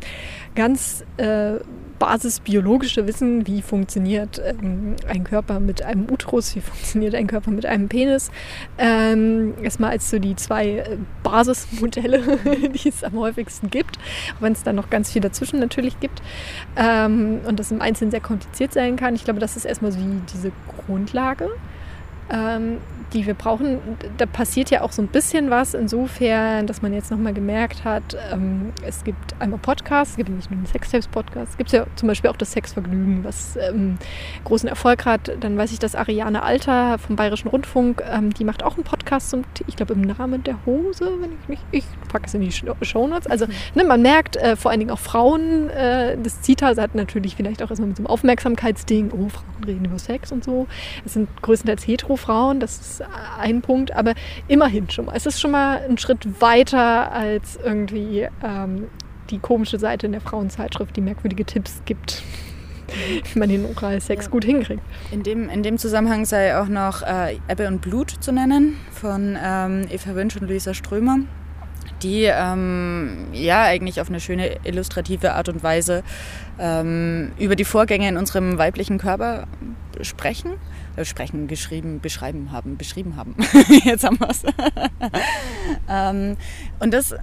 ganz 0.55 1.05
äh, 1.17 1.55
basisbiologische 2.01 3.07
Wissen, 3.07 3.47
wie 3.47 3.63
funktioniert 3.63 4.43
ähm, 4.45 4.97
ein 5.07 5.23
Körper 5.23 5.61
mit 5.61 5.83
einem 5.83 6.11
Uterus, 6.11 6.57
wie 6.57 6.61
funktioniert 6.61 7.15
ein 7.15 7.29
Körper 7.29 7.53
mit 7.53 7.67
einem 7.67 7.89
Penis. 7.89 8.33
Ähm, 8.79 9.55
erstmal 9.63 9.91
als 9.91 10.11
so 10.11 10.19
die 10.19 10.35
zwei 10.35 10.79
äh, 10.79 10.97
Basismodelle, 11.23 12.39
die 12.75 12.89
es 12.89 13.05
am 13.05 13.13
häufigsten 13.13 13.71
gibt, 13.71 13.99
wenn 14.41 14.55
es 14.55 14.65
dann 14.65 14.75
noch 14.75 14.91
ganz 14.91 15.13
viel 15.13 15.21
dazwischen 15.21 15.61
natürlich 15.61 16.01
gibt 16.01 16.23
ähm, 16.75 17.41
und 17.47 17.61
das 17.61 17.71
im 17.71 17.83
Einzelnen 17.83 18.11
sehr 18.11 18.21
kompliziert 18.21 18.73
sein 18.73 18.97
kann. 18.97 19.15
Ich 19.15 19.25
glaube, 19.25 19.39
das 19.39 19.57
ist 19.57 19.67
erstmal 19.67 19.93
so 19.93 19.99
die, 20.01 20.21
diese 20.33 20.51
Grundlage. 20.87 21.51
Die 23.13 23.27
wir 23.27 23.35
brauchen. 23.35 23.79
Da 24.19 24.27
passiert 24.27 24.71
ja 24.71 24.83
auch 24.83 24.93
so 24.93 25.03
ein 25.03 25.09
bisschen 25.09 25.51
was, 25.51 25.75
insofern, 25.75 26.67
dass 26.67 26.81
man 26.81 26.93
jetzt 26.93 27.11
nochmal 27.11 27.35
gemerkt 27.35 27.85
hat, 27.85 28.17
ähm, 28.33 28.73
es 28.87 29.03
gibt 29.03 29.35
einmal 29.41 29.59
Podcasts, 29.59 30.13
es 30.13 30.17
gibt 30.17 30.29
nicht 30.29 30.51
nur 30.51 30.59
einen 30.59 30.67
Sextapes-Podcast, 30.67 31.53
es 31.53 31.57
gibt 31.57 31.73
ja 31.73 31.87
zum 31.97 32.07
Beispiel 32.07 32.31
auch 32.31 32.37
das 32.37 32.53
Sexvergnügen, 32.53 33.25
was 33.25 33.57
ähm, 33.57 33.99
großen 34.45 34.69
Erfolg 34.69 35.07
hat. 35.07 35.33
Dann 35.41 35.59
weiß 35.59 35.73
ich, 35.73 35.79
dass 35.81 35.95
Ariane 35.95 36.43
Alter 36.43 36.99
vom 36.99 37.17
Bayerischen 37.17 37.49
Rundfunk, 37.49 38.03
ähm, 38.09 38.33
die 38.33 38.45
macht 38.45 38.63
auch 38.63 38.77
einen 38.77 38.85
Podcast 38.85 39.31
zum, 39.31 39.43
ich 39.67 39.77
glaube, 39.77 39.95
im 39.95 40.03
Namen 40.03 40.45
der 40.45 40.65
Hose, 40.65 41.11
wenn 41.21 41.33
ich 41.33 41.49
mich, 41.49 41.59
ich 41.73 41.85
packe 42.09 42.27
es 42.27 42.35
in 42.35 42.43
die 42.43 42.53
Shownotes. 42.53 43.27
Also 43.27 43.47
mhm. 43.47 43.53
ne, 43.75 43.85
man 43.85 44.03
merkt, 44.03 44.37
äh, 44.37 44.55
vor 44.57 44.71
allen 44.71 44.81
Dingen 44.81 44.93
auch 44.93 44.99
Frauen, 44.99 45.69
äh, 45.71 46.17
das 46.23 46.43
Zita 46.43 46.77
hat 46.77 46.95
natürlich 46.95 47.37
vielleicht 47.37 47.63
auch 47.63 47.71
erstmal 47.71 47.89
mit 47.89 47.97
so 47.97 48.03
einem 48.03 48.09
Aufmerksamkeitsding, 48.09 49.11
oh, 49.13 49.29
Frauen 49.29 49.65
reden 49.67 49.85
über 49.85 49.99
Sex 49.99 50.33
und 50.33 50.45
so. 50.45 50.67
Es 51.05 51.15
sind 51.15 51.29
größtenteils 51.43 51.87
Hetero-Frauen, 51.87 52.61
das 52.61 52.81
ist 52.81 53.00
ein 53.39 53.63
Punkt, 53.63 53.95
aber 53.95 54.15
immerhin 54.49 54.89
schon 54.91 55.07
mal. 55.07 55.17
Es 55.17 55.27
ist 55.27 55.41
schon 55.41 55.51
mal 55.51 55.81
ein 55.89 55.99
Schritt 55.99 56.41
weiter 56.41 57.13
als 57.13 57.59
irgendwie 57.63 58.29
ähm, 58.43 58.89
die 59.31 59.39
komische 59.39 59.79
Seite 59.79 60.07
in 60.07 60.13
der 60.13 60.21
Frauenzeitschrift, 60.21 60.97
die 60.97 61.01
merkwürdige 61.01 61.45
Tipps 61.45 61.83
gibt, 61.85 62.23
wie 63.33 63.39
man 63.39 63.49
den 63.49 63.65
Oralsex 63.65 64.27
ja. 64.27 64.31
gut 64.31 64.45
hinkriegt. 64.45 64.83
In 65.11 65.23
dem, 65.23 65.49
in 65.49 65.63
dem 65.63 65.79
Zusammenhang 65.79 66.25
sei 66.25 66.59
auch 66.59 66.69
noch 66.69 67.03
äh, 67.03 67.39
Ebbe 67.49 67.69
und 67.69 67.81
Blut 67.81 68.11
zu 68.11 68.33
nennen 68.33 68.77
von 68.91 69.39
ähm, 69.43 69.87
Eva 69.91 70.15
Wünsch 70.15 70.37
und 70.37 70.49
Luisa 70.49 70.75
Strömer 70.75 71.21
die 72.03 72.25
ähm, 72.25 73.29
ja 73.33 73.63
eigentlich 73.63 74.01
auf 74.01 74.09
eine 74.09 74.21
schöne 74.21 74.59
illustrative 74.65 75.35
Art 75.35 75.49
und 75.49 75.63
Weise 75.63 76.03
ähm, 76.59 77.33
über 77.39 77.57
die 77.57 77.65
Vorgänge 77.65 78.09
in 78.09 78.17
unserem 78.17 78.59
weiblichen 78.59 78.99
Körper 78.99 79.47
sprechen. 80.03 80.53
Äh, 80.97 81.05
sprechen, 81.05 81.47
geschrieben, 81.47 82.01
beschreiben 82.01 82.53
haben, 82.53 82.77
beschrieben 82.77 83.17
haben. 83.17 83.35
Jetzt 83.85 84.05
haben 84.05 84.19
wir 84.19 84.29
es. 84.29 84.43
ähm, 85.89 86.37
und 86.81 86.93
das, 86.93 87.15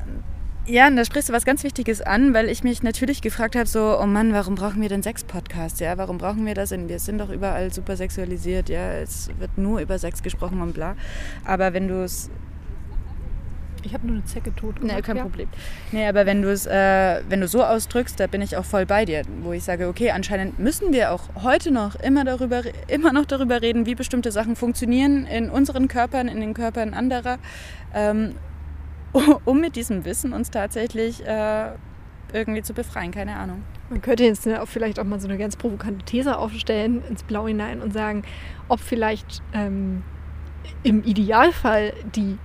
ja, 0.66 0.88
und 0.88 0.96
da 0.96 1.06
sprichst 1.06 1.30
du 1.30 1.34
was 1.34 1.46
ganz 1.46 1.64
Wichtiges 1.64 2.02
an, 2.02 2.34
weil 2.34 2.50
ich 2.50 2.64
mich 2.64 2.82
natürlich 2.82 3.22
gefragt 3.22 3.56
habe, 3.56 3.68
so, 3.68 4.00
oh 4.00 4.06
Mann, 4.06 4.34
warum 4.34 4.56
brauchen 4.56 4.82
wir 4.82 4.90
denn 4.90 5.04
Sex-Podcasts? 5.04 5.80
Ja, 5.80 5.98
warum 5.98 6.18
brauchen 6.18 6.46
wir 6.46 6.54
das? 6.54 6.72
wir 6.72 7.00
sind 7.00 7.20
doch 7.20 7.30
überall 7.30 7.74
super 7.74 7.96
sexualisiert, 7.96 8.70
ja, 8.70 8.94
es 8.94 9.30
wird 9.38 9.58
nur 9.58 9.80
über 9.80 10.00
Sex 10.00 10.24
gesprochen 10.24 10.62
und 10.62 10.74
bla. 10.74 10.96
Aber 11.46 11.74
wenn 11.74 11.88
du 11.88 12.04
es 12.04 12.30
ich 13.88 13.94
habe 13.94 14.06
nur 14.06 14.18
eine 14.18 14.26
Zecke 14.26 14.54
tot. 14.54 14.84
Nee, 14.84 15.02
kein 15.02 15.18
ja. 15.18 15.24
Problem. 15.24 15.50
Nee, 15.92 16.08
aber 16.08 16.26
wenn 16.26 16.42
du 16.42 16.52
es, 16.52 16.66
äh, 16.66 17.22
wenn 17.28 17.42
du 17.42 17.48
so 17.48 17.64
ausdrückst, 17.64 18.20
da 18.20 18.28
bin 18.28 18.42
ich 18.42 18.58
auch 18.58 18.66
voll 18.66 18.86
bei 18.86 19.06
dir, 19.06 19.24
wo 19.42 19.54
ich 19.54 19.64
sage, 19.64 19.88
okay, 19.88 20.12
anscheinend 20.12 20.60
müssen 20.60 20.94
wir 20.94 21.12
auch 21.12 21.24
heute 21.42 21.72
noch 21.72 21.96
immer 21.96 22.24
darüber, 22.26 22.62
immer 22.88 23.14
noch 23.14 23.26
darüber 23.26 23.62
reden, 23.62 23.86
wie 23.86 23.96
bestimmte 23.96 24.32
Sachen 24.32 24.56
funktionieren 24.56 25.26
in 25.26 25.50
unseren 25.50 25.88
Körpern, 25.88 26.28
in 26.28 26.40
den 26.40 26.54
Körpern 26.54 26.94
anderer, 26.94 27.38
ähm, 27.94 28.36
um 29.46 29.60
mit 29.60 29.76
diesem 29.76 30.06
Wissen 30.06 30.34
uns 30.34 30.52
tatsächlich 30.52 31.26
äh, 31.26 31.72
irgendwie 32.34 32.62
zu 32.62 32.74
befreien. 32.74 33.12
Keine 33.12 33.36
Ahnung. 33.36 33.64
Man 33.90 34.02
könnte 34.02 34.26
jetzt 34.26 34.48
auch 34.48 34.68
vielleicht 34.68 35.00
auch 35.00 35.06
mal 35.06 35.20
so 35.20 35.28
eine 35.28 35.38
ganz 35.38 35.56
provokante 35.56 36.06
These 36.06 36.38
aufstellen 36.38 37.02
ins 37.10 37.24
Blau 37.24 37.48
hinein 37.48 37.82
und 37.82 37.94
sagen, 37.94 38.24
ob 38.68 38.82
vielleicht 38.82 39.42
ähm, 39.54 40.04
im 40.84 41.04
Idealfall 41.04 41.94
die 42.16 42.38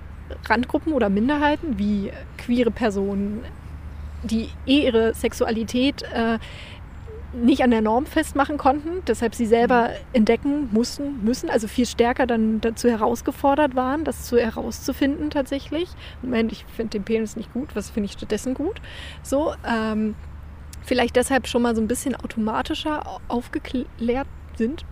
Randgruppen 0.47 0.93
oder 0.93 1.09
Minderheiten 1.09 1.77
wie 1.77 2.11
queere 2.37 2.71
Personen, 2.71 3.43
die 4.23 4.49
eh 4.65 4.85
ihre 4.85 5.13
Sexualität 5.13 6.03
äh, 6.13 6.39
nicht 7.33 7.63
an 7.63 7.71
der 7.71 7.81
Norm 7.81 8.05
festmachen 8.05 8.57
konnten, 8.57 9.03
deshalb 9.07 9.33
sie 9.35 9.45
selber 9.45 9.89
mhm. 9.89 9.95
entdecken 10.13 10.69
mussten, 10.71 11.23
müssen, 11.23 11.49
also 11.49 11.67
viel 11.67 11.85
stärker 11.85 12.27
dann 12.27 12.61
dazu 12.61 12.89
herausgefordert 12.89 13.75
waren, 13.75 14.03
das 14.03 14.25
zu 14.25 14.37
herauszufinden 14.37 15.29
tatsächlich. 15.29 15.89
Moment, 16.21 16.51
ich 16.51 16.65
finde 16.65 16.91
den 16.91 17.03
Penis 17.03 17.35
nicht 17.35 17.51
gut, 17.53 17.75
was 17.75 17.89
finde 17.89 18.05
ich 18.05 18.13
stattdessen 18.13 18.53
gut? 18.53 18.81
So, 19.23 19.53
ähm, 19.67 20.15
vielleicht 20.83 21.15
deshalb 21.15 21.47
schon 21.47 21.63
mal 21.63 21.75
so 21.75 21.81
ein 21.81 21.87
bisschen 21.87 22.15
automatischer 22.15 23.19
aufgeklärt 23.27 24.27
sind, 24.55 24.85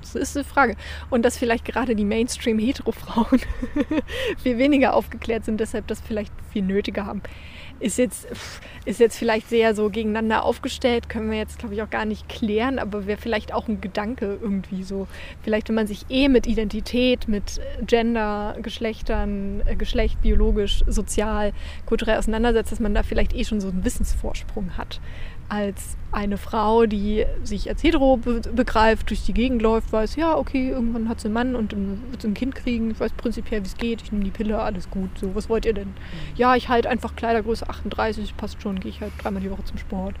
das 0.00 0.14
ist 0.14 0.36
eine 0.36 0.44
Frage. 0.44 0.76
Und 1.10 1.24
dass 1.24 1.38
vielleicht 1.38 1.64
gerade 1.64 1.94
die 1.94 2.04
Mainstream-Hetero-Frauen 2.04 3.40
viel 4.42 4.58
weniger 4.58 4.94
aufgeklärt 4.94 5.44
sind, 5.44 5.60
deshalb 5.60 5.86
das 5.86 6.00
vielleicht 6.00 6.32
viel 6.52 6.62
nötiger 6.62 7.06
haben. 7.06 7.22
Ist 7.80 7.96
jetzt, 7.96 8.26
ist 8.86 8.98
jetzt 8.98 9.16
vielleicht 9.16 9.48
sehr 9.48 9.72
so 9.72 9.88
gegeneinander 9.88 10.44
aufgestellt, 10.44 11.08
können 11.08 11.30
wir 11.30 11.38
jetzt, 11.38 11.60
glaube 11.60 11.74
ich, 11.74 11.82
auch 11.82 11.90
gar 11.90 12.06
nicht 12.06 12.28
klären, 12.28 12.80
aber 12.80 13.06
wäre 13.06 13.20
vielleicht 13.20 13.54
auch 13.54 13.68
ein 13.68 13.80
Gedanke 13.80 14.36
irgendwie 14.42 14.82
so. 14.82 15.06
Vielleicht, 15.44 15.68
wenn 15.68 15.76
man 15.76 15.86
sich 15.86 16.06
eh 16.08 16.28
mit 16.28 16.48
Identität, 16.48 17.28
mit 17.28 17.60
Gender, 17.86 18.56
Geschlechtern, 18.62 19.62
äh, 19.64 19.76
Geschlecht, 19.76 20.20
biologisch, 20.22 20.82
sozial, 20.88 21.52
kulturell 21.86 22.18
auseinandersetzt, 22.18 22.72
dass 22.72 22.80
man 22.80 22.94
da 22.94 23.04
vielleicht 23.04 23.32
eh 23.32 23.44
schon 23.44 23.60
so 23.60 23.68
einen 23.68 23.84
Wissensvorsprung 23.84 24.76
hat 24.76 25.00
als 25.48 25.96
eine 26.10 26.38
Frau, 26.38 26.86
die 26.86 27.24
sich 27.42 27.68
als 27.68 27.82
hetero 27.82 28.16
be 28.16 28.40
begreift, 28.40 29.10
durch 29.10 29.24
die 29.24 29.34
Gegend 29.34 29.62
läuft, 29.62 29.92
weiß, 29.92 30.16
ja, 30.16 30.36
okay, 30.36 30.70
irgendwann 30.70 31.08
hat 31.08 31.20
sie 31.20 31.26
einen 31.26 31.34
Mann 31.34 31.56
und 31.56 31.74
wird 32.10 32.22
sie 32.22 32.28
ein 32.28 32.34
Kind 32.34 32.54
kriegen. 32.54 32.90
Ich 32.90 33.00
weiß 33.00 33.12
prinzipiell, 33.12 33.62
wie 33.62 33.66
es 33.66 33.76
geht. 33.76 34.02
Ich 34.02 34.12
nehme 34.12 34.24
die 34.24 34.30
Pille, 34.30 34.58
alles 34.58 34.90
gut. 34.90 35.10
So, 35.18 35.34
was 35.34 35.48
wollt 35.48 35.66
ihr 35.66 35.74
denn? 35.74 35.88
Mhm. 35.88 36.36
Ja, 36.36 36.56
ich 36.56 36.68
halte 36.68 36.88
einfach 36.88 37.16
Kleidergröße 37.16 37.68
38, 37.68 38.36
passt 38.36 38.62
schon, 38.62 38.80
gehe 38.80 38.90
ich 38.90 39.00
halt 39.00 39.12
dreimal 39.18 39.42
die 39.42 39.50
Woche 39.50 39.64
zum 39.64 39.78
Sport. 39.78 40.14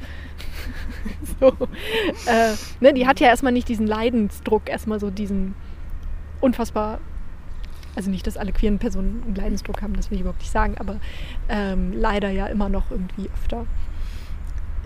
so. 1.40 1.48
Äh, 2.26 2.54
ne, 2.80 2.94
die 2.94 3.06
hat 3.06 3.20
ja 3.20 3.28
erstmal 3.28 3.52
nicht 3.52 3.68
diesen 3.68 3.86
Leidensdruck, 3.86 4.68
erstmal 4.68 5.00
so 5.00 5.10
diesen 5.10 5.54
unfassbar 6.40 7.00
also 7.96 8.12
nicht, 8.12 8.28
dass 8.28 8.36
alle 8.36 8.52
queeren 8.52 8.78
Personen 8.78 9.24
einen 9.26 9.34
Leidensdruck 9.34 9.82
haben, 9.82 9.94
das 9.94 10.08
will 10.08 10.16
ich 10.16 10.20
überhaupt 10.20 10.38
nicht 10.38 10.52
sagen, 10.52 10.76
aber 10.78 11.00
ähm, 11.48 11.92
leider 11.92 12.30
ja 12.30 12.46
immer 12.46 12.68
noch 12.68 12.92
irgendwie 12.92 13.28
öfter. 13.34 13.66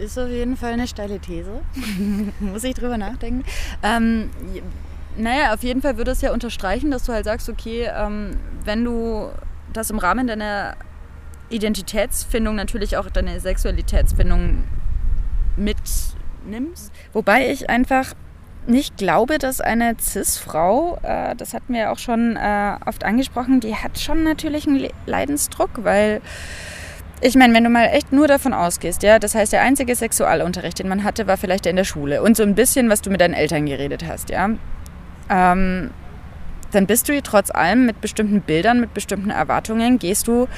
Ist 0.03 0.19
auf 0.19 0.29
jeden 0.31 0.57
Fall 0.57 0.73
eine 0.73 0.89
steile 0.89 1.21
These. 1.21 1.61
Muss 2.41 2.65
ich 2.65 2.75
drüber 2.75 2.99
nachdenken. 2.99 3.45
Ähm, 3.85 4.31
naja, 5.17 5.55
auf 5.55 5.63
jeden 5.63 5.81
Fall 5.81 5.97
würde 5.97 6.11
es 6.11 6.21
ja 6.23 6.33
unterstreichen, 6.33 6.91
dass 6.91 7.05
du 7.05 7.13
halt 7.13 7.25
sagst, 7.25 7.49
okay, 7.49 7.89
ähm, 7.95 8.37
wenn 8.65 8.85
du 8.85 9.31
das 9.73 9.91
im 9.91 9.99
Rahmen 9.99 10.27
deiner 10.27 10.75
Identitätsfindung 11.51 12.57
natürlich 12.57 12.97
auch 12.97 13.09
deine 13.11 13.39
Sexualitätsfindung 13.39 14.65
mitnimmst. 15.57 16.93
Wobei 17.13 17.51
ich 17.51 17.71
einfach 17.71 18.15
nicht 18.67 18.97
glaube, 18.97 19.39
dass 19.39 19.61
eine 19.61 19.97
CIS-Frau, 19.99 20.99
äh, 21.03 21.37
das 21.37 21.55
hatten 21.55 21.75
wir 21.75 21.93
auch 21.93 21.99
schon 21.99 22.37
äh, 22.37 22.77
oft 22.87 23.05
angesprochen, 23.05 23.61
die 23.61 23.77
hat 23.77 23.99
schon 23.99 24.25
natürlich 24.25 24.67
einen 24.67 24.89
Leidensdruck, 25.07 25.71
weil 25.85 26.21
ich 27.25 27.37
meine, 27.37 27.55
wenn 27.55 27.63
du 27.63 27.71
mal 27.71 27.85
echt 27.85 28.13
nur 28.13 28.27
davon 28.27 28.53
ausgehst, 28.53 29.05
ja, 29.05 29.21
das 29.21 29.37
heißt, 29.37 29.53
der 29.53 29.63
einzige 29.63 29.95
Sexualunterricht, 29.95 30.81
den 30.81 30.89
man 30.89 31.05
hatte, 31.05 31.29
war 31.29 31.37
vielleicht 31.37 31.67
in 31.67 31.77
der 31.77 31.85
Schule. 31.85 32.21
Und 32.21 32.37
so 32.37 32.43
ein 32.43 32.57
bisschen, 32.57 32.91
was 32.91 33.01
du 33.01 33.11
mit 33.11 33.21
deinen 33.21 33.35
Eltern 33.35 33.65
geredet 33.67 34.05
hast, 34.07 34.29
ja, 34.29 34.51
ähm, 35.31 35.91
dann 36.73 36.87
bist 36.87 37.09
du 37.09 37.23
trotz 37.23 37.51
allem 37.51 37.87
mit 37.87 38.01
bestimmten 38.01 38.41
Bildern, 38.41 38.81
mit 38.81 38.93
bestimmten 38.93 39.31
Erwartungen, 39.31 40.01
gehst 40.01 40.27
du 40.27 40.49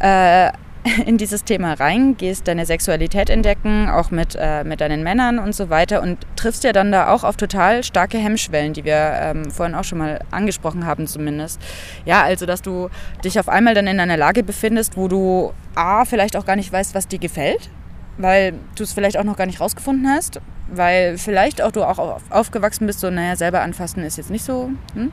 äh, 0.00 0.50
in 1.06 1.16
dieses 1.16 1.44
Thema 1.44 1.74
rein, 1.74 2.16
gehst 2.16 2.46
deine 2.46 2.66
Sexualität 2.66 3.30
entdecken, 3.30 3.88
auch 3.88 4.10
mit, 4.10 4.36
äh, 4.38 4.64
mit 4.64 4.80
deinen 4.80 5.02
Männern 5.02 5.38
und 5.38 5.54
so 5.54 5.70
weiter 5.70 6.02
und 6.02 6.18
triffst 6.36 6.64
ja 6.64 6.72
dann 6.72 6.92
da 6.92 7.08
auch 7.08 7.24
auf 7.24 7.36
total 7.36 7.82
starke 7.84 8.18
Hemmschwellen, 8.18 8.74
die 8.74 8.84
wir 8.84 9.14
ähm, 9.20 9.50
vorhin 9.50 9.74
auch 9.74 9.84
schon 9.84 9.98
mal 9.98 10.20
angesprochen 10.30 10.86
haben 10.86 11.06
zumindest. 11.06 11.60
Ja, 12.04 12.22
also 12.22 12.44
dass 12.44 12.60
du 12.60 12.90
dich 13.24 13.40
auf 13.40 13.48
einmal 13.48 13.74
dann 13.74 13.86
in 13.86 13.98
einer 13.98 14.16
Lage 14.16 14.42
befindest, 14.42 14.96
wo 14.96 15.08
du 15.08 15.52
A, 15.74 16.04
vielleicht 16.04 16.36
auch 16.36 16.44
gar 16.44 16.56
nicht 16.56 16.72
weißt, 16.72 16.94
was 16.94 17.08
dir 17.08 17.18
gefällt, 17.18 17.70
weil 18.18 18.54
du 18.76 18.82
es 18.82 18.92
vielleicht 18.92 19.16
auch 19.16 19.24
noch 19.24 19.36
gar 19.36 19.46
nicht 19.46 19.60
rausgefunden 19.60 20.08
hast, 20.08 20.40
weil 20.68 21.16
vielleicht 21.16 21.62
auch 21.62 21.72
du 21.72 21.84
auch 21.84 22.20
aufgewachsen 22.30 22.86
bist, 22.86 23.00
so, 23.00 23.10
naja, 23.10 23.36
selber 23.36 23.62
anfassen 23.62 24.04
ist 24.04 24.18
jetzt 24.18 24.30
nicht 24.30 24.44
so, 24.44 24.70
hm? 24.94 25.12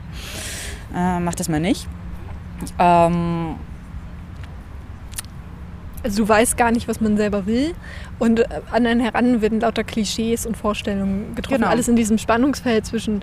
äh, 0.94 1.18
mach 1.20 1.34
das 1.34 1.48
mal 1.48 1.60
nicht. 1.60 1.88
Ähm, 2.78 3.56
also 6.02 6.22
du 6.24 6.28
weißt 6.28 6.56
gar 6.56 6.70
nicht, 6.70 6.88
was 6.88 7.00
man 7.00 7.16
selber 7.16 7.46
will. 7.46 7.74
Und 8.18 8.40
äh, 8.40 8.46
an 8.70 8.86
einen 8.86 9.00
heran 9.00 9.40
werden 9.40 9.60
lauter 9.60 9.84
Klischees 9.84 10.46
und 10.46 10.56
Vorstellungen 10.56 11.34
getroffen. 11.34 11.60
Genau. 11.60 11.70
Alles 11.70 11.88
in 11.88 11.96
diesem 11.96 12.18
Spannungsfeld 12.18 12.86
zwischen 12.86 13.22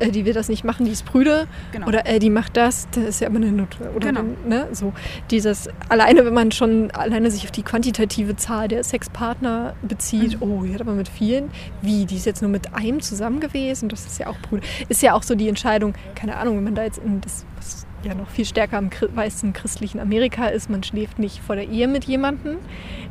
äh, 0.00 0.10
die 0.10 0.24
will 0.24 0.32
das 0.32 0.48
nicht 0.48 0.64
machen, 0.64 0.86
die 0.86 0.92
ist 0.92 1.04
prüde. 1.04 1.46
Genau. 1.72 1.88
Oder 1.88 2.06
äh, 2.06 2.18
die 2.18 2.30
macht 2.30 2.56
das, 2.56 2.88
das 2.92 3.04
ist 3.04 3.20
ja 3.20 3.28
immer 3.28 3.38
eine 3.38 3.52
Nutte. 3.52 3.90
Oder 3.94 4.08
Genau. 4.08 4.22
ne, 4.46 4.68
so. 4.72 4.92
Dieses, 5.30 5.68
alleine 5.88 6.24
wenn 6.24 6.34
man 6.34 6.52
schon 6.52 6.90
alleine 6.92 7.30
sich 7.30 7.44
auf 7.44 7.50
die 7.50 7.62
quantitative 7.62 8.36
Zahl 8.36 8.68
der 8.68 8.84
Sexpartner 8.84 9.74
bezieht, 9.82 10.38
oh, 10.40 10.62
die 10.62 10.74
hat 10.74 10.80
aber 10.80 10.92
mit 10.92 11.08
vielen, 11.08 11.50
wie, 11.82 12.06
die 12.06 12.16
ist 12.16 12.26
jetzt 12.26 12.42
nur 12.42 12.50
mit 12.50 12.74
einem 12.74 13.00
zusammen 13.00 13.40
gewesen, 13.40 13.88
das 13.88 14.06
ist 14.06 14.18
ja 14.18 14.28
auch 14.28 14.40
prüde. 14.42 14.62
Ist 14.88 15.02
ja 15.02 15.14
auch 15.14 15.22
so 15.22 15.34
die 15.34 15.48
Entscheidung, 15.48 15.94
keine 16.14 16.36
Ahnung, 16.36 16.56
wenn 16.56 16.64
man 16.64 16.74
da 16.74 16.84
jetzt 16.84 16.98
in 16.98 17.20
das, 17.20 17.44
was 17.56 17.86
ja 18.04 18.14
noch 18.14 18.28
viel 18.28 18.44
stärker 18.44 18.78
im 18.78 18.90
weißen 18.90 19.52
christlichen 19.52 20.00
Amerika 20.00 20.46
ist, 20.46 20.70
man 20.70 20.82
schläft 20.82 21.18
nicht 21.18 21.40
vor 21.40 21.56
der 21.56 21.68
Ehe 21.68 21.88
mit 21.88 22.04
jemandem, 22.04 22.58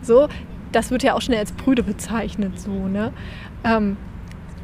so, 0.02 0.28
das 0.72 0.92
wird 0.92 1.04
ja 1.04 1.14
auch 1.14 1.22
schnell 1.22 1.40
als 1.40 1.52
prüde 1.52 1.84
bezeichnet, 1.84 2.60
so, 2.60 2.88
ne. 2.88 3.14
Ähm, 3.64 3.98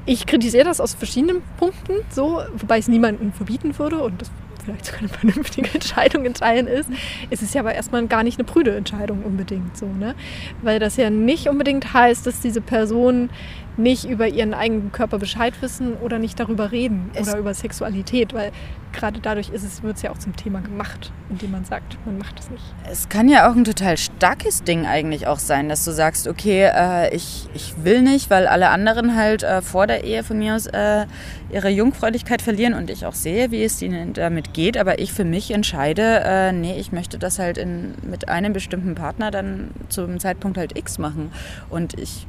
ich 0.05 0.25
kritisiere 0.25 0.65
das 0.65 0.81
aus 0.81 0.93
verschiedenen 0.93 1.41
Punkten, 1.57 1.93
so, 2.09 2.41
wobei 2.55 2.77
es 2.77 2.87
niemandem 2.87 3.31
verbieten 3.31 3.77
würde 3.79 3.99
und 3.99 4.21
das 4.21 4.31
vielleicht 4.63 4.85
sogar 4.85 5.01
eine 5.01 5.09
vernünftige 5.09 5.69
Entscheidung 5.73 6.25
in 6.25 6.33
Teilen 6.33 6.67
ist. 6.67 6.89
Es 7.29 7.41
ist 7.41 7.53
ja 7.53 7.61
aber 7.61 7.73
erstmal 7.73 8.05
gar 8.07 8.23
nicht 8.23 8.39
eine 8.39 8.45
prüde 8.45 8.75
Entscheidung 8.75 9.23
unbedingt 9.23 9.77
so, 9.77 9.85
ne? 9.85 10.15
Weil 10.61 10.79
das 10.79 10.97
ja 10.97 11.09
nicht 11.09 11.47
unbedingt 11.47 11.93
heißt, 11.93 12.25
dass 12.25 12.41
diese 12.41 12.61
Personen 12.61 13.29
nicht 13.77 14.05
über 14.05 14.27
ihren 14.27 14.53
eigenen 14.53 14.91
Körper 14.91 15.17
Bescheid 15.17 15.53
wissen 15.61 15.95
oder 15.95 16.19
nicht 16.19 16.39
darüber 16.39 16.71
reden 16.71 17.09
Es- 17.13 17.27
oder 17.27 17.39
über 17.39 17.53
Sexualität, 17.53 18.33
weil 18.33 18.51
gerade 18.93 19.19
dadurch 19.19 19.49
es, 19.53 19.81
wird 19.83 19.97
es 19.97 20.03
ja 20.03 20.11
auch 20.11 20.17
zum 20.19 20.35
Thema 20.35 20.61
gemacht, 20.61 21.11
indem 21.29 21.51
man 21.51 21.65
sagt, 21.65 21.97
man 22.05 22.17
macht 22.17 22.39
es 22.39 22.49
nicht. 22.51 22.63
Es 22.89 23.09
kann 23.09 23.27
ja 23.27 23.49
auch 23.49 23.55
ein 23.55 23.63
total 23.63 23.97
starkes 23.97 24.63
Ding 24.63 24.85
eigentlich 24.85 25.27
auch 25.27 25.39
sein, 25.39 25.67
dass 25.67 25.83
du 25.83 25.91
sagst, 25.91 26.27
okay, 26.27 26.69
äh, 26.73 27.15
ich, 27.15 27.47
ich 27.55 27.73
will 27.83 28.03
nicht, 28.03 28.29
weil 28.29 28.45
alle 28.47 28.69
anderen 28.69 29.15
halt 29.15 29.43
äh, 29.43 29.61
vor 29.61 29.87
der 29.87 30.03
Ehe 30.03 30.23
von 30.23 30.37
mir 30.37 30.55
aus 30.55 30.67
äh, 30.67 31.05
ihre 31.51 31.69
Jungfräulichkeit 31.69 32.41
verlieren 32.41 32.75
und 32.75 32.89
ich 32.89 33.05
auch 33.05 33.15
sehe, 33.15 33.51
wie 33.51 33.63
es 33.63 33.81
ihnen 33.81 34.13
damit 34.13 34.53
geht, 34.53 34.77
aber 34.77 34.99
ich 34.99 35.11
für 35.11 35.25
mich 35.25 35.51
entscheide, 35.51 36.21
äh, 36.23 36.51
nee, 36.51 36.77
ich 36.79 36.91
möchte 36.91 37.17
das 37.17 37.39
halt 37.39 37.57
in, 37.57 37.95
mit 38.03 38.29
einem 38.29 38.53
bestimmten 38.53 38.95
Partner 38.95 39.31
dann 39.31 39.71
zum 39.89 40.19
Zeitpunkt 40.19 40.57
halt 40.57 40.77
X 40.77 40.99
machen. 40.99 41.31
Und 41.69 41.99
ich, 41.99 42.27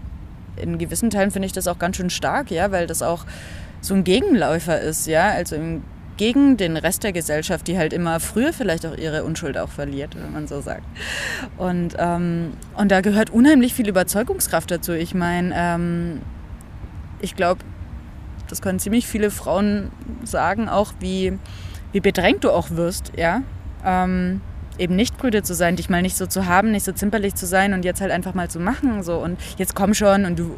in 0.57 0.79
gewissen 0.79 1.11
Teilen 1.11 1.31
finde 1.31 1.47
ich 1.47 1.53
das 1.53 1.67
auch 1.67 1.79
ganz 1.79 1.97
schön 1.97 2.11
stark, 2.11 2.51
ja, 2.51 2.71
weil 2.71 2.87
das 2.87 3.03
auch 3.03 3.25
so 3.81 3.95
ein 3.95 4.05
Gegenläufer 4.05 4.81
ist, 4.81 5.07
ja, 5.07 5.31
also 5.31 5.57
gegen 6.17 6.57
den 6.57 6.77
Rest 6.77 7.03
der 7.03 7.13
Gesellschaft, 7.13 7.67
die 7.67 7.77
halt 7.77 7.93
immer 7.93 8.21
früher 8.21 8.53
vielleicht 8.53 8.87
auch 8.87 8.97
ihre 8.97 9.25
Unschuld 9.25 9.59
auch 9.59 9.69
verliert, 9.69 10.17
wenn 10.17 10.33
man 10.33 10.47
so 10.47 10.61
sagt. 10.61 10.85
Und, 11.57 11.97
ähm, 11.99 12.53
und 12.77 12.91
da 12.91 13.01
gehört 13.01 13.31
unheimlich 13.31 13.75
viel 13.75 13.89
Überzeugungskraft 13.89 14.71
dazu. 14.71 14.93
Ich 14.93 15.15
meine, 15.15 15.53
ähm, 15.55 16.21
ich 17.21 17.35
glaube, 17.35 17.61
das 18.49 18.63
können 18.63 18.79
ziemlich 18.79 19.07
viele 19.07 19.31
Frauen 19.31 19.91
sagen, 20.23 20.69
auch 20.69 20.93
wie, 21.01 21.39
wie 21.93 22.01
bedrängt 22.01 22.45
du 22.45 22.51
auch 22.51 22.71
wirst, 22.71 23.13
ja. 23.17 23.43
Ähm, 23.85 24.41
eben 24.79 24.97
nicht 24.97 25.17
prüde 25.19 25.43
zu 25.43 25.55
sein, 25.55 25.77
dich 25.77 25.89
mal 25.89 26.03
nicht 26.03 26.17
so 26.17 26.27
zu 26.27 26.47
haben, 26.47 26.71
nicht 26.71 26.85
so 26.85 26.93
zimperlich 26.93 27.35
zu 27.35 27.47
sein 27.47 27.73
und 27.73 27.85
jetzt 27.85 28.01
halt 28.01 28.11
einfach 28.11 28.35
mal 28.35 28.49
zu 28.49 28.61
machen. 28.61 29.03
So 29.03 29.19
und 29.19 29.39
jetzt 29.59 29.75
komm 29.75 29.95
schon 29.95 30.25
und 30.25 30.39
du 30.39 30.57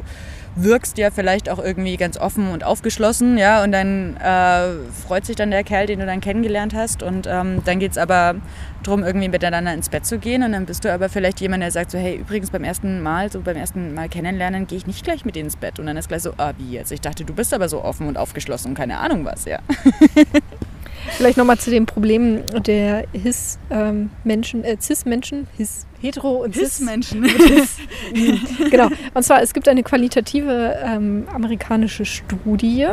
wirkst 0.57 0.97
ja 0.97 1.11
vielleicht 1.11 1.49
auch 1.49 1.59
irgendwie 1.59 1.97
ganz 1.97 2.17
offen 2.17 2.49
und 2.49 2.63
aufgeschlossen, 2.63 3.37
ja, 3.37 3.63
und 3.63 3.71
dann 3.71 4.17
äh, 4.17 4.73
freut 5.05 5.25
sich 5.25 5.35
dann 5.35 5.51
der 5.51 5.63
Kerl, 5.63 5.85
den 5.85 5.99
du 5.99 6.05
dann 6.05 6.19
kennengelernt 6.19 6.73
hast 6.73 7.03
und 7.03 7.27
ähm, 7.27 7.61
dann 7.63 7.79
geht 7.79 7.91
es 7.91 7.97
aber 7.97 8.35
darum, 8.83 9.03
irgendwie 9.03 9.29
miteinander 9.29 9.73
ins 9.73 9.89
Bett 9.89 10.05
zu 10.05 10.17
gehen 10.17 10.43
und 10.43 10.53
dann 10.53 10.65
bist 10.65 10.83
du 10.83 10.91
aber 10.91 11.09
vielleicht 11.09 11.39
jemand, 11.41 11.61
der 11.61 11.71
sagt 11.71 11.91
so, 11.91 11.97
hey, 11.97 12.15
übrigens 12.15 12.49
beim 12.49 12.63
ersten 12.63 13.01
Mal, 13.01 13.31
so 13.31 13.41
beim 13.41 13.55
ersten 13.55 13.93
Mal 13.93 14.09
kennenlernen, 14.09 14.65
gehe 14.67 14.77
ich 14.77 14.87
nicht 14.87 15.03
gleich 15.03 15.25
mit 15.25 15.35
denen 15.35 15.45
ins 15.47 15.57
Bett 15.57 15.79
und 15.79 15.85
dann 15.85 15.97
ist 15.97 16.07
gleich 16.07 16.23
so, 16.23 16.33
ah, 16.37 16.53
wie 16.57 16.71
jetzt? 16.71 16.91
Ich 16.91 17.01
dachte, 17.01 17.23
du 17.23 17.33
bist 17.33 17.53
aber 17.53 17.69
so 17.69 17.83
offen 17.83 18.07
und 18.07 18.17
aufgeschlossen 18.17 18.69
und 18.69 18.75
keine 18.75 18.97
Ahnung 18.97 19.25
was, 19.25 19.45
ja. 19.45 19.59
Vielleicht 21.11 21.37
nochmal 21.37 21.57
zu 21.57 21.69
den 21.69 21.85
Problemen 21.85 22.43
der 22.65 23.05
His-Menschen, 23.13 24.63
äh, 24.63 24.77
Cis-Menschen, 24.79 25.47
His, 25.57 25.87
Hetero 26.01 26.43
und 26.43 26.53
Cis. 26.55 26.79
Menschen. 26.79 27.23
genau. 28.71 28.89
Und 29.13 29.23
zwar, 29.23 29.41
es 29.41 29.53
gibt 29.53 29.67
eine 29.67 29.83
qualitative 29.83 30.77
ähm, 30.83 31.27
amerikanische 31.33 32.05
Studie, 32.05 32.87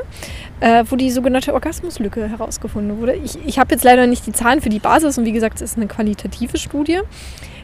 äh, 0.61 0.85
wo 0.89 0.97
die 0.97 1.11
sogenannte 1.11 1.53
Orgasmuslücke 1.53 2.29
herausgefunden 2.29 2.99
wurde. 2.99 3.15
Ich, 3.15 3.39
ich 3.45 3.59
habe 3.59 3.75
jetzt 3.75 3.85
leider 3.85 4.07
nicht 4.07 4.27
die 4.27 4.33
Zahlen 4.33 4.61
für 4.61 4.71
die 4.71 4.79
Basis 4.79 5.19
und 5.19 5.25
wie 5.25 5.33
gesagt, 5.33 5.57
es 5.57 5.73
ist 5.73 5.77
eine 5.77 5.87
qualitative 5.87 6.57
Studie, 6.57 7.01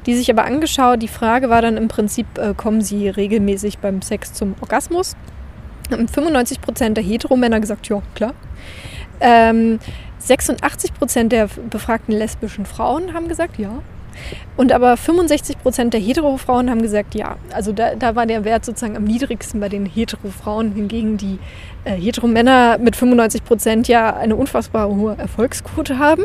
die 0.06 0.14
sich 0.14 0.30
aber 0.30 0.44
angeschaut. 0.44 1.00
Die 1.02 1.08
Frage 1.08 1.48
war 1.48 1.62
dann 1.62 1.76
im 1.76 1.88
Prinzip, 1.88 2.26
äh, 2.38 2.54
kommen 2.54 2.82
sie 2.82 3.08
regelmäßig 3.08 3.78
beim 3.78 4.02
Sex 4.02 4.34
zum 4.34 4.54
Orgasmus? 4.60 5.16
Haben 5.90 6.06
95 6.06 6.60
Prozent 6.60 6.96
der 6.96 7.04
Heteromänner 7.04 7.60
gesagt, 7.60 7.88
ja, 7.88 8.02
klar. 8.14 8.34
Ähm, 9.20 9.78
86 10.20 10.94
Prozent 10.94 11.32
der 11.32 11.48
befragten 11.70 12.14
lesbischen 12.14 12.66
Frauen 12.66 13.14
haben 13.14 13.28
gesagt, 13.28 13.58
ja. 13.58 13.82
Und 14.56 14.72
aber 14.72 14.96
65 14.96 15.58
Prozent 15.58 15.94
der 15.94 16.00
Hetero-Frauen 16.00 16.68
haben 16.68 16.82
gesagt, 16.82 17.14
ja. 17.14 17.36
Also 17.52 17.72
da, 17.72 17.94
da 17.94 18.16
war 18.16 18.26
der 18.26 18.44
Wert 18.44 18.64
sozusagen 18.64 18.96
am 18.96 19.04
niedrigsten 19.04 19.60
bei 19.60 19.68
den 19.68 19.86
Hetero-Frauen, 19.86 20.72
hingegen 20.72 21.16
die 21.16 21.38
äh, 21.84 21.92
Hetero-Männer 21.92 22.78
mit 22.78 22.96
95 22.96 23.44
Prozent 23.44 23.88
ja 23.88 24.14
eine 24.14 24.36
unfassbar 24.36 24.88
hohe 24.88 25.16
Erfolgsquote 25.16 25.98
haben. 25.98 26.24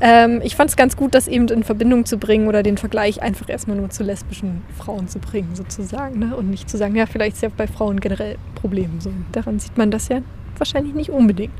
Ähm, 0.00 0.40
ich 0.44 0.56
fand 0.56 0.70
es 0.70 0.76
ganz 0.76 0.96
gut, 0.96 1.14
das 1.14 1.28
eben 1.28 1.48
in 1.48 1.64
Verbindung 1.64 2.04
zu 2.04 2.18
bringen 2.18 2.46
oder 2.48 2.62
den 2.62 2.78
Vergleich 2.78 3.22
einfach 3.22 3.48
erstmal 3.48 3.76
nur 3.76 3.90
zu 3.90 4.04
lesbischen 4.04 4.62
Frauen 4.78 5.08
zu 5.08 5.18
bringen, 5.18 5.54
sozusagen. 5.54 6.18
Ne? 6.18 6.36
Und 6.36 6.50
nicht 6.50 6.70
zu 6.70 6.76
sagen, 6.76 6.94
ja, 6.94 7.06
vielleicht 7.06 7.36
ist 7.36 7.42
ja 7.42 7.48
bei 7.54 7.66
Frauen 7.66 8.00
generell 8.00 8.34
ein 8.34 8.54
Problem. 8.54 9.00
So, 9.00 9.10
daran 9.32 9.58
sieht 9.58 9.76
man 9.76 9.90
das 9.90 10.08
ja 10.08 10.20
wahrscheinlich 10.58 10.94
nicht 10.94 11.10
unbedingt. 11.10 11.54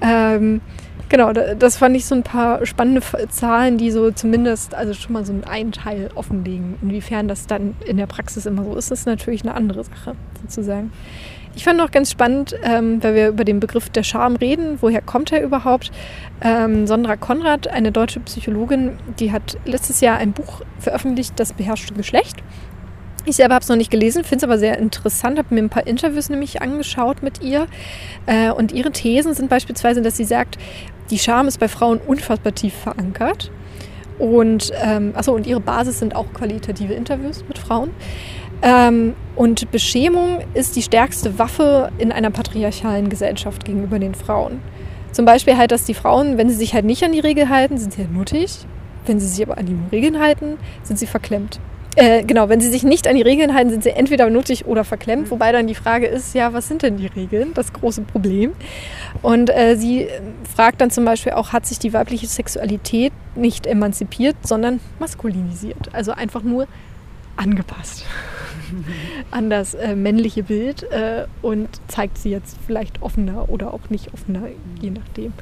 Ähm, 0.00 0.60
genau, 1.08 1.32
da- 1.32 1.54
das 1.54 1.76
fand 1.76 1.96
ich 1.96 2.04
so 2.06 2.14
ein 2.14 2.22
paar 2.22 2.64
spannende 2.66 3.02
Zahlen, 3.30 3.78
die 3.78 3.90
so 3.90 4.10
zumindest, 4.10 4.74
also 4.74 4.94
schon 4.94 5.12
mal 5.12 5.24
so 5.24 5.32
einen 5.48 5.72
Teil 5.72 6.10
offenlegen. 6.14 6.74
Inwiefern 6.82 7.28
das 7.28 7.46
dann 7.46 7.74
in 7.86 7.96
der 7.96 8.06
Praxis 8.06 8.46
immer 8.46 8.64
so 8.64 8.74
ist, 8.76 8.90
ist 8.90 9.06
natürlich 9.06 9.42
eine 9.42 9.54
andere 9.54 9.84
Sache, 9.84 10.14
sozusagen. 10.42 10.92
Ich 11.54 11.64
fand 11.64 11.78
noch 11.78 11.90
ganz 11.90 12.10
spannend, 12.10 12.54
ähm, 12.62 13.02
weil 13.02 13.14
wir 13.14 13.28
über 13.28 13.44
den 13.44 13.60
Begriff 13.60 13.88
der 13.88 14.02
Scham 14.02 14.36
reden. 14.36 14.76
Woher 14.82 15.00
kommt 15.00 15.32
er 15.32 15.42
überhaupt? 15.42 15.90
Ähm, 16.42 16.86
Sondra 16.86 17.16
Konrad, 17.16 17.68
eine 17.68 17.92
deutsche 17.92 18.20
Psychologin, 18.20 18.98
die 19.18 19.32
hat 19.32 19.56
letztes 19.64 20.02
Jahr 20.02 20.18
ein 20.18 20.32
Buch 20.32 20.60
veröffentlicht, 20.78 21.32
Das 21.40 21.54
beherrschte 21.54 21.94
Geschlecht. 21.94 22.36
Ich 23.28 23.34
selber 23.34 23.54
habe 23.54 23.62
es 23.64 23.68
noch 23.68 23.76
nicht 23.76 23.90
gelesen, 23.90 24.22
finde 24.22 24.36
es 24.36 24.44
aber 24.44 24.56
sehr 24.56 24.78
interessant, 24.78 25.36
habe 25.36 25.52
mir 25.52 25.60
ein 25.60 25.68
paar 25.68 25.84
Interviews 25.84 26.28
nämlich 26.28 26.62
angeschaut 26.62 27.24
mit 27.24 27.42
ihr. 27.42 27.66
Äh, 28.26 28.52
und 28.52 28.70
ihre 28.70 28.92
Thesen 28.92 29.34
sind 29.34 29.50
beispielsweise, 29.50 30.00
dass 30.00 30.16
sie 30.16 30.24
sagt, 30.24 30.58
die 31.10 31.18
Scham 31.18 31.48
ist 31.48 31.58
bei 31.58 31.66
Frauen 31.66 31.98
unfassbar 31.98 32.54
tief 32.54 32.72
verankert. 32.72 33.50
Und, 34.20 34.70
ähm, 34.80 35.12
achso, 35.16 35.34
und 35.34 35.44
ihre 35.44 35.58
Basis 35.58 35.98
sind 35.98 36.14
auch 36.14 36.32
qualitative 36.32 36.94
Interviews 36.94 37.44
mit 37.48 37.58
Frauen. 37.58 37.90
Ähm, 38.62 39.14
und 39.34 39.72
Beschämung 39.72 40.38
ist 40.54 40.76
die 40.76 40.82
stärkste 40.82 41.36
Waffe 41.36 41.90
in 41.98 42.12
einer 42.12 42.30
patriarchalen 42.30 43.08
Gesellschaft 43.08 43.64
gegenüber 43.64 43.98
den 43.98 44.14
Frauen. 44.14 44.60
Zum 45.10 45.24
Beispiel 45.24 45.56
halt, 45.56 45.72
dass 45.72 45.84
die 45.84 45.94
Frauen, 45.94 46.38
wenn 46.38 46.48
sie 46.48 46.54
sich 46.54 46.74
halt 46.74 46.84
nicht 46.84 47.02
an 47.02 47.10
die 47.10 47.20
Regel 47.20 47.48
halten, 47.48 47.76
sind 47.76 47.92
sie 47.92 48.02
halt 48.02 48.12
nuttig. 48.12 48.52
Wenn 49.04 49.18
sie 49.18 49.26
sich 49.26 49.44
aber 49.44 49.58
an 49.58 49.66
die 49.66 49.76
Regeln 49.90 50.20
halten, 50.20 50.58
sind 50.84 50.98
sie 50.98 51.06
verklemmt. 51.06 51.58
Äh, 51.96 52.24
genau, 52.24 52.50
wenn 52.50 52.60
sie 52.60 52.68
sich 52.68 52.82
nicht 52.82 53.08
an 53.08 53.16
die 53.16 53.22
Regeln 53.22 53.54
halten, 53.54 53.70
sind 53.70 53.82
sie 53.82 53.90
entweder 53.90 54.28
nuttig 54.28 54.66
oder 54.66 54.84
verklemmt. 54.84 55.30
Wobei 55.30 55.50
dann 55.50 55.66
die 55.66 55.74
Frage 55.74 56.06
ist, 56.06 56.34
ja, 56.34 56.52
was 56.52 56.68
sind 56.68 56.82
denn 56.82 56.98
die 56.98 57.06
Regeln? 57.06 57.54
Das 57.54 57.72
große 57.72 58.02
Problem. 58.02 58.52
Und 59.22 59.48
äh, 59.48 59.76
sie 59.76 60.02
äh, 60.02 60.20
fragt 60.54 60.82
dann 60.82 60.90
zum 60.90 61.06
Beispiel 61.06 61.32
auch, 61.32 61.54
hat 61.54 61.64
sich 61.64 61.78
die 61.78 61.94
weibliche 61.94 62.26
Sexualität 62.26 63.14
nicht 63.34 63.66
emanzipiert, 63.66 64.36
sondern 64.42 64.80
maskulinisiert? 64.98 65.94
Also 65.94 66.12
einfach 66.12 66.42
nur 66.42 66.68
angepasst 67.36 68.04
an 69.30 69.48
das 69.48 69.74
äh, 69.74 69.96
männliche 69.96 70.42
Bild 70.42 70.82
äh, 70.84 71.24
und 71.40 71.68
zeigt 71.88 72.18
sie 72.18 72.30
jetzt 72.30 72.58
vielleicht 72.66 73.00
offener 73.00 73.48
oder 73.48 73.72
auch 73.72 73.88
nicht 73.88 74.12
offener, 74.12 74.48
je 74.80 74.90
nachdem. 74.90 75.32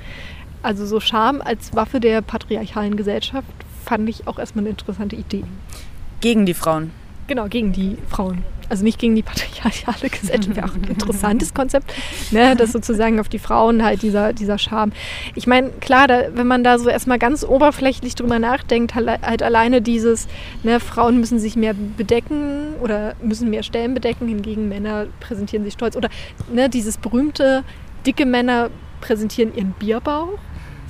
Also 0.62 0.86
so 0.86 1.00
Scham 1.00 1.42
als 1.42 1.74
Waffe 1.74 1.98
der 1.98 2.22
patriarchalen 2.22 2.96
Gesellschaft 2.96 3.48
fand 3.84 4.08
ich 4.08 4.26
auch 4.28 4.38
erstmal 4.38 4.62
eine 4.62 4.70
interessante 4.70 5.16
Idee. 5.16 5.44
Gegen 6.24 6.46
die 6.46 6.54
Frauen. 6.54 6.90
Genau, 7.26 7.48
gegen 7.48 7.72
die 7.72 7.98
Frauen. 8.08 8.44
Also 8.70 8.82
nicht 8.82 8.98
gegen 8.98 9.14
die 9.14 9.22
patriarchale 9.22 10.08
Gesellschaft, 10.08 10.56
wäre 10.56 10.66
auch 10.66 10.74
ein 10.74 10.84
interessantes 10.84 11.52
Konzept, 11.52 11.92
ne, 12.30 12.56
dass 12.56 12.72
sozusagen 12.72 13.20
auf 13.20 13.28
die 13.28 13.38
Frauen 13.38 13.84
halt 13.84 14.00
dieser, 14.00 14.32
dieser 14.32 14.56
Charme. 14.56 14.92
Ich 15.34 15.46
meine, 15.46 15.68
klar, 15.80 16.08
da, 16.08 16.34
wenn 16.34 16.46
man 16.46 16.64
da 16.64 16.78
so 16.78 16.88
erstmal 16.88 17.18
ganz 17.18 17.44
oberflächlich 17.44 18.14
drüber 18.14 18.38
nachdenkt, 18.38 18.94
halt, 18.94 19.20
halt 19.20 19.42
alleine 19.42 19.82
dieses, 19.82 20.26
ne, 20.62 20.80
Frauen 20.80 21.20
müssen 21.20 21.38
sich 21.38 21.56
mehr 21.56 21.74
bedecken 21.74 22.74
oder 22.80 23.16
müssen 23.22 23.50
mehr 23.50 23.62
Stellen 23.62 23.92
bedecken, 23.92 24.26
hingegen 24.26 24.70
Männer 24.70 25.08
präsentieren 25.20 25.62
sich 25.62 25.74
stolz. 25.74 25.94
Oder 25.94 26.08
ne, 26.50 26.70
dieses 26.70 26.96
berühmte, 26.96 27.64
dicke 28.06 28.24
Männer 28.24 28.70
präsentieren 29.02 29.54
ihren 29.54 29.72
Bierbauch. 29.72 30.38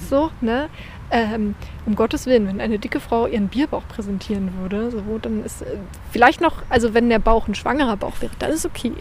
So, 0.09 0.31
ne? 0.41 0.69
Ähm, 1.15 1.55
um 1.87 1.95
Gottes 1.95 2.27
Willen, 2.27 2.49
wenn 2.49 2.61
eine 2.61 2.81
dicke 2.81 2.99
Frau 2.99 3.29
ihren 3.29 3.47
Bierbauch 3.47 3.87
präsentieren 3.87 4.51
würde, 4.61 4.91
so, 4.91 5.01
dann 5.23 5.45
ist 5.45 5.63
äh, 5.63 5.67
vielleicht 6.11 6.41
noch, 6.41 6.63
also 6.69 6.93
wenn 6.93 7.09
der 7.09 7.21
Bauch 7.21 7.47
ein 7.47 7.55
schwangerer 7.55 7.97
Bauch 7.97 8.21
wäre, 8.21 8.33
dann 8.41 8.51
ist 8.51 8.67
okay. 8.67 8.93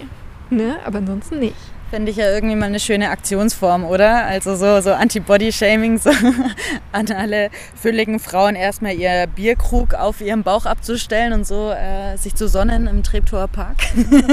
Ne? 0.52 0.78
Aber 0.86 1.00
ansonsten 1.00 1.40
nicht. 1.40 1.56
Finde 1.90 2.12
ich 2.12 2.18
ja 2.18 2.32
irgendwie 2.32 2.56
mal 2.56 2.68
eine 2.68 2.80
schöne 2.80 3.10
Aktionsform, 3.10 3.84
oder? 3.84 4.26
Also 4.26 4.56
so, 4.56 4.80
so 4.82 4.94
Anti-Body-Shaming, 4.94 5.98
so 5.98 6.12
an 6.92 7.12
alle 7.12 7.50
fülligen 7.76 8.20
Frauen 8.20 8.54
erstmal 8.54 8.94
ihr 8.94 9.26
Bierkrug 9.26 9.96
auf 9.96 10.22
ihrem 10.22 10.44
Bauch 10.44 10.68
abzustellen 10.68 11.34
und 11.34 11.48
so 11.48 11.72
äh, 11.72 12.16
sich 12.18 12.36
zu 12.36 12.48
sonnen 12.48 12.86
im 12.86 13.02
Treptower 13.02 13.48
Park. 13.48 13.78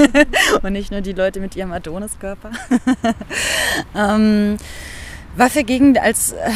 und 0.61 0.73
nicht 0.73 0.91
nur 0.91 1.01
die 1.01 1.13
Leute 1.13 1.39
mit 1.39 1.55
ihrem 1.55 1.71
Adoniskörper. 1.71 2.51
ähm, 3.95 4.57
Waffe 5.35 5.63
gegen 5.63 5.97
als... 5.97 6.33
Äh, 6.33 6.51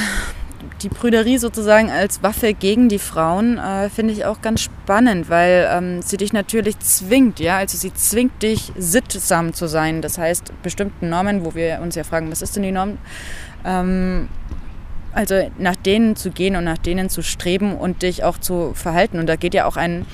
die 0.81 0.89
Brüderie 0.89 1.37
sozusagen 1.37 1.89
als 1.89 2.23
Waffe 2.23 2.53
gegen 2.53 2.89
die 2.89 2.99
Frauen 2.99 3.57
äh, 3.57 3.89
finde 3.89 4.13
ich 4.13 4.25
auch 4.25 4.41
ganz 4.41 4.61
spannend, 4.61 5.29
weil 5.29 5.69
ähm, 5.71 6.01
sie 6.01 6.17
dich 6.17 6.33
natürlich 6.33 6.79
zwingt, 6.79 7.39
ja, 7.39 7.57
also 7.57 7.77
sie 7.77 7.93
zwingt 7.93 8.43
dich 8.43 8.71
sittsam 8.77 9.53
zu 9.53 9.67
sein. 9.67 10.01
Das 10.01 10.17
heißt, 10.17 10.51
bestimmten 10.61 11.09
Normen, 11.09 11.45
wo 11.45 11.55
wir 11.55 11.79
uns 11.81 11.95
ja 11.95 12.03
fragen, 12.03 12.31
was 12.31 12.41
ist 12.41 12.55
denn 12.55 12.63
die 12.63 12.71
Norm? 12.71 12.97
Ähm, 13.65 14.29
also 15.13 15.49
nach 15.57 15.77
denen 15.77 16.15
zu 16.15 16.29
gehen 16.29 16.55
und 16.55 16.65
nach 16.65 16.77
denen 16.77 17.09
zu 17.09 17.21
streben 17.23 17.75
und 17.75 18.03
dich 18.03 18.23
auch 18.23 18.37
zu 18.37 18.73
verhalten. 18.73 19.17
Und 19.17 19.27
da 19.27 19.37
geht 19.37 19.53
ja 19.53 19.65
auch 19.65 19.77
ein, 19.77 20.05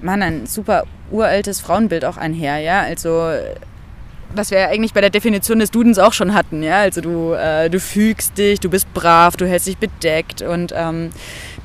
Mann, 0.00 0.22
ein 0.22 0.46
super 0.46 0.84
uraltes 1.10 1.60
Frauenbild 1.60 2.04
auch 2.04 2.16
einher, 2.16 2.58
ja. 2.58 2.80
Also 2.80 3.30
was 4.34 4.50
wir 4.50 4.68
eigentlich 4.68 4.92
bei 4.92 5.00
der 5.00 5.10
Definition 5.10 5.58
des 5.58 5.70
Dudens 5.70 5.98
auch 5.98 6.12
schon 6.12 6.34
hatten. 6.34 6.62
Ja? 6.62 6.80
Also 6.80 7.00
du, 7.00 7.32
äh, 7.32 7.68
du 7.70 7.80
fügst 7.80 8.38
dich, 8.38 8.60
du 8.60 8.70
bist 8.70 8.92
brav, 8.94 9.36
du 9.36 9.46
hältst 9.46 9.66
dich 9.66 9.78
bedeckt 9.78 10.42
und 10.42 10.72
ähm, 10.76 11.10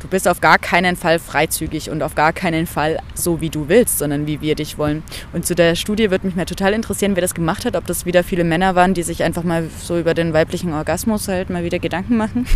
du 0.01 0.07
bist 0.07 0.27
auf 0.27 0.41
gar 0.41 0.57
keinen 0.57 0.95
Fall 0.95 1.19
freizügig 1.19 1.89
und 1.89 2.03
auf 2.03 2.15
gar 2.15 2.33
keinen 2.33 2.67
Fall 2.67 2.99
so, 3.13 3.41
wie 3.41 3.49
du 3.49 3.69
willst, 3.69 3.97
sondern 3.99 4.27
wie 4.27 4.41
wir 4.41 4.55
dich 4.55 4.77
wollen. 4.77 5.03
Und 5.33 5.45
zu 5.45 5.55
der 5.55 5.75
Studie 5.75 6.11
würde 6.11 6.27
mich 6.27 6.35
mal 6.35 6.45
total 6.45 6.73
interessieren, 6.73 7.15
wer 7.15 7.21
das 7.21 7.33
gemacht 7.33 7.65
hat, 7.65 7.75
ob 7.75 7.85
das 7.85 8.05
wieder 8.05 8.23
viele 8.23 8.43
Männer 8.43 8.75
waren, 8.75 8.93
die 8.93 9.03
sich 9.03 9.23
einfach 9.23 9.43
mal 9.43 9.69
so 9.81 9.97
über 9.97 10.13
den 10.13 10.33
weiblichen 10.33 10.73
Orgasmus 10.73 11.27
halt 11.27 11.49
mal 11.49 11.63
wieder 11.63 11.79
Gedanken 11.79 12.17
machen. 12.17 12.45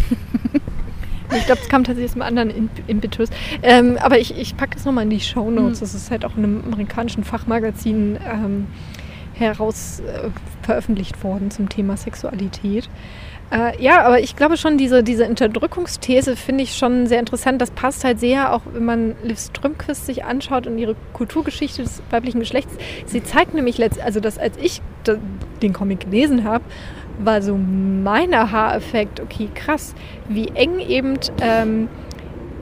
Ich 1.38 1.46
glaube, 1.46 1.62
es 1.62 1.70
kam 1.70 1.84
tatsächlich 1.84 2.12
aus 2.12 2.22
einem 2.22 2.40
anderen 2.40 2.70
Impetus. 2.88 3.30
Ähm, 3.64 3.98
aber 4.02 4.20
ich, 4.20 4.38
ich 4.38 4.58
packe 4.58 4.76
das 4.76 4.86
nochmal 4.86 5.06
in 5.06 5.10
die 5.10 5.22
Show 5.22 5.50
Notes. 5.50 5.80
Mhm. 5.80 5.84
Das 5.84 5.94
ist 5.94 6.12
halt 6.12 6.26
auch 6.26 6.36
in 6.36 6.44
einem 6.44 6.64
amerikanischen 6.66 7.24
Fachmagazin 7.24 8.20
ähm, 8.30 8.68
heraus 9.42 10.02
äh, 10.02 10.30
veröffentlicht 10.62 11.24
worden 11.24 11.52
zum 11.52 11.70
Thema 11.70 11.98
Sexualität. 11.98 12.90
Äh, 13.52 13.82
ja, 13.84 14.04
aber 14.04 14.22
ich 14.22 14.38
glaube 14.38 14.56
schon, 14.56 14.78
diese, 14.78 15.04
diese 15.04 15.28
Unterdrückungsthese 15.28 16.38
finde 16.38 16.64
ich 16.64 16.78
schon 16.78 17.06
sehr 17.08 17.20
interessant. 17.20 17.62
Das 17.62 17.72
passt 17.72 18.06
halt 18.06 18.20
sehr, 18.20 18.54
auch 18.54 18.62
wenn 18.74 18.86
man 18.86 19.16
Liv 19.24 19.40
Strömquist 19.40 20.06
sich 20.06 20.24
anschaut 20.24 20.68
und 20.68 20.78
ihre 20.78 20.96
Kulturgeschichte 21.12 21.84
des 21.84 22.02
weiblichen 22.12 22.40
Geschlechts. 22.40 22.74
Sie 23.06 23.22
zeigt 23.24 23.54
nämlich, 23.54 23.78
letzt, 23.78 24.00
also 24.00 24.22
dass 24.22 24.38
als 24.38 24.58
ich 24.58 24.82
den 25.62 25.74
Comic 25.74 26.02
gelesen 26.02 26.46
habe, 26.46 26.64
war 27.20 27.42
so 27.42 27.58
mein 27.58 28.34
Aha-Effekt, 28.34 29.20
okay, 29.20 29.50
krass, 29.54 29.96
wie 30.30 30.48
eng 30.50 30.80
eben 30.80 31.20
ähm, 31.42 31.90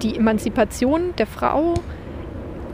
die 0.02 0.16
Emanzipation 0.16 1.14
der 1.18 1.28
Frau 1.28 1.76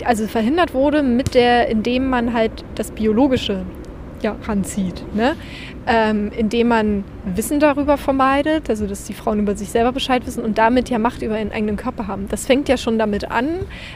also 0.05 0.27
verhindert 0.27 0.73
wurde, 0.73 1.03
mit 1.03 1.33
der, 1.33 1.67
indem 1.67 2.09
man 2.09 2.33
halt 2.33 2.63
das 2.75 2.91
Biologische 2.91 3.65
ja, 4.25 4.35
ranzieht. 4.47 5.03
Ne? 5.13 5.35
Ähm, 5.85 6.31
indem 6.35 6.69
man 6.69 7.03
Wissen 7.25 7.59
darüber 7.59 7.97
vermeidet, 7.97 8.69
also 8.71 8.87
dass 8.87 9.03
die 9.03 9.13
Frauen 9.13 9.39
über 9.39 9.55
sich 9.55 9.69
selber 9.69 9.91
Bescheid 9.91 10.25
wissen 10.25 10.43
und 10.43 10.57
damit 10.57 10.89
ja 10.89 10.97
Macht 10.97 11.21
über 11.21 11.37
ihren 11.37 11.51
eigenen 11.51 11.77
Körper 11.77 12.07
haben. 12.07 12.27
Das 12.29 12.47
fängt 12.47 12.67
ja 12.67 12.77
schon 12.77 12.97
damit 12.97 13.29
an, 13.29 13.47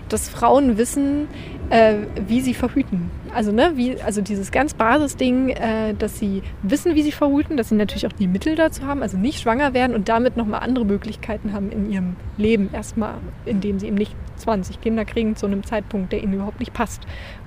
dass 0.08 0.30
Frauen 0.30 0.78
wissen, 0.78 1.28
äh, 1.70 1.96
wie 2.28 2.42
sie 2.42 2.54
verhüten. 2.54 3.12
Also, 3.34 3.52
ne, 3.52 3.74
wie, 3.76 4.02
also 4.02 4.22
dieses 4.22 4.52
ganz 4.52 4.74
Basisding, 4.74 5.50
äh, 5.50 5.94
dass 5.94 6.18
sie 6.20 6.42
wissen, 6.64 6.96
wie 6.96 7.04
sie 7.04 7.12
verhüten, 7.12 7.58
dass 7.58 7.70
sie 7.70 7.76
natürlich 7.76 8.08
auch 8.08 8.14
die 8.14 8.28
Mittel 8.28 8.56
dazu 8.56 8.86
haben, 8.86 9.04
also 9.04 9.18
nicht 9.18 9.40
schwanger 9.40 9.74
werden 9.74 9.96
und 9.96 10.10
damit 10.10 10.38
nochmal 10.38 10.62
andere 10.62 10.86
Möglichkeiten 10.86 11.54
haben 11.54 11.72
in 11.72 11.92
ihrem 11.92 12.16
Leben 12.38 12.70
erstmal, 12.74 13.16
indem 13.46 13.80
sie 13.80 13.88
eben 13.88 13.98
nicht 13.98 14.16
20 14.38 14.82
Kinder 14.82 15.06
kriegen 15.06 15.36
zu 15.36 15.46
einem 15.46 15.64
Zeitpunkt, 15.64 16.12
der 16.12 16.24
ihnen 16.24 16.34
überhaupt 16.34 16.60
nicht 16.60 16.74
passt. 16.74 17.02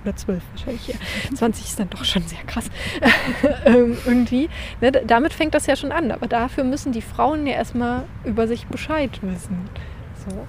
Oder 0.05 0.15
12 0.15 0.43
wahrscheinlich. 0.53 0.89
Ja. 0.89 0.95
20 1.35 1.65
ist 1.65 1.81
dann 1.81 1.91
doch 1.91 2.05
schon 2.05 2.23
sehr 2.23 2.43
krass. 2.47 2.71
ähm, 3.65 3.97
irgendwie. 4.07 4.49
Ne, 4.81 4.93
damit 4.93 5.33
fängt 5.33 5.55
das 5.55 5.67
ja 5.67 5.77
schon 5.77 5.93
an. 5.93 6.11
Aber 6.11 6.27
dafür 6.27 6.65
müssen 6.65 6.93
die 6.93 7.03
Frauen 7.03 7.47
ja 7.47 7.55
erstmal 7.55 8.05
über 8.25 8.47
sich 8.47 8.67
Bescheid 8.67 9.11
wissen. 9.23 9.69
So. 10.29 10.47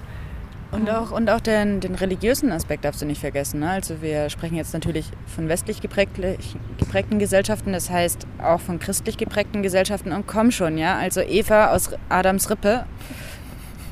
Und 0.74 0.90
auch, 0.90 1.12
und 1.12 1.30
auch 1.30 1.38
den, 1.38 1.78
den 1.78 1.94
religiösen 1.94 2.50
Aspekt 2.50 2.84
darfst 2.84 3.00
du 3.00 3.06
nicht 3.06 3.20
vergessen. 3.20 3.60
Ne? 3.60 3.70
Also 3.70 4.02
wir 4.02 4.28
sprechen 4.28 4.56
jetzt 4.56 4.74
natürlich 4.74 5.06
von 5.26 5.48
westlich 5.48 5.80
geprägten 5.80 7.18
Gesellschaften, 7.20 7.72
das 7.72 7.90
heißt 7.90 8.26
auch 8.42 8.60
von 8.60 8.80
christlich 8.80 9.16
geprägten 9.16 9.62
Gesellschaften. 9.62 10.10
Und 10.10 10.26
komm 10.26 10.50
schon, 10.50 10.76
ja. 10.76 10.96
Also 10.96 11.20
Eva 11.20 11.68
aus 11.68 11.90
Adams 12.08 12.50
Rippe 12.50 12.86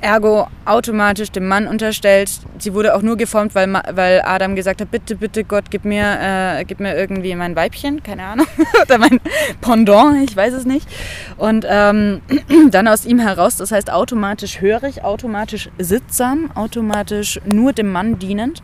ergo 0.02 0.48
automatisch 0.64 1.30
dem 1.30 1.48
Mann 1.48 1.66
unterstellt. 1.66 2.30
Sie 2.58 2.74
wurde 2.74 2.94
auch 2.94 3.02
nur 3.02 3.16
geformt, 3.16 3.54
weil, 3.54 3.72
weil 3.92 4.20
Adam 4.24 4.56
gesagt 4.56 4.80
hat, 4.80 4.90
bitte, 4.90 5.16
bitte 5.16 5.44
Gott, 5.44 5.70
gib 5.70 5.84
mir, 5.84 6.18
äh, 6.20 6.64
gib 6.64 6.80
mir 6.80 6.96
irgendwie 6.96 7.34
mein 7.34 7.56
Weibchen, 7.56 8.02
keine 8.02 8.24
Ahnung, 8.24 8.46
oder 8.82 8.98
mein 8.98 9.20
Pendant, 9.60 10.28
ich 10.28 10.36
weiß 10.36 10.52
es 10.54 10.64
nicht. 10.64 10.88
Und 11.36 11.64
ähm, 11.68 12.20
dann 12.70 12.88
aus 12.88 13.06
ihm 13.06 13.20
heraus, 13.20 13.56
das 13.56 13.72
heißt 13.72 13.92
automatisch 13.92 14.60
hörig, 14.60 15.04
automatisch 15.04 15.70
sittsam, 15.78 16.50
automatisch 16.54 17.40
nur 17.44 17.72
dem 17.72 17.90
Mann 17.90 18.18
dienend. 18.18 18.62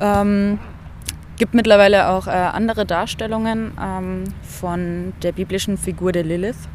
Ähm, 0.00 0.58
gibt 1.38 1.54
mittlerweile 1.54 2.08
auch 2.08 2.28
äh, 2.28 2.30
andere 2.30 2.86
Darstellungen 2.86 3.72
ähm, 3.80 4.24
von 4.42 5.12
der 5.22 5.32
biblischen 5.32 5.76
Figur 5.76 6.12
der 6.12 6.22
Lilith 6.22 6.68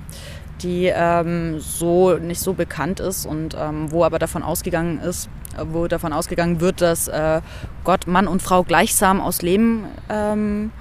die 0.62 0.91
ähm, 0.93 1.60
so 1.60 2.18
nicht 2.18 2.39
so 2.39 2.53
bekannt 2.53 2.99
ist 2.99 3.26
und 3.26 3.55
ähm, 3.60 3.91
wo 3.91 4.03
aber 4.03 4.20
davon 4.20 4.43
ausgegangen 4.43 4.99
ist, 4.99 5.30
wo 5.72 5.88
davon 5.88 6.14
ausgegangen 6.14 6.60
wird, 6.60 6.82
dass 6.82 7.08
äh, 7.08 7.41
Gott 7.84 8.08
Mann 8.08 8.28
und 8.28 8.41
Frau 8.41 8.64
gleichsam 8.64 9.22
aus 9.22 9.41
Leben 9.41 9.86
ähm, 10.10 10.72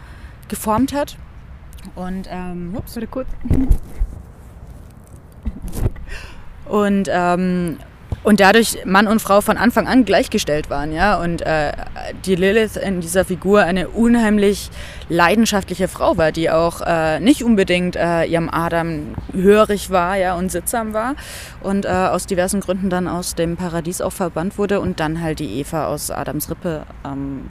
geformt 0.49 0.93
hat. 0.93 1.17
Und 1.95 2.29
ähm, 2.31 2.75
ups, 2.77 2.97
warte 2.97 3.07
kurz. 3.07 3.29
Und 6.67 7.09
ähm, 7.13 7.79
und 8.27 8.41
dadurch 8.41 8.85
Mann 8.85 9.07
und 9.07 9.23
Frau 9.23 9.41
von 9.41 9.57
Anfang 9.57 9.87
an 9.87 10.05
gleichgestellt 10.05 10.69
waren, 10.69 10.91
ja. 10.93 11.23
Und 11.23 11.43
äh, 11.43 11.71
die 12.25 12.35
Lilith 12.35 12.77
in 12.77 13.01
dieser 13.01 13.25
Figur 13.25 13.63
eine 13.63 13.89
unheimlich 13.89 14.69
leidenschaftliche 15.09 15.87
Frau 15.87 16.17
war, 16.17 16.33
die 16.33 16.51
auch 16.51 16.81
äh, 16.81 17.21
nicht 17.21 17.45
unbedingt 17.45 17.95
äh, 17.95 18.25
ihrem 18.25 18.51
Adam 18.51 19.15
hörig 19.33 19.91
war, 19.91 20.17
ja, 20.17 20.35
und 20.35 20.51
sittsam 20.51 20.93
war 20.93 21.15
und 21.61 21.85
äh, 21.85 21.89
aus 21.89 22.27
diversen 22.27 22.59
Gründen 22.59 22.91
dann 22.91 23.07
aus 23.07 23.37
dem 23.37 23.57
Paradies 23.57 24.01
auch 24.01 24.13
verbannt 24.13 24.59
wurde 24.59 24.81
und 24.81 24.99
dann 24.99 25.23
halt 25.23 25.39
die 25.39 25.61
Eva 25.61 25.87
aus 25.87 26.11
Adams 26.11 26.51
Rippe 26.51 26.83
ähm, 27.05 27.49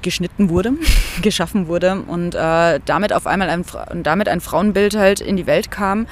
geschnitten 0.00 0.48
wurde, 0.48 0.72
geschaffen 1.20 1.68
wurde 1.68 2.00
und 2.06 2.34
äh, 2.34 2.80
damit 2.86 3.12
auf 3.12 3.26
einmal 3.26 3.50
ein, 3.50 3.66
damit 4.04 4.26
ein 4.30 4.40
Frauenbild 4.40 4.96
halt 4.96 5.20
in 5.20 5.36
die 5.36 5.46
Welt 5.46 5.70
kam, 5.70 6.06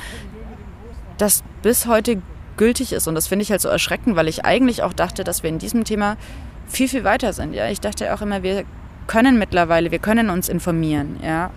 das 1.17 1.43
bis 1.63 1.87
heute 1.87 2.21
gültig 2.59 2.93
ist. 2.93 3.09
Und 3.09 3.15
das 3.15 3.27
finde 3.27 3.45
ich 3.45 3.51
halt 3.51 3.63
so 3.63 3.69
erschreckend, 3.69 4.17
weil 4.17 4.29
ich 4.29 4.45
eigentlich 4.45 4.83
auch 4.83 4.93
dachte, 4.93 5.25
dass 5.25 5.43
wir 5.43 5.49
in 5.49 5.59
diesem 5.59 5.85
Thema 5.85 6.17
viel, 6.69 6.89
viel 6.89 7.05
weiter 7.05 7.33
sind. 7.33 7.55
Ja? 7.55 7.71
Ich 7.71 7.81
dachte 7.81 8.13
auch 8.13 8.21
immer, 8.21 8.43
wir 8.43 8.65
können 9.07 9.39
mittlerweile, 9.39 9.91
wir 9.91 9.99
können 9.99 10.29
uns 10.29 10.51
informieren. 10.51 11.19
Ja? 11.23 11.51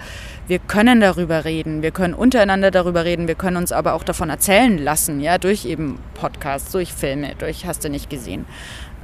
Wir 0.47 0.60
können 0.60 0.99
darüber 0.99 1.45
reden, 1.45 1.82
wir 1.82 1.91
können 1.91 2.14
untereinander 2.14 2.72
darüber 2.72 3.06
reden, 3.06 3.28
wir 3.28 3.36
können 3.36 3.58
uns 3.58 3.72
aber 3.72 3.93
auch 3.93 4.04
davon 4.04 4.30
erzählen 4.30 4.78
lassen, 4.78 5.22
ja, 5.22 5.38
durch 5.38 5.66
eben 5.66 5.97
Podcasts, 6.14 6.72
durch 6.72 6.91
Filme, 6.91 7.36
durch 7.38 7.66
Hast 7.66 7.86
du 7.86 7.89
nicht 7.89 8.10
gesehen. 8.10 8.45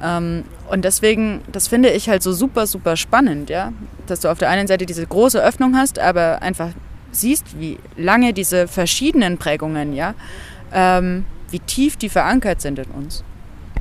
Ähm, 0.02 0.44
und 0.68 0.84
deswegen, 0.84 1.40
das 1.50 1.68
finde 1.68 1.90
ich 1.90 2.08
halt 2.08 2.22
so 2.22 2.32
super, 2.32 2.66
super 2.66 2.96
spannend, 2.96 3.48
ja, 3.50 3.72
dass 4.06 4.20
du 4.20 4.28
auf 4.28 4.38
der 4.38 4.50
einen 4.50 4.66
Seite 4.66 4.84
diese 4.84 5.06
große 5.06 5.42
Öffnung 5.42 5.76
hast, 5.76 5.98
aber 5.98 6.42
einfach 6.42 6.70
siehst, 7.12 7.58
wie 7.58 7.78
lange 7.96 8.32
diese 8.32 8.68
verschiedenen 8.68 9.38
Prägungen, 9.38 9.94
ja, 9.94 10.14
ähm, 10.72 11.24
wie 11.50 11.60
tief 11.60 11.96
die 11.96 12.08
verankert 12.08 12.60
sind 12.60 12.78
in 12.78 12.90
uns. 12.90 13.24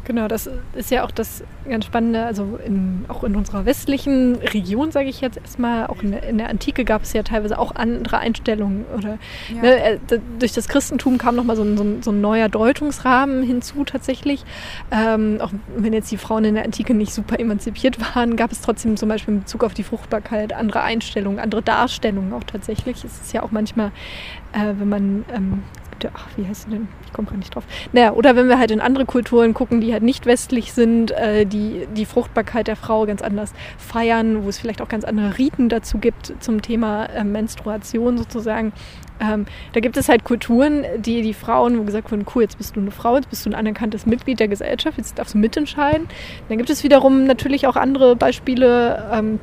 Genau, 0.08 0.30
das 0.30 0.50
ist 0.74 0.90
ja 0.90 1.04
auch 1.04 1.12
das 1.12 1.44
ganz 1.68 1.84
Spannende, 1.84 2.24
also 2.26 2.58
in, 2.66 3.04
auch 3.10 3.26
in 3.26 3.36
unserer 3.36 3.66
westlichen 3.66 4.36
Region, 4.38 4.90
sage 4.94 5.10
ich 5.10 5.20
jetzt 5.20 5.36
erstmal, 5.36 5.88
auch 5.88 6.02
in 6.02 6.12
der, 6.12 6.24
in 6.24 6.38
der, 6.38 6.48
Antike 6.48 6.86
gab 6.86 7.04
es 7.04 7.12
ja 7.12 7.24
teilweise 7.24 7.60
auch 7.60 7.76
andere 7.76 8.20
Einstellungen. 8.20 8.86
Oder 8.98 9.18
ja. 9.54 9.62
ne, 9.62 9.84
äh, 9.84 10.00
durch 10.40 10.54
das 10.54 10.70
Christentum 10.70 11.18
kam 11.18 11.36
nochmal 11.36 11.58
so 11.58 11.64
ein, 11.64 11.76
so, 11.76 11.84
ein, 11.84 12.04
so 12.04 12.12
ein 12.12 12.22
neuer 12.22 12.48
Deutungsrahmen 12.48 13.44
hinzu 13.44 13.84
tatsächlich. 13.84 14.46
Ähm, 14.92 15.40
auch 15.42 15.52
wenn 15.76 15.92
jetzt 15.92 16.10
die 16.10 16.18
Frauen 16.18 16.46
in 16.46 16.56
der 16.56 16.64
Antike 16.64 16.94
nicht 16.94 17.12
super 17.12 17.38
emanzipiert 17.38 18.00
waren, 18.16 18.38
gab 18.38 18.54
es 18.54 18.62
trotzdem 18.62 18.96
zum 18.96 19.10
Beispiel 19.10 19.34
in 19.34 19.42
Bezug 19.42 19.66
auf 19.66 19.74
die 19.74 19.84
Fruchtbarkeit 19.84 20.54
andere 20.54 20.84
Einstellungen, 20.84 21.40
andere 21.40 21.62
Darstellungen 21.62 22.32
auch 22.32 22.46
tatsächlich. 22.46 23.04
Es 23.04 23.20
ist 23.20 23.34
ja 23.34 23.44
auch 23.44 23.52
manchmal, 23.52 23.92
äh, 24.54 24.74
wenn 24.80 24.88
man 24.88 25.26
ähm, 25.36 25.64
der, 26.04 26.12
ach, 26.14 26.28
wie 26.36 26.48
heißt 26.48 26.64
sie 26.64 26.70
denn? 26.72 26.88
Ich 27.06 27.14
komme 27.14 27.28
gar 27.28 27.38
nicht 27.38 27.54
drauf. 27.54 27.64
Naja, 27.94 28.14
oder 28.14 28.36
wenn 28.36 28.48
wir 28.48 28.60
halt 28.60 28.72
in 28.72 28.82
andere 28.82 29.06
Kulturen 29.06 29.54
gucken, 29.54 29.82
die 29.82 29.94
halt 29.94 30.04
nicht 30.04 30.26
westlich 30.26 30.74
sind, 30.74 31.12
äh, 31.12 31.46
die 31.46 31.88
die 31.96 32.06
Fruchtbarkeit 32.06 32.68
der 32.68 32.76
Frau 32.76 33.06
ganz 33.06 33.22
anders 33.22 33.54
feiern, 33.78 34.44
wo 34.44 34.50
es 34.50 34.58
vielleicht 34.58 34.82
auch 34.82 34.90
ganz 34.90 35.04
andere 35.04 35.38
Riten 35.38 35.70
dazu 35.70 35.98
gibt 35.98 36.34
zum 36.40 36.62
Thema 36.62 37.06
äh, 37.06 37.24
Menstruation 37.24 38.18
sozusagen. 38.18 38.74
Ähm, 39.20 39.46
da 39.74 39.80
gibt 39.80 39.98
es 39.98 40.10
halt 40.10 40.24
Kulturen, 40.24 40.86
die 40.98 41.22
die 41.22 41.34
Frauen, 41.34 41.78
wo 41.80 41.84
gesagt 41.84 42.12
wurden, 42.12 42.26
cool, 42.36 42.44
jetzt 42.44 42.58
bist 42.58 42.76
du 42.76 42.80
eine 42.80 42.92
Frau, 42.92 43.16
jetzt 43.16 43.30
bist 43.30 43.46
du 43.46 43.50
ein 43.50 43.56
anerkanntes 43.56 44.06
Mitglied 44.06 44.40
der 44.40 44.48
Gesellschaft, 44.48 44.98
jetzt 44.98 45.18
darfst 45.18 45.34
du 45.34 45.40
mitentscheiden. 45.40 46.08
Dann 46.50 46.58
gibt 46.58 46.70
es 46.70 46.84
wiederum 46.84 47.26
natürlich 47.26 47.68
auch 47.68 47.76
andere 47.76 48.16
Beispiele, 48.16 49.10
ähm, 49.12 49.40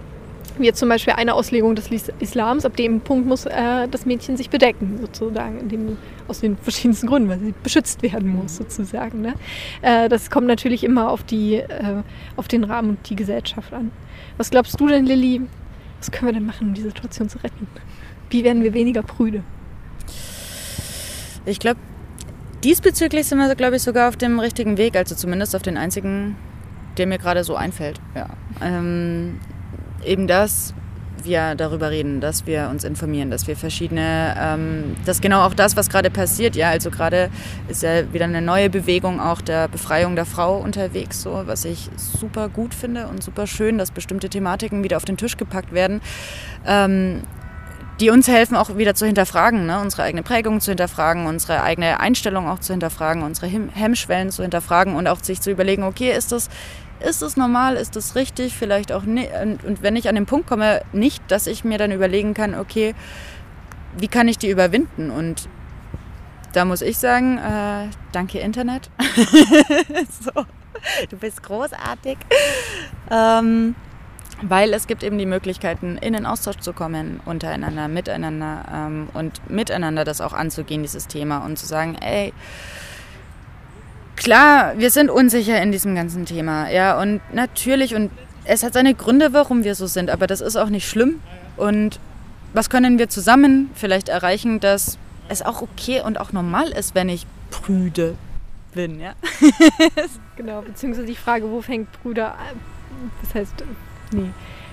wie 0.58 0.66
jetzt 0.66 0.78
zum 0.78 0.88
Beispiel 0.88 1.14
eine 1.14 1.34
Auslegung 1.34 1.74
des 1.74 1.90
Islams, 2.20 2.64
ab 2.64 2.76
dem 2.76 3.00
Punkt 3.00 3.26
muss 3.26 3.46
äh, 3.46 3.88
das 3.88 4.06
Mädchen 4.06 4.36
sich 4.36 4.50
bedecken, 4.50 4.98
sozusagen, 5.00 5.68
dem, 5.68 5.96
aus 6.28 6.40
den 6.40 6.56
verschiedensten 6.56 7.06
Gründen, 7.06 7.28
weil 7.28 7.40
sie 7.40 7.54
beschützt 7.62 8.02
werden 8.02 8.34
muss, 8.34 8.56
sozusagen. 8.56 9.20
Ne? 9.20 9.34
Äh, 9.82 10.08
das 10.08 10.30
kommt 10.30 10.46
natürlich 10.46 10.84
immer 10.84 11.10
auf, 11.10 11.22
die, 11.24 11.56
äh, 11.56 12.02
auf 12.36 12.48
den 12.48 12.64
Rahmen 12.64 12.90
und 12.90 13.10
die 13.10 13.16
Gesellschaft 13.16 13.72
an. 13.72 13.90
Was 14.36 14.50
glaubst 14.50 14.80
du 14.80 14.88
denn, 14.88 15.06
Lilly? 15.06 15.42
Was 15.98 16.10
können 16.10 16.26
wir 16.28 16.34
denn 16.34 16.46
machen, 16.46 16.68
um 16.68 16.74
die 16.74 16.82
Situation 16.82 17.28
zu 17.28 17.38
retten? 17.38 17.66
Wie 18.30 18.44
werden 18.44 18.62
wir 18.62 18.74
weniger 18.74 19.02
prüde? 19.02 19.42
Ich 21.46 21.58
glaube, 21.58 21.80
diesbezüglich 22.62 23.26
sind 23.26 23.38
wir, 23.38 23.54
glaube 23.54 23.76
ich, 23.76 23.82
sogar 23.82 24.08
auf 24.08 24.16
dem 24.16 24.38
richtigen 24.40 24.78
Weg, 24.78 24.96
also 24.96 25.14
zumindest 25.14 25.54
auf 25.54 25.62
den 25.62 25.76
einzigen, 25.76 26.36
der 26.96 27.06
mir 27.06 27.18
gerade 27.18 27.44
so 27.44 27.56
einfällt. 27.56 28.00
Ja. 28.14 28.28
Ähm, 28.62 29.40
eben 30.04 30.26
das, 30.26 30.74
wir 31.24 31.54
darüber 31.54 31.90
reden, 31.90 32.20
dass 32.20 32.46
wir 32.46 32.68
uns 32.70 32.84
informieren, 32.84 33.30
dass 33.30 33.46
wir 33.46 33.56
verschiedene, 33.56 34.34
ähm, 34.38 34.96
dass 35.04 35.20
genau 35.20 35.42
auch 35.42 35.54
das, 35.54 35.76
was 35.76 35.88
gerade 35.88 36.10
passiert, 36.10 36.56
ja, 36.56 36.70
also 36.70 36.90
gerade 36.90 37.30
ist 37.68 37.82
ja 37.82 38.12
wieder 38.12 38.24
eine 38.24 38.42
neue 38.42 38.70
Bewegung 38.70 39.20
auch 39.20 39.40
der 39.40 39.68
Befreiung 39.68 40.16
der 40.16 40.26
Frau 40.26 40.58
unterwegs, 40.58 41.22
so, 41.22 41.42
was 41.46 41.64
ich 41.64 41.90
super 41.96 42.48
gut 42.48 42.74
finde 42.74 43.06
und 43.08 43.22
super 43.22 43.46
schön, 43.46 43.78
dass 43.78 43.90
bestimmte 43.90 44.28
Thematiken 44.28 44.84
wieder 44.84 44.96
auf 44.96 45.04
den 45.04 45.16
Tisch 45.16 45.36
gepackt 45.36 45.72
werden. 45.72 46.00
Ähm, 46.66 47.22
die 48.00 48.10
uns 48.10 48.26
helfen, 48.26 48.56
auch 48.56 48.76
wieder 48.76 48.96
zu 48.96 49.06
hinterfragen, 49.06 49.66
ne? 49.66 49.78
unsere 49.80 50.02
eigene 50.02 50.24
Prägung 50.24 50.60
zu 50.60 50.72
hinterfragen, 50.72 51.26
unsere 51.26 51.62
eigene 51.62 52.00
Einstellung 52.00 52.48
auch 52.48 52.58
zu 52.58 52.72
hinterfragen, 52.72 53.22
unsere 53.22 53.46
Hemmschwellen 53.46 54.30
zu 54.30 54.42
hinterfragen 54.42 54.96
und 54.96 55.06
auch 55.06 55.22
sich 55.22 55.40
zu 55.40 55.52
überlegen, 55.52 55.84
okay, 55.84 56.10
ist 56.10 56.32
das, 56.32 56.50
ist 57.04 57.22
das 57.22 57.36
normal, 57.36 57.76
ist 57.76 57.96
das 57.96 58.14
richtig, 58.14 58.54
vielleicht 58.54 58.92
auch 58.92 59.02
nicht. 59.02 59.30
Und 59.64 59.82
wenn 59.82 59.96
ich 59.96 60.08
an 60.08 60.14
den 60.14 60.26
Punkt 60.26 60.46
komme, 60.46 60.82
nicht, 60.92 61.22
dass 61.28 61.46
ich 61.46 61.64
mir 61.64 61.78
dann 61.78 61.92
überlegen 61.92 62.34
kann, 62.34 62.54
okay, 62.54 62.94
wie 63.96 64.08
kann 64.08 64.28
ich 64.28 64.38
die 64.38 64.50
überwinden? 64.50 65.10
Und 65.10 65.48
da 66.52 66.64
muss 66.64 66.82
ich 66.82 66.98
sagen, 66.98 67.38
äh, 67.38 67.88
danke 68.12 68.38
Internet. 68.38 68.90
so, 70.20 70.44
du 71.10 71.16
bist 71.16 71.42
großartig. 71.42 72.18
Ähm, 73.10 73.74
weil 74.42 74.72
es 74.72 74.86
gibt 74.86 75.02
eben 75.02 75.18
die 75.18 75.26
Möglichkeiten, 75.26 75.96
in 75.96 76.12
den 76.12 76.26
Austausch 76.26 76.58
zu 76.58 76.72
kommen, 76.72 77.20
untereinander, 77.24 77.88
miteinander 77.88 78.64
ähm, 78.72 79.08
und 79.14 79.48
miteinander 79.48 80.04
das 80.04 80.20
auch 80.20 80.32
anzugehen, 80.32 80.82
dieses 80.82 81.06
Thema 81.06 81.38
und 81.38 81.58
zu 81.58 81.66
sagen, 81.66 81.96
ey, 81.96 82.32
klar, 84.16 84.74
wir 84.76 84.90
sind 84.90 85.10
unsicher 85.10 85.60
in 85.62 85.72
diesem 85.72 85.94
ganzen 85.94 86.26
Thema, 86.26 86.70
ja, 86.70 87.00
und 87.00 87.20
natürlich, 87.32 87.94
und 87.94 88.10
es 88.44 88.62
hat 88.62 88.74
seine 88.74 88.94
Gründe, 88.94 89.32
warum 89.32 89.64
wir 89.64 89.74
so 89.74 89.86
sind, 89.86 90.10
aber 90.10 90.26
das 90.26 90.40
ist 90.40 90.56
auch 90.56 90.68
nicht 90.68 90.88
schlimm. 90.88 91.20
Und 91.56 91.98
was 92.52 92.70
können 92.70 92.98
wir 92.98 93.08
zusammen 93.08 93.70
vielleicht 93.74 94.08
erreichen, 94.08 94.60
dass 94.60 94.98
es 95.28 95.42
auch 95.42 95.62
okay 95.62 96.02
und 96.04 96.20
auch 96.20 96.32
normal 96.32 96.68
ist, 96.68 96.94
wenn 96.94 97.08
ich 97.08 97.26
prüde 97.50 98.16
bin, 98.74 99.00
ja? 99.00 99.14
genau, 100.36 100.62
beziehungsweise 100.62 101.06
die 101.06 101.16
Frage, 101.16 101.50
wo 101.50 101.62
fängt 101.62 101.90
Brüder, 102.02 102.34
das 103.22 103.34
heißt, 103.34 103.64
nee, 104.12 104.30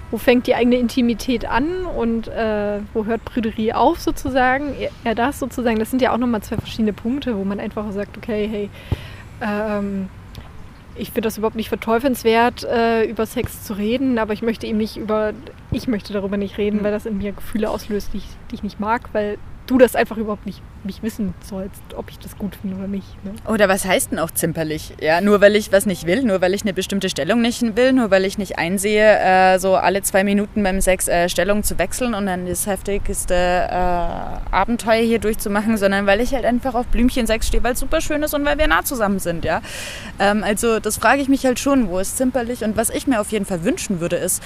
wo 0.09 0.17
fängt 0.17 0.47
die 0.47 0.55
eigene 0.55 0.75
Intimität 0.75 1.45
an 1.45 1.85
und 1.85 2.27
äh, 2.27 2.79
wo 2.93 3.05
hört 3.05 3.23
Prüderie 3.23 3.73
auf 3.73 4.01
sozusagen? 4.01 4.75
Ja, 5.05 5.15
das 5.15 5.39
sozusagen, 5.39 5.79
das 5.79 5.89
sind 5.89 6.01
ja 6.01 6.11
auch 6.13 6.17
nochmal 6.17 6.41
zwei 6.41 6.57
verschiedene 6.57 6.91
Punkte, 6.91 7.37
wo 7.37 7.45
man 7.45 7.61
einfach 7.61 7.89
sagt, 7.93 8.17
okay, 8.17 8.47
hey, 8.51 8.69
ähm, 9.41 10.09
ich 10.95 11.09
finde 11.11 11.21
das 11.21 11.37
überhaupt 11.37 11.55
nicht 11.55 11.69
verteufelswert, 11.69 12.63
äh, 12.63 13.03
über 13.05 13.25
Sex 13.25 13.63
zu 13.63 13.73
reden, 13.73 14.19
aber 14.19 14.33
ich 14.33 14.41
möchte 14.41 14.67
eben 14.67 14.77
nicht 14.77 14.97
über, 14.97 15.33
ich 15.71 15.87
möchte 15.87 16.13
darüber 16.13 16.37
nicht 16.37 16.57
reden, 16.57 16.79
mhm. 16.79 16.83
weil 16.83 16.91
das 16.91 17.05
in 17.05 17.17
mir 17.17 17.31
Gefühle 17.31 17.69
auslöst, 17.69 18.13
die 18.13 18.17
ich, 18.17 18.27
die 18.49 18.55
ich 18.55 18.63
nicht 18.63 18.79
mag, 18.79 19.09
weil 19.13 19.37
du 19.71 19.77
das 19.77 19.95
einfach 19.95 20.17
überhaupt 20.17 20.45
nicht 20.45 20.61
mich 20.83 21.01
wissen 21.01 21.33
sollst, 21.47 21.81
ob 21.95 22.09
ich 22.09 22.19
das 22.19 22.37
gut 22.37 22.55
finde 22.55 22.75
oder 22.75 22.87
nicht. 22.87 23.23
Ne? 23.23 23.31
Oder 23.47 23.69
was 23.69 23.85
heißt 23.85 24.11
denn 24.11 24.19
auch 24.19 24.31
zimperlich? 24.31 24.93
Ja, 24.99 25.21
nur 25.21 25.39
weil 25.39 25.55
ich 25.55 25.71
was 25.71 25.85
nicht 25.85 26.05
will, 26.05 26.23
nur 26.23 26.41
weil 26.41 26.53
ich 26.53 26.63
eine 26.63 26.73
bestimmte 26.73 27.09
Stellung 27.09 27.41
nicht 27.41 27.61
will, 27.77 27.93
nur 27.93 28.11
weil 28.11 28.25
ich 28.25 28.37
nicht 28.37 28.57
einsehe, 28.57 29.19
äh, 29.19 29.59
so 29.59 29.75
alle 29.75 30.01
zwei 30.01 30.23
Minuten 30.23 30.61
beim 30.63 30.81
Sex 30.81 31.07
äh, 31.07 31.29
Stellung 31.29 31.63
zu 31.63 31.79
wechseln 31.79 32.13
und 32.13 32.25
dann 32.25 32.45
das 32.45 32.67
heftigste 32.67 33.33
äh, 33.33 33.71
Abenteuer 34.51 35.03
hier 35.03 35.19
durchzumachen, 35.19 35.77
sondern 35.77 36.05
weil 36.05 36.19
ich 36.19 36.33
halt 36.33 36.43
einfach 36.43 36.75
auf 36.75 36.87
Blümchen-Sex 36.87 37.47
stehe, 37.47 37.63
weil 37.63 37.73
es 37.73 37.79
super 37.79 38.01
schön 38.01 38.23
ist 38.23 38.33
und 38.33 38.43
weil 38.43 38.57
wir 38.57 38.67
nah 38.67 38.83
zusammen 38.83 39.19
sind, 39.19 39.45
ja. 39.45 39.61
Ähm, 40.19 40.43
also 40.43 40.79
das 40.79 40.97
frage 40.97 41.21
ich 41.21 41.29
mich 41.29 41.45
halt 41.45 41.59
schon, 41.59 41.87
wo 41.87 41.99
ist 41.99 42.17
zimperlich 42.17 42.63
und 42.63 42.75
was 42.75 42.89
ich 42.89 43.07
mir 43.07 43.21
auf 43.21 43.31
jeden 43.31 43.45
Fall 43.45 43.63
wünschen 43.63 44.01
würde, 44.01 44.17
ist, 44.17 44.43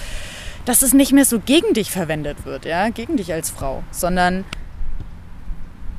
dass 0.66 0.82
es 0.82 0.94
nicht 0.94 1.14
mehr 1.14 1.26
so 1.26 1.40
gegen 1.40 1.74
dich 1.74 1.92
verwendet 1.92 2.46
wird, 2.46 2.66
ja, 2.66 2.90
gegen 2.90 3.18
dich 3.18 3.34
als 3.34 3.50
Frau, 3.50 3.84
sondern 3.92 4.44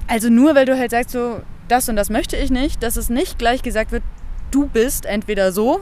also 0.07 0.29
nur 0.31 0.55
weil 0.55 0.67
du 0.67 0.79
halt 0.79 0.91
sagst, 0.91 1.11
so, 1.11 1.41
das 1.69 1.89
und 1.89 1.97
das 1.97 2.11
möchte 2.11 2.37
ich 2.37 2.51
nicht, 2.51 2.83
dass 2.83 2.97
es 2.97 3.11
nicht 3.11 3.39
gleich 3.39 3.63
gesagt 3.63 3.93
wird, 3.93 4.03
du 4.51 4.67
bist 4.67 5.07
entweder 5.07 5.53
so, 5.53 5.81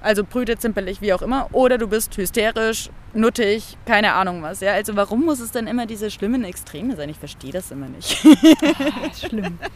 also 0.00 0.24
brüte, 0.24 0.58
zimperlich, 0.58 1.00
wie 1.00 1.12
auch 1.12 1.22
immer, 1.22 1.48
oder 1.52 1.78
du 1.78 1.86
bist 1.86 2.16
hysterisch, 2.16 2.90
nuttig, 3.12 3.76
keine 3.86 4.14
Ahnung 4.14 4.42
was. 4.42 4.60
Ja? 4.60 4.72
Also 4.72 4.96
warum 4.96 5.24
muss 5.24 5.40
es 5.40 5.52
dann 5.52 5.66
immer 5.66 5.86
diese 5.86 6.10
schlimmen 6.10 6.44
Extreme 6.44 6.96
sein? 6.96 7.08
Ich 7.08 7.18
verstehe 7.18 7.52
das 7.52 7.70
immer 7.70 7.88
nicht. 7.88 8.24
Oh, 8.24 9.26
schlimm. 9.26 9.58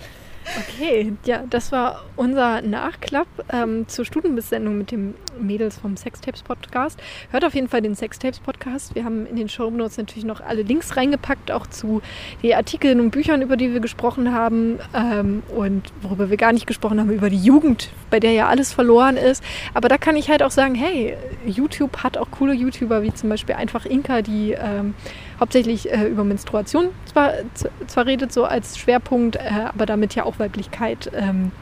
Okay, 0.45 1.13
ja, 1.25 1.43
das 1.49 1.73
war 1.73 2.05
unser 2.17 2.61
Nachklapp 2.61 3.27
ähm, 3.51 3.89
zur 3.89 4.05
Studenbissendung 4.05 4.77
mit 4.77 4.91
dem 4.91 5.15
Mädels 5.41 5.79
vom 5.79 5.97
Sextapes 5.97 6.43
Podcast. 6.43 7.01
Hört 7.31 7.45
auf 7.45 7.55
jeden 7.55 7.69
Fall 7.69 7.81
den 7.81 7.95
Sextapes 7.95 8.41
Podcast. 8.41 8.95
Wir 8.95 9.05
haben 9.05 9.27
in 9.27 9.37
den 9.37 9.49
Show 9.49 9.71
Notes 9.71 9.97
natürlich 9.97 10.25
noch 10.25 10.41
alle 10.43 10.63
Links 10.63 10.97
reingepackt, 10.97 11.51
auch 11.51 11.67
zu 11.67 12.03
den 12.43 12.53
Artikeln 12.53 13.01
und 13.01 13.11
Büchern, 13.11 13.41
über 13.41 13.57
die 13.57 13.73
wir 13.73 13.81
gesprochen 13.81 14.33
haben 14.33 14.79
ähm, 14.95 15.43
und 15.57 15.93
worüber 16.03 16.29
wir 16.29 16.37
gar 16.37 16.53
nicht 16.53 16.67
gesprochen 16.67 17.01
haben, 17.01 17.11
über 17.11 17.31
die 17.31 17.43
Jugend, 17.43 17.91
bei 18.11 18.21
der 18.21 18.33
ja 18.33 18.49
alles 18.49 18.73
verloren 18.73 19.17
ist. 19.17 19.43
Aber 19.73 19.89
da 19.89 19.97
kann 19.97 20.15
ich 20.15 20.29
halt 20.29 20.43
auch 20.43 20.51
sagen, 20.51 20.75
hey, 20.75 21.17
YouTube 21.47 22.03
hat 22.03 22.19
auch 22.19 22.31
coole 22.31 22.53
YouTuber, 22.53 23.03
wie 23.03 23.15
zum 23.15 23.31
Beispiel 23.31 23.55
einfach 23.55 23.87
Inka, 23.87 24.21
die 24.21 24.53
ähm, 24.53 24.95
hauptsächlich 25.41 25.91
äh, 25.93 26.07
über 26.07 26.25
Menstruation 26.25 26.87
zwar, 27.07 27.33
zwar 27.87 28.07
redet, 28.07 28.33
so 28.33 28.45
als 28.45 28.79
Schwerpunkt, 28.79 29.37
äh, 29.37 29.41
aber 29.67 29.87
damit 29.87 30.15
ja 30.15 30.25
auch 30.25 30.39
Weiblichkeit 30.39 31.11
ähm, 31.15 31.53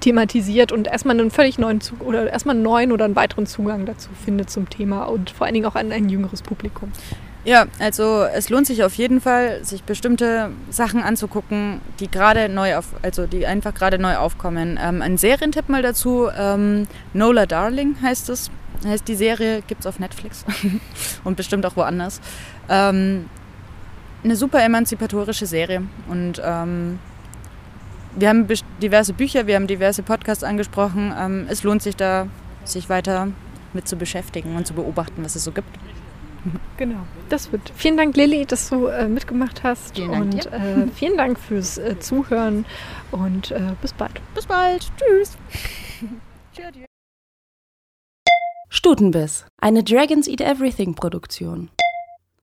thematisiert 0.00 0.72
und 0.72 0.88
erstmal 0.88 1.18
einen 1.18 1.30
völlig 1.30 1.58
neuen 1.58 1.80
Zug 1.80 2.02
oder 2.02 2.30
erstmal 2.30 2.56
einen 2.56 2.64
neuen 2.64 2.92
oder 2.92 3.04
einen 3.04 3.16
weiteren 3.16 3.46
Zugang 3.46 3.86
dazu 3.86 4.10
findet 4.24 4.50
zum 4.50 4.68
Thema 4.68 5.04
und 5.04 5.30
vor 5.30 5.46
allen 5.46 5.54
Dingen 5.54 5.66
auch 5.66 5.76
an 5.76 5.92
ein 5.92 6.08
jüngeres 6.08 6.42
Publikum. 6.42 6.92
Ja, 7.44 7.66
also 7.80 8.24
es 8.32 8.50
lohnt 8.50 8.68
sich 8.68 8.84
auf 8.84 8.94
jeden 8.94 9.20
Fall, 9.20 9.64
sich 9.64 9.82
bestimmte 9.82 10.50
Sachen 10.70 11.02
anzugucken, 11.02 11.80
die 11.98 12.08
gerade 12.08 12.48
neu 12.48 12.76
auf, 12.76 12.86
also 13.02 13.26
die 13.26 13.46
einfach 13.46 13.74
gerade 13.74 13.98
neu 13.98 14.16
aufkommen. 14.16 14.78
Ähm, 14.80 15.02
ein 15.02 15.18
Serientipp 15.18 15.68
mal 15.68 15.82
dazu, 15.82 16.28
ähm, 16.36 16.86
Nola 17.14 17.46
Darling 17.46 17.96
heißt 18.00 18.28
es. 18.28 18.50
Heißt 18.84 19.06
die 19.06 19.14
Serie, 19.14 19.62
gibt 19.66 19.82
es 19.82 19.86
auf 19.86 19.98
Netflix 19.98 20.44
und 21.24 21.36
bestimmt 21.36 21.64
auch 21.66 21.76
woanders. 21.76 22.20
Ähm, 22.68 23.26
eine 24.24 24.36
super 24.36 24.62
emanzipatorische 24.62 25.46
Serie 25.46 25.82
und 26.08 26.40
ähm, 26.44 26.98
wir 28.14 28.28
haben 28.28 28.46
diverse 28.80 29.12
Bücher, 29.12 29.46
wir 29.46 29.56
haben 29.56 29.66
diverse 29.66 30.02
Podcasts 30.02 30.44
angesprochen. 30.44 31.14
Ähm, 31.18 31.46
es 31.48 31.62
lohnt 31.62 31.82
sich 31.82 31.96
da, 31.96 32.26
sich 32.64 32.88
weiter 32.88 33.28
mit 33.72 33.88
zu 33.88 33.96
beschäftigen 33.96 34.54
und 34.56 34.66
zu 34.66 34.74
beobachten, 34.74 35.24
was 35.24 35.36
es 35.36 35.44
so 35.44 35.52
gibt. 35.52 35.68
Genau, 36.76 37.06
das 37.28 37.52
wird. 37.52 37.70
Vielen 37.76 37.96
Dank, 37.96 38.16
Lilly, 38.16 38.44
dass 38.44 38.68
du 38.68 38.86
äh, 38.86 39.06
mitgemacht 39.06 39.62
hast. 39.62 39.94
Vielen 39.94 40.10
Dank 40.10 40.24
und 40.24 40.46
äh, 40.46 40.88
vielen 40.94 41.16
Dank 41.16 41.38
fürs 41.38 41.78
äh, 41.78 42.00
Zuhören 42.00 42.64
und 43.12 43.52
äh, 43.52 43.60
bis 43.80 43.92
bald. 43.92 44.20
Bis 44.34 44.46
bald. 44.46 44.90
Tschüss. 44.96 45.36
Stutenbiss, 48.74 49.44
eine 49.60 49.84
Dragons 49.84 50.26
Eat 50.26 50.40
Everything 50.40 50.94
Produktion. 50.94 51.68